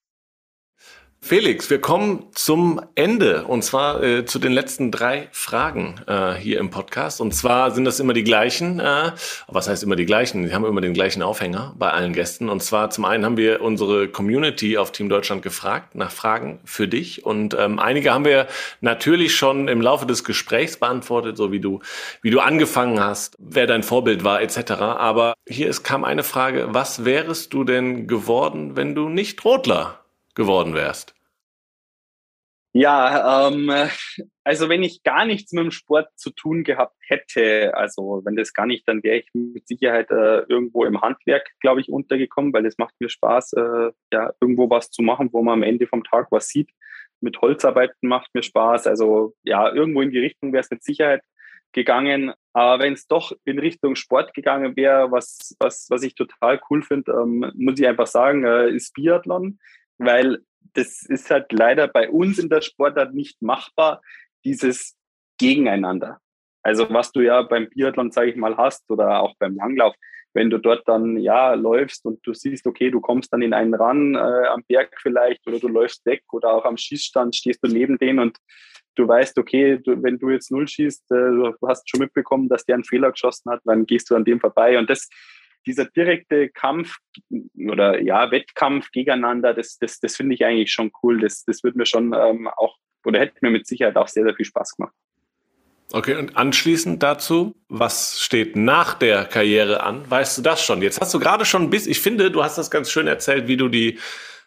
Felix, 1.21 1.69
wir 1.69 1.81
kommen 1.81 2.27
zum 2.33 2.81
Ende 2.95 3.43
und 3.43 3.61
zwar 3.61 4.01
äh, 4.01 4.25
zu 4.25 4.39
den 4.39 4.53
letzten 4.53 4.89
drei 4.89 5.27
Fragen 5.31 5.95
äh, 6.07 6.33
hier 6.33 6.59
im 6.59 6.69
Podcast. 6.71 7.19
Und 7.19 7.35
zwar 7.35 7.71
sind 7.71 7.83
das 7.85 7.99
immer 7.99 8.13
die 8.13 8.23
gleichen. 8.23 8.79
Äh, 8.79 9.11
was 9.47 9.67
heißt 9.67 9.83
immer 9.83 9.97
die 9.97 10.05
gleichen? 10.05 10.45
Die 10.45 10.53
haben 10.53 10.65
immer 10.65 10.81
den 10.81 10.93
gleichen 10.93 11.21
Aufhänger 11.21 11.75
bei 11.77 11.91
allen 11.91 12.13
Gästen. 12.13 12.49
Und 12.49 12.63
zwar 12.63 12.89
zum 12.89 13.05
einen 13.05 13.25
haben 13.25 13.37
wir 13.37 13.61
unsere 13.61 14.07
Community 14.07 14.77
auf 14.77 14.91
Team 14.91 15.09
Deutschland 15.09 15.43
gefragt 15.43 15.93
nach 15.93 16.09
Fragen 16.09 16.61
für 16.63 16.87
dich. 16.87 17.25
Und 17.25 17.53
ähm, 17.53 17.79
einige 17.79 18.13
haben 18.13 18.25
wir 18.25 18.47
natürlich 18.79 19.35
schon 19.35 19.67
im 19.67 19.81
Laufe 19.81 20.07
des 20.07 20.23
Gesprächs 20.23 20.77
beantwortet, 20.77 21.37
so 21.37 21.51
wie 21.51 21.59
du, 21.59 21.81
wie 22.21 22.31
du 22.31 22.39
angefangen 22.39 22.99
hast, 22.99 23.35
wer 23.39 23.67
dein 23.67 23.83
Vorbild 23.83 24.23
war 24.23 24.41
etc. 24.41 24.71
Aber 24.71 25.33
hier 25.47 25.67
ist, 25.67 25.83
kam 25.83 26.05
eine 26.05 26.23
Frage: 26.23 26.69
Was 26.71 27.03
wärest 27.03 27.53
du 27.53 27.65
denn 27.65 28.07
geworden, 28.07 28.77
wenn 28.77 28.95
du 28.95 29.09
nicht 29.09 29.43
Rotler 29.43 29.98
geworden 30.39 30.73
wärst? 30.73 31.13
Ja, 32.71 33.47
ähm, 33.47 33.71
also 34.43 34.69
wenn 34.69 34.83
ich 34.83 35.01
gar 35.03 35.25
nichts 35.25 35.51
mit 35.53 35.63
dem 35.63 35.71
Sport 35.71 36.07
zu 36.15 36.29
tun 36.29 36.63
gehabt 36.63 36.95
hätte, 37.07 37.75
also 37.75 38.21
wenn 38.23 38.35
das 38.35 38.53
gar 38.53 38.67
nicht, 38.67 38.87
dann 38.87 39.01
wäre 39.03 39.17
ich 39.17 39.29
mit 39.33 39.67
Sicherheit 39.67 40.11
äh, 40.11 40.41
irgendwo 40.47 40.85
im 40.85 41.01
Handwerk, 41.01 41.49
glaube 41.61 41.81
ich, 41.81 41.89
untergekommen, 41.89 42.53
weil 42.53 42.65
es 42.67 42.77
macht 42.77 42.93
mir 42.99 43.09
Spaß, 43.09 43.53
äh, 43.53 43.91
ja, 44.13 44.31
irgendwo 44.39 44.69
was 44.69 44.91
zu 44.91 45.01
machen, 45.01 45.29
wo 45.33 45.41
man 45.41 45.55
am 45.55 45.63
Ende 45.63 45.87
vom 45.87 46.03
Tag 46.03 46.27
was 46.31 46.47
sieht. 46.47 46.69
Mit 47.21 47.41
Holzarbeiten 47.41 48.07
macht 48.07 48.33
mir 48.33 48.43
Spaß. 48.43 48.85
Also 48.87 49.33
ja, 49.43 49.73
irgendwo 49.73 50.01
in 50.01 50.11
die 50.11 50.19
Richtung 50.19 50.53
wäre 50.53 50.61
es 50.61 50.71
mit 50.71 50.83
Sicherheit 50.83 51.21
gegangen. 51.73 52.33
Aber 52.53 52.83
wenn 52.83 52.93
es 52.93 53.07
doch 53.07 53.31
in 53.45 53.59
Richtung 53.59 53.95
Sport 53.95 54.33
gegangen 54.33 54.75
wäre, 54.75 55.11
was, 55.11 55.55
was, 55.59 55.87
was 55.89 56.03
ich 56.03 56.15
total 56.15 56.61
cool 56.69 56.83
finde, 56.83 57.11
ähm, 57.11 57.51
muss 57.55 57.79
ich 57.79 57.87
einfach 57.87 58.07
sagen, 58.07 58.45
äh, 58.45 58.69
ist 58.69 58.93
Biathlon 58.93 59.59
weil 59.99 60.39
das 60.73 61.03
ist 61.03 61.29
halt 61.29 61.51
leider 61.51 61.87
bei 61.87 62.09
uns 62.09 62.39
in 62.39 62.49
der 62.49 62.61
Sportart 62.61 63.13
nicht 63.13 63.41
machbar, 63.41 64.01
dieses 64.43 64.95
Gegeneinander. 65.37 66.19
Also 66.63 66.89
was 66.89 67.11
du 67.11 67.21
ja 67.21 67.41
beim 67.43 67.69
Biathlon, 67.69 68.11
sage 68.11 68.31
ich 68.31 68.35
mal, 68.35 68.57
hast 68.57 68.89
oder 68.89 69.21
auch 69.21 69.35
beim 69.39 69.55
Langlauf, 69.55 69.95
wenn 70.33 70.49
du 70.49 70.57
dort 70.57 70.87
dann 70.87 71.17
ja 71.17 71.53
läufst 71.53 72.05
und 72.05 72.25
du 72.25 72.33
siehst, 72.33 72.67
okay, 72.67 72.91
du 72.91 73.01
kommst 73.01 73.33
dann 73.33 73.41
in 73.41 73.53
einen 73.53 73.73
ran 73.73 74.15
äh, 74.15 74.17
am 74.17 74.63
Berg 74.67 74.95
vielleicht 75.01 75.45
oder 75.47 75.59
du 75.59 75.67
läufst 75.67 76.05
weg 76.05 76.23
oder 76.31 76.53
auch 76.53 76.65
am 76.65 76.77
Schießstand 76.77 77.35
stehst 77.35 77.63
du 77.63 77.67
neben 77.67 77.97
denen 77.97 78.19
und 78.19 78.37
du 78.95 79.07
weißt, 79.07 79.37
okay, 79.39 79.79
du, 79.83 80.03
wenn 80.03 80.19
du 80.19 80.29
jetzt 80.29 80.51
null 80.51 80.67
schießt, 80.67 81.11
äh, 81.11 81.15
du 81.15 81.55
hast 81.67 81.89
schon 81.89 82.01
mitbekommen, 82.01 82.47
dass 82.49 82.65
der 82.65 82.75
einen 82.75 82.83
Fehler 82.83 83.11
geschossen 83.11 83.51
hat, 83.51 83.61
dann 83.65 83.85
gehst 83.85 84.09
du 84.09 84.15
an 84.15 84.25
dem 84.25 84.39
vorbei 84.39 84.77
und 84.77 84.89
das 84.89 85.09
dieser 85.65 85.85
direkte 85.85 86.49
Kampf 86.49 86.97
oder 87.55 88.01
ja, 88.01 88.31
Wettkampf 88.31 88.91
gegeneinander, 88.91 89.53
das, 89.53 89.77
das, 89.77 89.99
das 89.99 90.15
finde 90.15 90.35
ich 90.35 90.45
eigentlich 90.45 90.71
schon 90.71 90.91
cool. 91.03 91.19
Das, 91.19 91.43
das 91.45 91.63
wird 91.63 91.75
mir 91.75 91.85
schon 91.85 92.13
ähm, 92.13 92.47
auch 92.47 92.77
oder 93.05 93.19
hätte 93.19 93.35
mir 93.41 93.51
mit 93.51 93.67
Sicherheit 93.67 93.95
auch 93.95 94.07
sehr, 94.07 94.23
sehr 94.23 94.35
viel 94.35 94.45
Spaß 94.45 94.75
gemacht. 94.75 94.93
Okay, 95.91 96.15
und 96.15 96.37
anschließend 96.37 97.01
dazu, 97.01 97.55
was 97.67 98.19
steht 98.19 98.55
nach 98.55 98.93
der 98.93 99.25
Karriere 99.25 99.81
an? 99.81 100.09
Weißt 100.09 100.37
du 100.37 100.43
das 100.43 100.63
schon? 100.63 100.83
Jetzt 100.83 101.01
hast 101.01 101.13
du 101.13 101.19
gerade 101.19 101.45
schon 101.45 101.71
bis, 101.71 101.87
ich 101.87 101.99
finde, 101.99 102.29
du 102.29 102.43
hast 102.43 102.59
das 102.59 102.69
ganz 102.69 102.91
schön 102.91 103.07
erzählt, 103.07 103.47
wie 103.47 103.57
du 103.57 103.69
die 103.69 103.97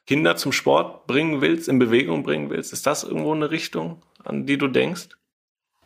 Kinder 0.06 0.36
zum 0.36 0.52
Sport 0.52 1.06
bringen 1.08 1.40
willst, 1.40 1.68
in 1.68 1.80
Bewegung 1.80 2.22
bringen 2.22 2.50
willst. 2.50 2.72
Ist 2.72 2.86
das 2.86 3.02
irgendwo 3.02 3.32
eine 3.32 3.50
Richtung, 3.50 4.02
an 4.22 4.46
die 4.46 4.56
du 4.56 4.68
denkst? 4.68 5.08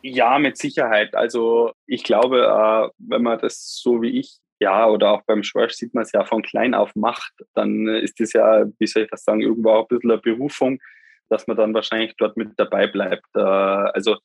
Ja, 0.03 0.37
mit 0.37 0.57
Sicherheit. 0.57 1.15
Also 1.15 1.71
ich 1.87 2.03
glaube, 2.03 2.45
äh, 2.45 2.89
wenn 2.99 3.23
man 3.23 3.39
das 3.39 3.79
so 3.81 4.03
wie 4.03 4.19
ich 4.19 4.37
ja, 4.59 4.87
oder 4.87 5.11
auch 5.11 5.21
beim 5.25 5.43
Schorsch 5.43 5.73
sieht 5.73 5.93
man 5.93 6.03
es 6.03 6.11
ja 6.11 6.25
von 6.25 6.41
klein 6.41 6.73
auf 6.73 6.95
macht, 6.95 7.33
dann 7.53 7.87
ist 7.87 8.19
das 8.19 8.33
ja, 8.33 8.65
wie 8.79 8.87
soll 8.87 9.03
ich 9.03 9.09
das 9.09 9.23
sagen, 9.23 9.41
irgendwo 9.41 9.71
auch 9.71 9.83
ein 9.83 9.87
bisschen 9.89 10.11
eine 10.11 10.21
Berufung, 10.21 10.79
dass 11.29 11.47
man 11.47 11.57
dann 11.57 11.73
wahrscheinlich 11.73 12.15
dort 12.17 12.37
mit 12.37 12.51
dabei 12.57 12.87
bleibt. 12.87 13.27
Äh, 13.35 13.39
also 13.39 14.17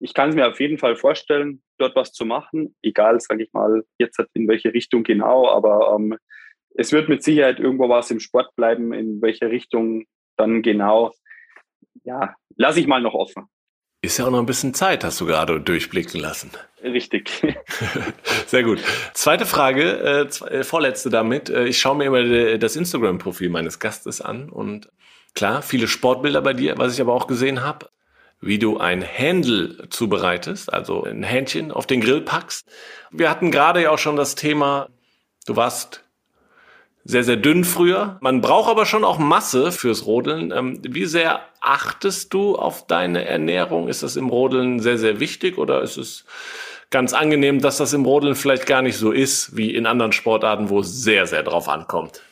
ich 0.00 0.12
kann 0.12 0.30
es 0.30 0.34
mir 0.34 0.48
auf 0.48 0.60
jeden 0.60 0.78
Fall 0.78 0.96
vorstellen, 0.96 1.62
dort 1.78 1.96
was 1.96 2.12
zu 2.12 2.26
machen, 2.26 2.74
egal, 2.82 3.20
sage 3.20 3.44
ich 3.44 3.52
mal, 3.52 3.84
jetzt 3.98 4.20
in 4.34 4.48
welche 4.48 4.74
Richtung 4.74 5.02
genau, 5.02 5.48
aber 5.48 5.94
ähm, 5.96 6.18
es 6.76 6.92
wird 6.92 7.08
mit 7.08 7.22
Sicherheit 7.22 7.60
irgendwo 7.60 7.88
was 7.88 8.10
im 8.10 8.20
Sport 8.20 8.54
bleiben, 8.56 8.92
in 8.92 9.22
welche 9.22 9.50
Richtung 9.50 10.04
dann 10.36 10.62
genau, 10.62 11.12
ja, 12.02 12.34
lasse 12.56 12.80
ich 12.80 12.86
mal 12.86 13.00
noch 13.00 13.14
offen. 13.14 13.48
Ist 14.04 14.18
ja 14.18 14.26
auch 14.26 14.30
noch 14.30 14.38
ein 14.38 14.44
bisschen 14.44 14.74
Zeit, 14.74 15.02
hast 15.02 15.18
du 15.22 15.24
gerade 15.24 15.58
durchblicken 15.58 16.20
lassen. 16.20 16.50
Richtig. 16.82 17.30
Sehr 18.46 18.62
gut. 18.62 18.78
Zweite 19.14 19.46
Frage, 19.46 20.28
äh, 20.42 20.44
äh, 20.44 20.62
vorletzte 20.62 21.08
damit. 21.08 21.48
Äh, 21.48 21.64
ich 21.64 21.78
schaue 21.78 21.96
mir 21.96 22.04
immer 22.04 22.58
das 22.58 22.76
Instagram-Profil 22.76 23.48
meines 23.48 23.78
Gastes 23.78 24.20
an 24.20 24.50
und 24.50 24.90
klar, 25.34 25.62
viele 25.62 25.88
Sportbilder 25.88 26.42
bei 26.42 26.52
dir, 26.52 26.76
was 26.76 26.92
ich 26.92 27.00
aber 27.00 27.14
auch 27.14 27.26
gesehen 27.26 27.64
habe, 27.64 27.88
wie 28.42 28.58
du 28.58 28.76
ein 28.76 29.00
Händel 29.00 29.86
zubereitest, 29.88 30.70
also 30.70 31.04
ein 31.04 31.22
Hähnchen 31.22 31.72
auf 31.72 31.86
den 31.86 32.02
Grill 32.02 32.20
packst. 32.20 32.68
Wir 33.10 33.30
hatten 33.30 33.50
gerade 33.50 33.80
ja 33.84 33.90
auch 33.90 33.98
schon 33.98 34.16
das 34.16 34.34
Thema, 34.34 34.90
du 35.46 35.56
warst 35.56 36.03
sehr, 37.04 37.24
sehr 37.24 37.36
dünn 37.36 37.64
früher. 37.64 38.16
Man 38.20 38.40
braucht 38.40 38.70
aber 38.70 38.86
schon 38.86 39.04
auch 39.04 39.18
Masse 39.18 39.72
fürs 39.72 40.06
Rodeln. 40.06 40.50
Ähm, 40.50 40.80
wie 40.82 41.04
sehr 41.04 41.40
achtest 41.60 42.32
du 42.32 42.56
auf 42.56 42.86
deine 42.86 43.26
Ernährung? 43.26 43.88
Ist 43.88 44.02
das 44.02 44.16
im 44.16 44.28
Rodeln 44.28 44.80
sehr, 44.80 44.98
sehr 44.98 45.20
wichtig 45.20 45.58
oder 45.58 45.82
ist 45.82 45.98
es 45.98 46.24
ganz 46.90 47.12
angenehm, 47.12 47.60
dass 47.60 47.76
das 47.76 47.92
im 47.92 48.04
Rodeln 48.04 48.34
vielleicht 48.34 48.66
gar 48.66 48.80
nicht 48.80 48.96
so 48.96 49.12
ist 49.12 49.56
wie 49.56 49.74
in 49.74 49.86
anderen 49.86 50.12
Sportarten, 50.12 50.70
wo 50.70 50.80
es 50.80 51.02
sehr, 51.02 51.26
sehr 51.26 51.42
drauf 51.42 51.68
ankommt? 51.68 52.22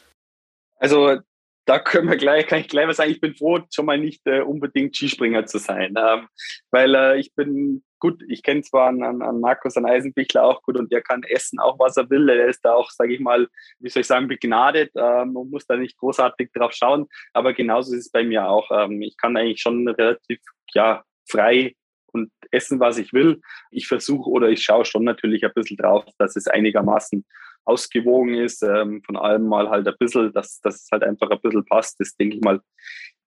Also 0.76 1.18
da 1.64 1.78
können 1.78 2.08
wir 2.08 2.16
gleich, 2.16 2.46
kann 2.46 2.60
ich 2.60 2.68
gleich 2.68 2.86
mal 2.86 2.94
sagen, 2.94 3.10
ich 3.10 3.20
bin 3.20 3.34
froh, 3.34 3.60
schon 3.72 3.86
mal 3.86 3.98
nicht 3.98 4.22
äh, 4.26 4.40
unbedingt 4.40 4.96
Skispringer 4.96 5.46
zu 5.46 5.58
sein. 5.58 5.94
Ähm, 5.96 6.28
weil 6.70 6.94
äh, 6.94 7.18
ich 7.18 7.34
bin 7.34 7.84
gut, 8.00 8.20
ich 8.26 8.42
kenne 8.42 8.62
zwar 8.62 8.88
an, 8.88 9.02
an 9.22 9.40
Markus, 9.40 9.76
an 9.76 9.86
Eisenbichler 9.86 10.42
auch 10.42 10.62
gut 10.62 10.76
und 10.76 10.90
der 10.90 11.02
kann 11.02 11.22
essen, 11.22 11.60
auch 11.60 11.78
was 11.78 11.96
er 11.96 12.10
will. 12.10 12.28
Er 12.28 12.48
ist 12.48 12.64
da 12.64 12.74
auch, 12.74 12.90
sage 12.90 13.14
ich 13.14 13.20
mal, 13.20 13.48
wie 13.78 13.88
soll 13.88 14.00
ich 14.00 14.08
sagen, 14.08 14.26
begnadet. 14.26 14.90
Ähm, 14.96 15.34
man 15.34 15.50
muss 15.50 15.66
da 15.66 15.76
nicht 15.76 15.96
großartig 15.98 16.50
drauf 16.52 16.72
schauen. 16.72 17.06
Aber 17.32 17.52
genauso 17.52 17.94
ist 17.94 18.06
es 18.06 18.10
bei 18.10 18.24
mir 18.24 18.48
auch. 18.48 18.68
Ähm, 18.72 19.00
ich 19.02 19.16
kann 19.16 19.36
eigentlich 19.36 19.60
schon 19.60 19.86
relativ 19.86 20.40
ja, 20.74 21.04
frei 21.28 21.76
und 22.06 22.32
essen, 22.50 22.80
was 22.80 22.98
ich 22.98 23.12
will. 23.12 23.40
Ich 23.70 23.86
versuche 23.86 24.28
oder 24.28 24.48
ich 24.48 24.64
schaue 24.64 24.84
schon 24.84 25.04
natürlich 25.04 25.44
ein 25.44 25.52
bisschen 25.54 25.76
drauf, 25.76 26.04
dass 26.18 26.34
es 26.34 26.48
einigermaßen 26.48 27.24
ausgewogen 27.64 28.34
ist, 28.34 28.62
ähm, 28.62 29.02
von 29.04 29.16
allem 29.16 29.46
mal 29.46 29.68
halt 29.70 29.86
ein 29.86 29.94
bisschen, 29.98 30.32
dass, 30.32 30.60
dass 30.60 30.82
es 30.82 30.88
halt 30.90 31.04
einfach 31.04 31.30
ein 31.30 31.40
bisschen 31.40 31.64
passt. 31.64 32.00
Das 32.00 32.16
denke 32.16 32.36
ich 32.36 32.42
mal, 32.42 32.60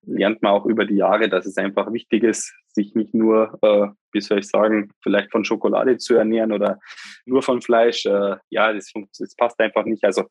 lernt 0.06 0.42
man 0.42 0.52
auch 0.52 0.66
über 0.66 0.84
die 0.84 0.96
Jahre, 0.96 1.28
dass 1.28 1.46
es 1.46 1.56
einfach 1.56 1.92
wichtig 1.92 2.22
ist, 2.22 2.54
sich 2.68 2.94
nicht 2.94 3.14
nur, 3.14 3.58
äh, 3.62 3.88
wie 4.12 4.20
soll 4.20 4.38
ich 4.38 4.48
sagen, 4.48 4.92
vielleicht 5.02 5.30
von 5.30 5.44
Schokolade 5.44 5.98
zu 5.98 6.14
ernähren 6.14 6.52
oder 6.52 6.78
nur 7.24 7.42
von 7.42 7.60
Fleisch. 7.60 8.06
Äh, 8.06 8.36
ja, 8.50 8.72
das, 8.72 8.92
das 9.18 9.34
passt 9.34 9.58
einfach 9.60 9.84
nicht. 9.84 10.04
Also 10.04 10.24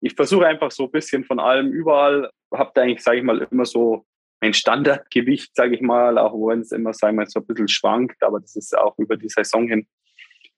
ich 0.00 0.14
versuche 0.14 0.46
einfach 0.46 0.70
so 0.70 0.84
ein 0.84 0.90
bisschen 0.90 1.24
von 1.24 1.40
allem 1.40 1.72
überall, 1.72 2.30
habe 2.52 2.70
da 2.74 2.82
eigentlich, 2.82 3.02
sage 3.02 3.18
ich 3.18 3.24
mal, 3.24 3.46
immer 3.50 3.64
so 3.64 4.04
ein 4.40 4.52
Standardgewicht, 4.52 5.56
sage 5.56 5.74
ich 5.74 5.80
mal, 5.80 6.18
auch 6.18 6.34
wenn 6.46 6.60
es 6.60 6.70
immer, 6.70 6.92
sagen 6.92 7.16
wir, 7.16 7.26
so 7.26 7.40
ein 7.40 7.46
bisschen 7.46 7.68
schwankt, 7.68 8.22
aber 8.22 8.40
das 8.40 8.54
ist 8.54 8.76
auch 8.76 8.96
über 8.98 9.16
die 9.16 9.30
Saison 9.30 9.66
hin 9.66 9.86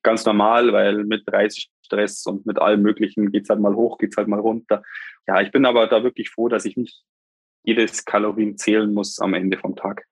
ganz 0.08 0.24
normal, 0.24 0.72
weil 0.72 1.04
mit 1.04 1.30
Reisestress 1.30 2.24
und 2.24 2.46
mit 2.46 2.58
allem 2.58 2.80
Möglichen 2.80 3.30
geht 3.30 3.42
es 3.42 3.50
halt 3.50 3.60
mal 3.60 3.74
hoch, 3.74 3.98
geht 3.98 4.12
es 4.12 4.16
halt 4.16 4.26
mal 4.26 4.40
runter. 4.40 4.82
Ja, 5.26 5.42
ich 5.42 5.52
bin 5.52 5.66
aber 5.66 5.86
da 5.86 6.02
wirklich 6.02 6.30
froh, 6.30 6.48
dass 6.48 6.64
ich 6.64 6.78
nicht 6.78 7.02
jedes 7.62 8.06
Kalorien 8.06 8.56
zählen 8.56 8.92
muss 8.94 9.20
am 9.20 9.34
Ende 9.34 9.58
vom 9.58 9.76
Tag. 9.76 10.06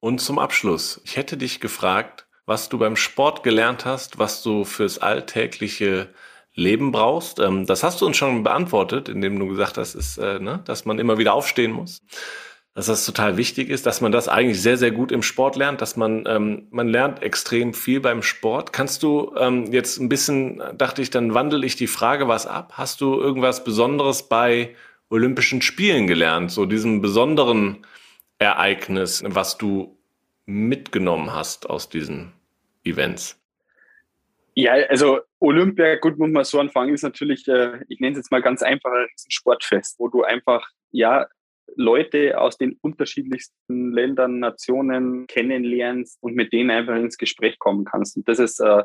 Und 0.00 0.22
zum 0.22 0.38
Abschluss, 0.38 1.02
ich 1.04 1.18
hätte 1.18 1.36
dich 1.36 1.60
gefragt, 1.60 2.26
was 2.46 2.70
du 2.70 2.78
beim 2.78 2.96
Sport 2.96 3.42
gelernt 3.42 3.84
hast, 3.84 4.18
was 4.18 4.42
du 4.42 4.64
fürs 4.64 4.98
alltägliche 4.98 6.08
Leben 6.54 6.90
brauchst. 6.90 7.40
Ähm, 7.40 7.66
das 7.66 7.82
hast 7.82 8.00
du 8.00 8.06
uns 8.06 8.16
schon 8.16 8.42
beantwortet, 8.42 9.10
indem 9.10 9.38
du 9.38 9.48
gesagt 9.48 9.76
hast, 9.76 10.16
äh, 10.16 10.38
ne, 10.38 10.62
dass 10.64 10.86
man 10.86 10.98
immer 10.98 11.18
wieder 11.18 11.34
aufstehen 11.34 11.72
muss. 11.72 12.00
Dass 12.74 12.86
das 12.86 13.06
total 13.06 13.36
wichtig 13.36 13.68
ist, 13.68 13.86
dass 13.86 14.00
man 14.00 14.10
das 14.10 14.28
eigentlich 14.28 14.60
sehr, 14.60 14.76
sehr 14.76 14.90
gut 14.90 15.12
im 15.12 15.22
Sport 15.22 15.54
lernt, 15.54 15.80
dass 15.80 15.96
man, 15.96 16.24
ähm, 16.26 16.66
man 16.70 16.88
lernt 16.88 17.22
extrem 17.22 17.72
viel 17.72 18.00
beim 18.00 18.22
Sport. 18.22 18.72
Kannst 18.72 19.04
du 19.04 19.32
ähm, 19.38 19.72
jetzt 19.72 20.00
ein 20.00 20.08
bisschen, 20.08 20.60
dachte 20.76 21.00
ich, 21.00 21.10
dann 21.10 21.34
wandel 21.34 21.62
ich 21.62 21.76
die 21.76 21.86
Frage 21.86 22.26
was 22.26 22.48
ab. 22.48 22.72
Hast 22.76 23.00
du 23.00 23.20
irgendwas 23.20 23.62
Besonderes 23.62 24.28
bei 24.28 24.74
Olympischen 25.08 25.62
Spielen 25.62 26.08
gelernt? 26.08 26.50
So 26.50 26.66
diesen 26.66 27.00
besonderen 27.00 27.86
Ereignis, 28.38 29.22
was 29.24 29.56
du 29.56 29.96
mitgenommen 30.46 31.32
hast 31.32 31.70
aus 31.70 31.88
diesen 31.88 32.32
Events? 32.82 33.40
Ja, 34.56 34.72
also 34.88 35.20
Olympia, 35.40 35.96
gut, 35.96 36.18
muss 36.18 36.30
man 36.30 36.44
so 36.44 36.60
anfangen, 36.60 36.94
ist 36.94 37.02
natürlich, 37.02 37.46
äh, 37.48 37.80
ich 37.88 38.00
nenne 38.00 38.12
es 38.12 38.18
jetzt 38.18 38.30
mal 38.30 38.42
ganz 38.42 38.62
einfach, 38.62 38.90
ein 38.92 39.08
Sportfest, 39.28 39.98
wo 39.98 40.08
du 40.08 40.22
einfach, 40.22 40.66
ja, 40.92 41.26
Leute 41.76 42.40
aus 42.40 42.56
den 42.56 42.78
unterschiedlichsten 42.80 43.92
Ländern, 43.92 44.38
Nationen 44.38 45.26
kennenlernst 45.26 46.18
und 46.20 46.34
mit 46.34 46.52
denen 46.52 46.70
einfach 46.70 46.96
ins 46.96 47.18
Gespräch 47.18 47.58
kommen 47.58 47.84
kannst. 47.84 48.16
Und 48.16 48.28
das 48.28 48.38
ist 48.38 48.60
äh, 48.60 48.84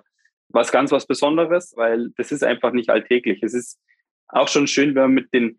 was 0.49 0.71
ganz 0.71 0.91
was 0.91 1.05
Besonderes, 1.05 1.73
weil 1.75 2.11
das 2.17 2.32
ist 2.32 2.43
einfach 2.43 2.71
nicht 2.71 2.89
alltäglich. 2.89 3.43
Es 3.43 3.53
ist 3.53 3.80
auch 4.27 4.47
schon 4.47 4.67
schön, 4.67 4.95
wenn 4.95 5.03
man 5.03 5.13
mit 5.13 5.34
den, 5.34 5.57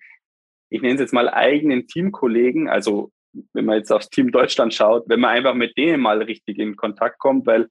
ich 0.70 0.82
nenne 0.82 0.94
es 0.94 1.00
jetzt 1.00 1.12
mal 1.12 1.28
eigenen 1.28 1.86
Teamkollegen, 1.86 2.68
also 2.68 3.12
wenn 3.52 3.64
man 3.64 3.76
jetzt 3.76 3.92
aufs 3.92 4.10
Team 4.10 4.32
Deutschland 4.32 4.74
schaut, 4.74 5.04
wenn 5.06 5.20
man 5.20 5.30
einfach 5.30 5.54
mit 5.54 5.76
denen 5.76 6.00
mal 6.00 6.22
richtig 6.22 6.58
in 6.58 6.76
Kontakt 6.76 7.18
kommt, 7.18 7.46
weil 7.46 7.68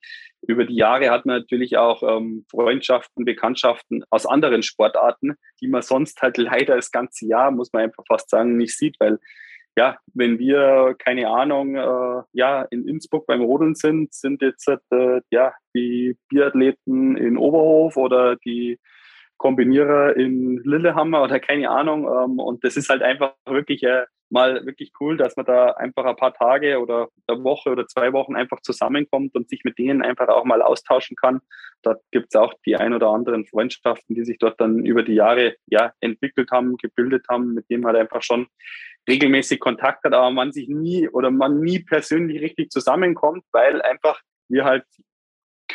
über 0.48 0.66
die 0.66 0.76
Jahre 0.76 1.10
hat 1.10 1.26
man 1.26 1.40
natürlich 1.40 1.78
auch 1.78 2.02
ähm, 2.04 2.46
Freundschaften, 2.50 3.26
Bekanntschaften 3.26 4.04
aus 4.10 4.26
anderen 4.26 4.64
Sportarten, 4.64 5.36
die 5.62 5.68
man 5.68 5.82
sonst 5.82 6.22
halt 6.22 6.38
leider 6.38 6.76
das 6.76 6.92
ganze 6.92 7.28
Jahr, 7.28 7.52
muss 7.52 7.74
man 7.74 7.84
einfach 7.84 8.04
fast 8.08 8.30
sagen, 8.30 8.58
nicht 8.58 8.78
sieht, 8.78 8.96
weil 9.00 9.20
ja, 9.78 9.98
wenn 10.14 10.40
wir, 10.40 10.96
keine 11.00 11.30
Ahnung, 11.30 11.76
äh, 11.76 12.24
ja, 12.34 12.64
in 12.64 12.88
Innsbruck 12.88 13.28
beim 13.28 13.42
Rodeln 13.42 13.76
sind, 13.76 14.14
sind 14.14 14.42
jetzt 14.42 14.68
äh, 14.68 15.22
ja 15.32 15.54
die 15.74 16.18
Biathleten 16.28 17.16
in 17.16 17.38
Oberhof 17.38 17.96
oder 17.96 18.36
die 18.38 18.78
Kombinierer 19.40 20.16
in 20.18 20.62
Lillehammer 20.64 21.24
oder 21.24 21.40
keine 21.40 21.72
Ahnung. 21.72 22.04
Ähm, 22.06 22.40
und 22.40 22.64
das 22.64 22.78
ist 22.78 22.90
halt 22.90 23.02
einfach 23.02 23.34
wirklich 23.48 23.82
äh, 23.84 24.06
mal 24.30 24.66
wirklich 24.66 24.92
cool, 25.00 25.18
dass 25.18 25.36
man 25.36 25.46
da 25.46 25.72
einfach 25.72 26.06
ein 26.06 26.16
paar 26.16 26.34
Tage 26.34 26.80
oder 26.80 27.08
eine 27.26 27.44
Woche 27.44 27.72
oder 27.72 27.88
zwei 27.88 28.14
Wochen 28.14 28.36
einfach 28.36 28.62
zusammenkommt 28.62 29.34
und 29.36 29.50
sich 29.50 29.64
mit 29.64 29.80
denen 29.80 30.04
einfach 30.04 30.28
auch 30.28 30.46
mal 30.46 30.62
austauschen 30.62 31.16
kann. 31.16 31.40
Dort 31.82 32.02
gibt 32.12 32.28
es 32.30 32.40
auch 32.40 32.54
die 32.66 32.76
ein 32.76 32.94
oder 32.94 33.08
anderen 33.08 33.46
Freundschaften, 33.46 34.14
die 34.14 34.26
sich 34.26 34.38
dort 34.38 34.60
dann 34.62 34.86
über 34.86 35.04
die 35.04 35.16
Jahre 35.16 35.56
ja 35.68 35.94
entwickelt 36.02 36.52
haben, 36.52 36.78
gebildet 36.78 37.26
haben, 37.30 37.54
mit 37.54 37.70
denen 37.70 37.84
man 37.84 37.96
halt 37.96 38.04
einfach 38.04 38.22
schon 38.22 38.48
regelmäßig 39.10 39.60
Kontakt 39.60 40.04
hat, 40.04 40.14
aber 40.14 40.32
man 40.32 40.52
sich 40.52 40.68
nie 40.68 41.10
oder 41.10 41.32
man 41.32 41.62
nie 41.62 41.80
persönlich 41.80 42.42
richtig 42.42 42.70
zusammenkommt, 42.70 43.44
weil 43.52 43.82
einfach 43.82 44.22
wir 44.50 44.66
halt 44.66 44.84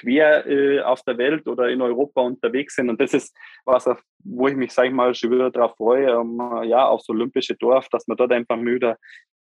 quer 0.04 0.46
äh, 0.46 0.80
auf 0.82 1.02
der 1.02 1.18
Welt 1.18 1.46
oder 1.46 1.68
in 1.68 1.82
Europa 1.82 2.20
unterwegs 2.20 2.76
sind. 2.76 2.90
Und 2.90 3.00
das 3.00 3.14
ist 3.14 3.34
was, 3.64 3.88
wo 4.22 4.48
ich 4.48 4.56
mich, 4.56 4.72
sage 4.72 4.88
ich 4.88 4.94
mal, 4.94 5.14
schon 5.14 5.30
wieder 5.30 5.50
darauf 5.50 5.76
freue, 5.76 6.10
ähm, 6.10 6.40
ja, 6.64 6.86
aufs 6.86 7.08
Olympische 7.08 7.54
Dorf, 7.54 7.88
dass 7.88 8.06
man 8.06 8.16
dort 8.16 8.32
einfach 8.32 8.56
müde, 8.56 8.96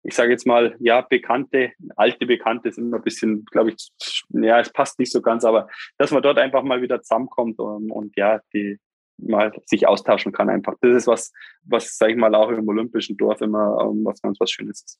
ich 0.03 0.13
sage 0.13 0.31
jetzt 0.31 0.45
mal, 0.45 0.75
ja, 0.79 1.01
Bekannte, 1.01 1.71
alte 1.95 2.25
Bekannte 2.27 2.71
sind 2.71 2.85
immer 2.85 2.97
ein 2.97 3.03
bisschen, 3.03 3.43
glaube 3.45 3.71
ich, 3.71 3.89
ja, 4.29 4.59
es 4.59 4.71
passt 4.71 4.99
nicht 4.99 5.11
so 5.11 5.21
ganz, 5.21 5.43
aber 5.43 5.67
dass 5.97 6.11
man 6.11 6.21
dort 6.21 6.37
einfach 6.37 6.61
mal 6.61 6.81
wieder 6.81 7.01
zusammenkommt 7.01 7.59
und, 7.59 7.89
und 7.91 8.15
ja, 8.15 8.39
die 8.53 8.77
mal 9.17 9.51
sich 9.65 9.87
austauschen 9.87 10.31
kann 10.31 10.49
einfach. 10.49 10.75
Das 10.81 10.95
ist 10.95 11.07
was, 11.07 11.31
was, 11.63 11.97
sage 11.97 12.13
ich 12.13 12.17
mal, 12.17 12.35
auch 12.35 12.49
im 12.49 12.67
Olympischen 12.67 13.17
Dorf 13.17 13.41
immer 13.41 13.87
um, 13.87 14.05
was 14.05 14.21
ganz 14.21 14.39
was 14.39 14.51
Schönes 14.51 14.83
ist. 14.83 14.99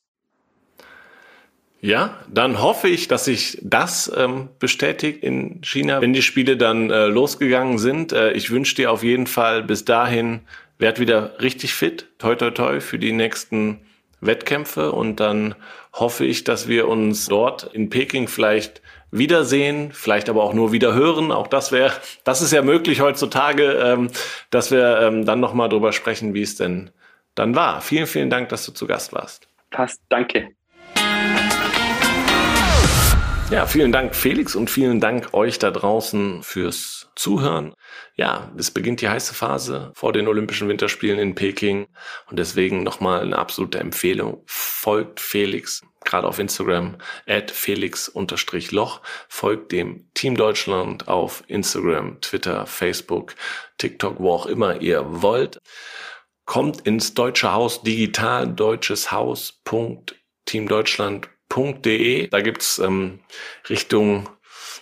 Ja, 1.80 2.18
dann 2.28 2.60
hoffe 2.60 2.88
ich, 2.88 3.06
dass 3.06 3.26
sich 3.26 3.58
das 3.62 4.10
ähm, 4.16 4.48
bestätigt 4.58 5.22
in 5.22 5.60
China, 5.62 6.00
wenn 6.00 6.12
die 6.12 6.22
Spiele 6.22 6.56
dann 6.56 6.90
äh, 6.90 7.06
losgegangen 7.06 7.78
sind. 7.78 8.12
Äh, 8.12 8.32
ich 8.32 8.50
wünsche 8.50 8.74
dir 8.74 8.90
auf 8.90 9.02
jeden 9.02 9.26
Fall 9.26 9.62
bis 9.62 9.84
dahin, 9.84 10.40
werd 10.78 10.98
wieder 10.98 11.40
richtig 11.40 11.74
fit, 11.74 12.06
toi 12.18 12.34
toi 12.34 12.50
toi 12.50 12.80
für 12.80 12.98
die 12.98 13.12
nächsten 13.12 13.80
Wettkämpfe 14.20 14.92
und 14.92 15.20
dann 15.20 15.54
hoffe 15.92 16.24
ich, 16.24 16.44
dass 16.44 16.68
wir 16.68 16.88
uns 16.88 17.26
dort 17.26 17.64
in 17.74 17.90
Peking 17.90 18.28
vielleicht 18.28 18.82
wiedersehen, 19.10 19.92
vielleicht 19.92 20.28
aber 20.28 20.42
auch 20.42 20.54
nur 20.54 20.72
wieder 20.72 20.94
hören. 20.94 21.32
Auch 21.32 21.46
das 21.46 21.72
wäre, 21.72 21.92
das 22.24 22.42
ist 22.42 22.52
ja 22.52 22.62
möglich 22.62 23.00
heutzutage, 23.00 23.72
ähm, 23.72 24.10
dass 24.50 24.70
wir 24.70 25.00
ähm, 25.00 25.24
dann 25.24 25.40
nochmal 25.40 25.68
drüber 25.68 25.92
sprechen, 25.92 26.34
wie 26.34 26.42
es 26.42 26.56
denn 26.56 26.90
dann 27.34 27.54
war. 27.54 27.80
Vielen, 27.80 28.06
vielen 28.06 28.30
Dank, 28.30 28.48
dass 28.48 28.64
du 28.64 28.72
zu 28.72 28.86
Gast 28.86 29.12
warst. 29.12 29.48
Passt, 29.70 30.00
danke. 30.08 30.48
Ja, 33.48 33.64
vielen 33.64 33.92
Dank 33.92 34.16
Felix 34.16 34.56
und 34.56 34.70
vielen 34.70 34.98
Dank 34.98 35.32
euch 35.32 35.60
da 35.60 35.70
draußen 35.70 36.42
fürs 36.42 37.08
Zuhören. 37.14 37.74
Ja, 38.16 38.50
es 38.58 38.72
beginnt 38.72 39.00
die 39.00 39.08
heiße 39.08 39.34
Phase 39.34 39.92
vor 39.94 40.12
den 40.12 40.26
Olympischen 40.26 40.68
Winterspielen 40.68 41.20
in 41.20 41.36
Peking 41.36 41.86
und 42.28 42.40
deswegen 42.40 42.82
nochmal 42.82 43.20
eine 43.20 43.38
absolute 43.38 43.78
Empfehlung. 43.78 44.42
Folgt 44.46 45.20
Felix, 45.20 45.82
gerade 46.04 46.26
auf 46.26 46.40
Instagram, 46.40 46.96
at 47.28 47.52
felix-loch. 47.52 49.00
Folgt 49.28 49.70
dem 49.70 50.10
Team 50.14 50.36
Deutschland 50.36 51.06
auf 51.06 51.44
Instagram, 51.46 52.20
Twitter, 52.20 52.66
Facebook, 52.66 53.36
TikTok, 53.78 54.18
wo 54.18 54.32
auch 54.32 54.46
immer 54.46 54.80
ihr 54.80 55.22
wollt. 55.22 55.58
Kommt 56.46 56.80
ins 56.80 57.14
Deutsche 57.14 57.52
Haus 57.52 57.82
digital, 57.82 58.48
deutsches 58.48 59.12
Www.ftf.de. 61.48 62.28
Da 62.28 62.40
gibt's 62.40 62.78
ähm, 62.78 63.20
Richtung 63.68 64.28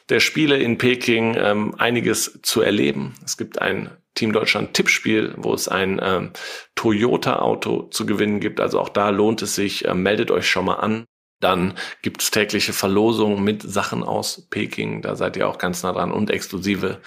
der 0.09 0.21
Spiele 0.21 0.59
in 0.59 0.79
Peking 0.79 1.35
ähm, 1.39 1.75
einiges 1.79 2.41
zu 2.43 2.61
erleben. 2.61 3.15
Es 3.25 3.37
gibt 3.37 3.61
ein 3.61 3.91
Team 4.15 4.33
Deutschland 4.33 4.75
Tippspiel, 4.75 5.35
wo 5.37 5.55
es 5.55 5.67
ein 5.69 6.01
ähm, 6.03 6.31
Toyota 6.75 7.41
Auto 7.41 7.85
zu 7.85 8.07
gewinnen 8.07 8.39
gibt. 8.41 8.61
Also 8.61 8.81
auch 8.81 8.91
da 8.91 9.11
lohnt 9.11 9.43
es 9.43 9.55
sich. 9.55 9.87
Ähm, 9.87 10.03
meldet 10.03 10.31
euch 10.31 10.49
schon 10.49 10.67
mal 10.67 10.75
an. 10.75 11.05
Dann 11.41 11.75
gibt's 12.03 12.31
tägliche 12.31 12.73
Verlosungen 12.73 13.43
mit 13.43 13.63
Sachen 13.63 14.03
aus 14.03 14.47
Peking. 14.51 15.03
Da 15.03 15.17
seid 15.17 15.37
ihr 15.37 15.49
auch 15.49 15.59
ganz 15.59 15.83
nah 15.83 15.93
dran 15.93 16.13
und 16.13 16.31
exklusive 16.31 17.01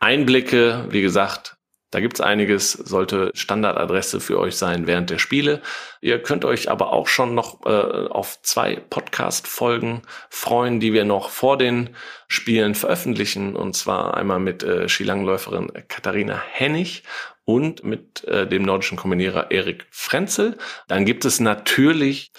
Einblicke. 0.00 0.86
Wie 0.90 1.02
gesagt, 1.02 1.55
da 1.96 2.00
gibt's 2.00 2.20
einiges, 2.20 2.72
sollte 2.72 3.30
Standardadresse 3.32 4.20
für 4.20 4.38
euch 4.38 4.56
sein 4.56 4.86
während 4.86 5.08
der 5.08 5.16
Spiele. 5.16 5.62
Ihr 6.02 6.22
könnt 6.22 6.44
euch 6.44 6.70
aber 6.70 6.92
auch 6.92 7.08
schon 7.08 7.34
noch 7.34 7.64
äh, 7.64 7.70
auf 7.70 8.38
zwei 8.42 8.76
Podcast-Folgen 8.76 10.02
freuen, 10.28 10.78
die 10.78 10.92
wir 10.92 11.06
noch 11.06 11.30
vor 11.30 11.56
den 11.56 11.96
Spielen 12.28 12.74
veröffentlichen. 12.74 13.56
Und 13.56 13.76
zwar 13.76 14.14
einmal 14.14 14.40
mit 14.40 14.62
äh, 14.62 14.90
Skilangläuferin 14.90 15.72
Katharina 15.88 16.38
Hennig 16.52 17.02
und 17.46 17.82
mit 17.82 18.24
äh, 18.24 18.46
dem 18.46 18.64
nordischen 18.64 18.98
Kombinierer 18.98 19.50
Erik 19.50 19.86
Frenzel. 19.90 20.58
Dann 20.88 21.06
gibt 21.06 21.24
es 21.24 21.40
natürlich 21.40 22.30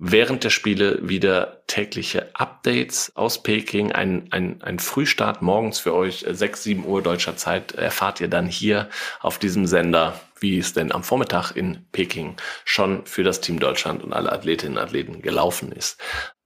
während 0.00 0.42
der 0.44 0.50
Spiele 0.50 0.98
wieder 1.02 1.62
tägliche 1.66 2.34
Updates 2.34 3.12
aus 3.14 3.42
Peking. 3.42 3.92
Ein, 3.92 4.28
ein, 4.30 4.60
ein 4.62 4.78
Frühstart 4.78 5.42
morgens 5.42 5.78
für 5.78 5.94
euch, 5.94 6.24
6, 6.28 6.62
7 6.62 6.86
Uhr 6.86 7.02
deutscher 7.02 7.36
Zeit, 7.36 7.72
erfahrt 7.72 8.20
ihr 8.20 8.28
dann 8.28 8.46
hier 8.46 8.88
auf 9.20 9.38
diesem 9.38 9.66
Sender, 9.66 10.18
wie 10.40 10.58
es 10.58 10.72
denn 10.72 10.90
am 10.90 11.04
Vormittag 11.04 11.52
in 11.52 11.84
Peking 11.92 12.36
schon 12.64 13.04
für 13.04 13.22
das 13.22 13.42
Team 13.42 13.60
Deutschland 13.60 14.02
und 14.02 14.14
alle 14.14 14.32
Athletinnen 14.32 14.78
und 14.78 14.82
Athleten 14.82 15.20
gelaufen 15.20 15.70
ist. 15.70 16.00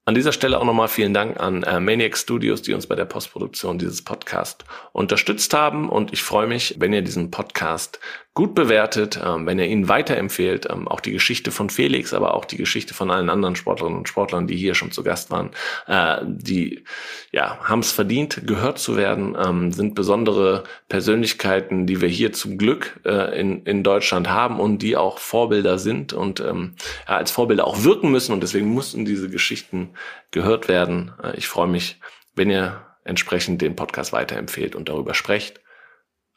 An 0.07 0.15
dieser 0.15 0.33
Stelle 0.33 0.61
auch 0.61 0.65
nochmal 0.65 0.89
vielen 0.89 1.15
Dank 1.15 1.41
an 1.41 1.63
äh, 1.63 1.81
Maniac 1.81 2.19
Studios, 2.19 2.61
die 2.61 2.75
uns 2.75 2.87
bei 2.87 2.95
der 2.95 3.07
Postproduktion 3.07 3.79
dieses 3.79 4.03
Podcast 4.03 4.67
unterstützt 4.93 5.55
haben. 5.55 5.89
Und 5.89 6.13
ich 6.13 6.23
freue 6.23 6.47
mich, 6.47 6.75
wenn 6.79 6.93
ihr 6.93 7.01
diesen 7.01 7.31
Podcast 7.31 8.01
gut 8.35 8.57
bewertet, 8.57 9.21
ähm, 9.25 9.47
wenn 9.47 9.61
ihr 9.61 9.67
ihn 9.67 9.89
weiterempfehlt. 9.89 10.69
Ähm, 10.69 10.89
auch 10.89 11.01
die 11.01 11.13
Geschichte 11.13 11.53
von 11.53 11.71
Felix, 11.71 12.13
aber 12.13 12.35
auch 12.35 12.45
die 12.45 12.57
Geschichte 12.57 12.93
von 12.93 13.11
allen 13.11 13.31
anderen 13.31 13.55
Sportlerinnen 13.55 13.99
und 13.99 14.09
Sportlern, 14.09 14.49
die 14.49 14.57
hier 14.57 14.75
schon 14.75 14.91
zu 14.91 15.05
Gast 15.05 15.31
waren, 15.31 15.51
äh, 15.87 16.19
die 16.25 16.85
ja 17.31 17.59
haben 17.63 17.79
es 17.79 17.93
verdient, 17.93 18.43
gehört 18.45 18.81
zu 18.81 18.97
werden, 18.97 19.37
ähm, 19.41 19.71
sind 19.73 19.95
besondere 19.95 20.65
Persönlichkeiten, 20.89 21.87
die 21.87 22.01
wir 22.01 22.09
hier 22.09 22.33
zum 22.33 22.59
Glück 22.59 23.01
äh, 23.05 23.39
in, 23.39 23.63
in 23.65 23.85
Deutschland 23.85 24.29
haben 24.29 24.59
und 24.59 24.79
die 24.79 24.97
auch 24.97 25.19
Vorbilder 25.19 25.79
sind 25.79 26.13
und 26.13 26.41
ähm, 26.41 26.75
ja, 27.09 27.17
als 27.17 27.31
Vorbilder 27.31 27.67
auch 27.67 27.85
wirken 27.85 28.11
müssen. 28.11 28.33
Und 28.33 28.43
deswegen 28.43 28.67
mussten 28.67 29.05
diese 29.05 29.31
Geschichten 29.31 29.91
gehört 30.33 30.67
werden. 30.67 31.13
Äh, 31.23 31.37
ich 31.37 31.47
freue 31.47 31.69
mich, 31.69 32.01
wenn 32.35 32.51
ihr 32.51 32.85
entsprechend 33.05 33.63
den 33.63 33.77
Podcast 33.77 34.13
weiterempfehlt 34.13 34.75
und 34.75 34.89
darüber 34.89 35.15
sprecht. 35.15 35.61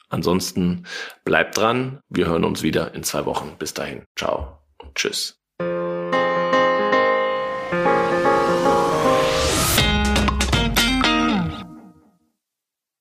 Ansonsten 0.09 0.85
bleibt 1.23 1.57
dran. 1.57 1.99
Wir 2.09 2.27
hören 2.27 2.43
uns 2.43 2.63
wieder 2.63 2.93
in 2.93 3.03
zwei 3.03 3.25
Wochen. 3.25 3.55
Bis 3.57 3.73
dahin. 3.73 4.03
Ciao 4.15 4.59
und 4.77 4.95
tschüss. 4.95 5.36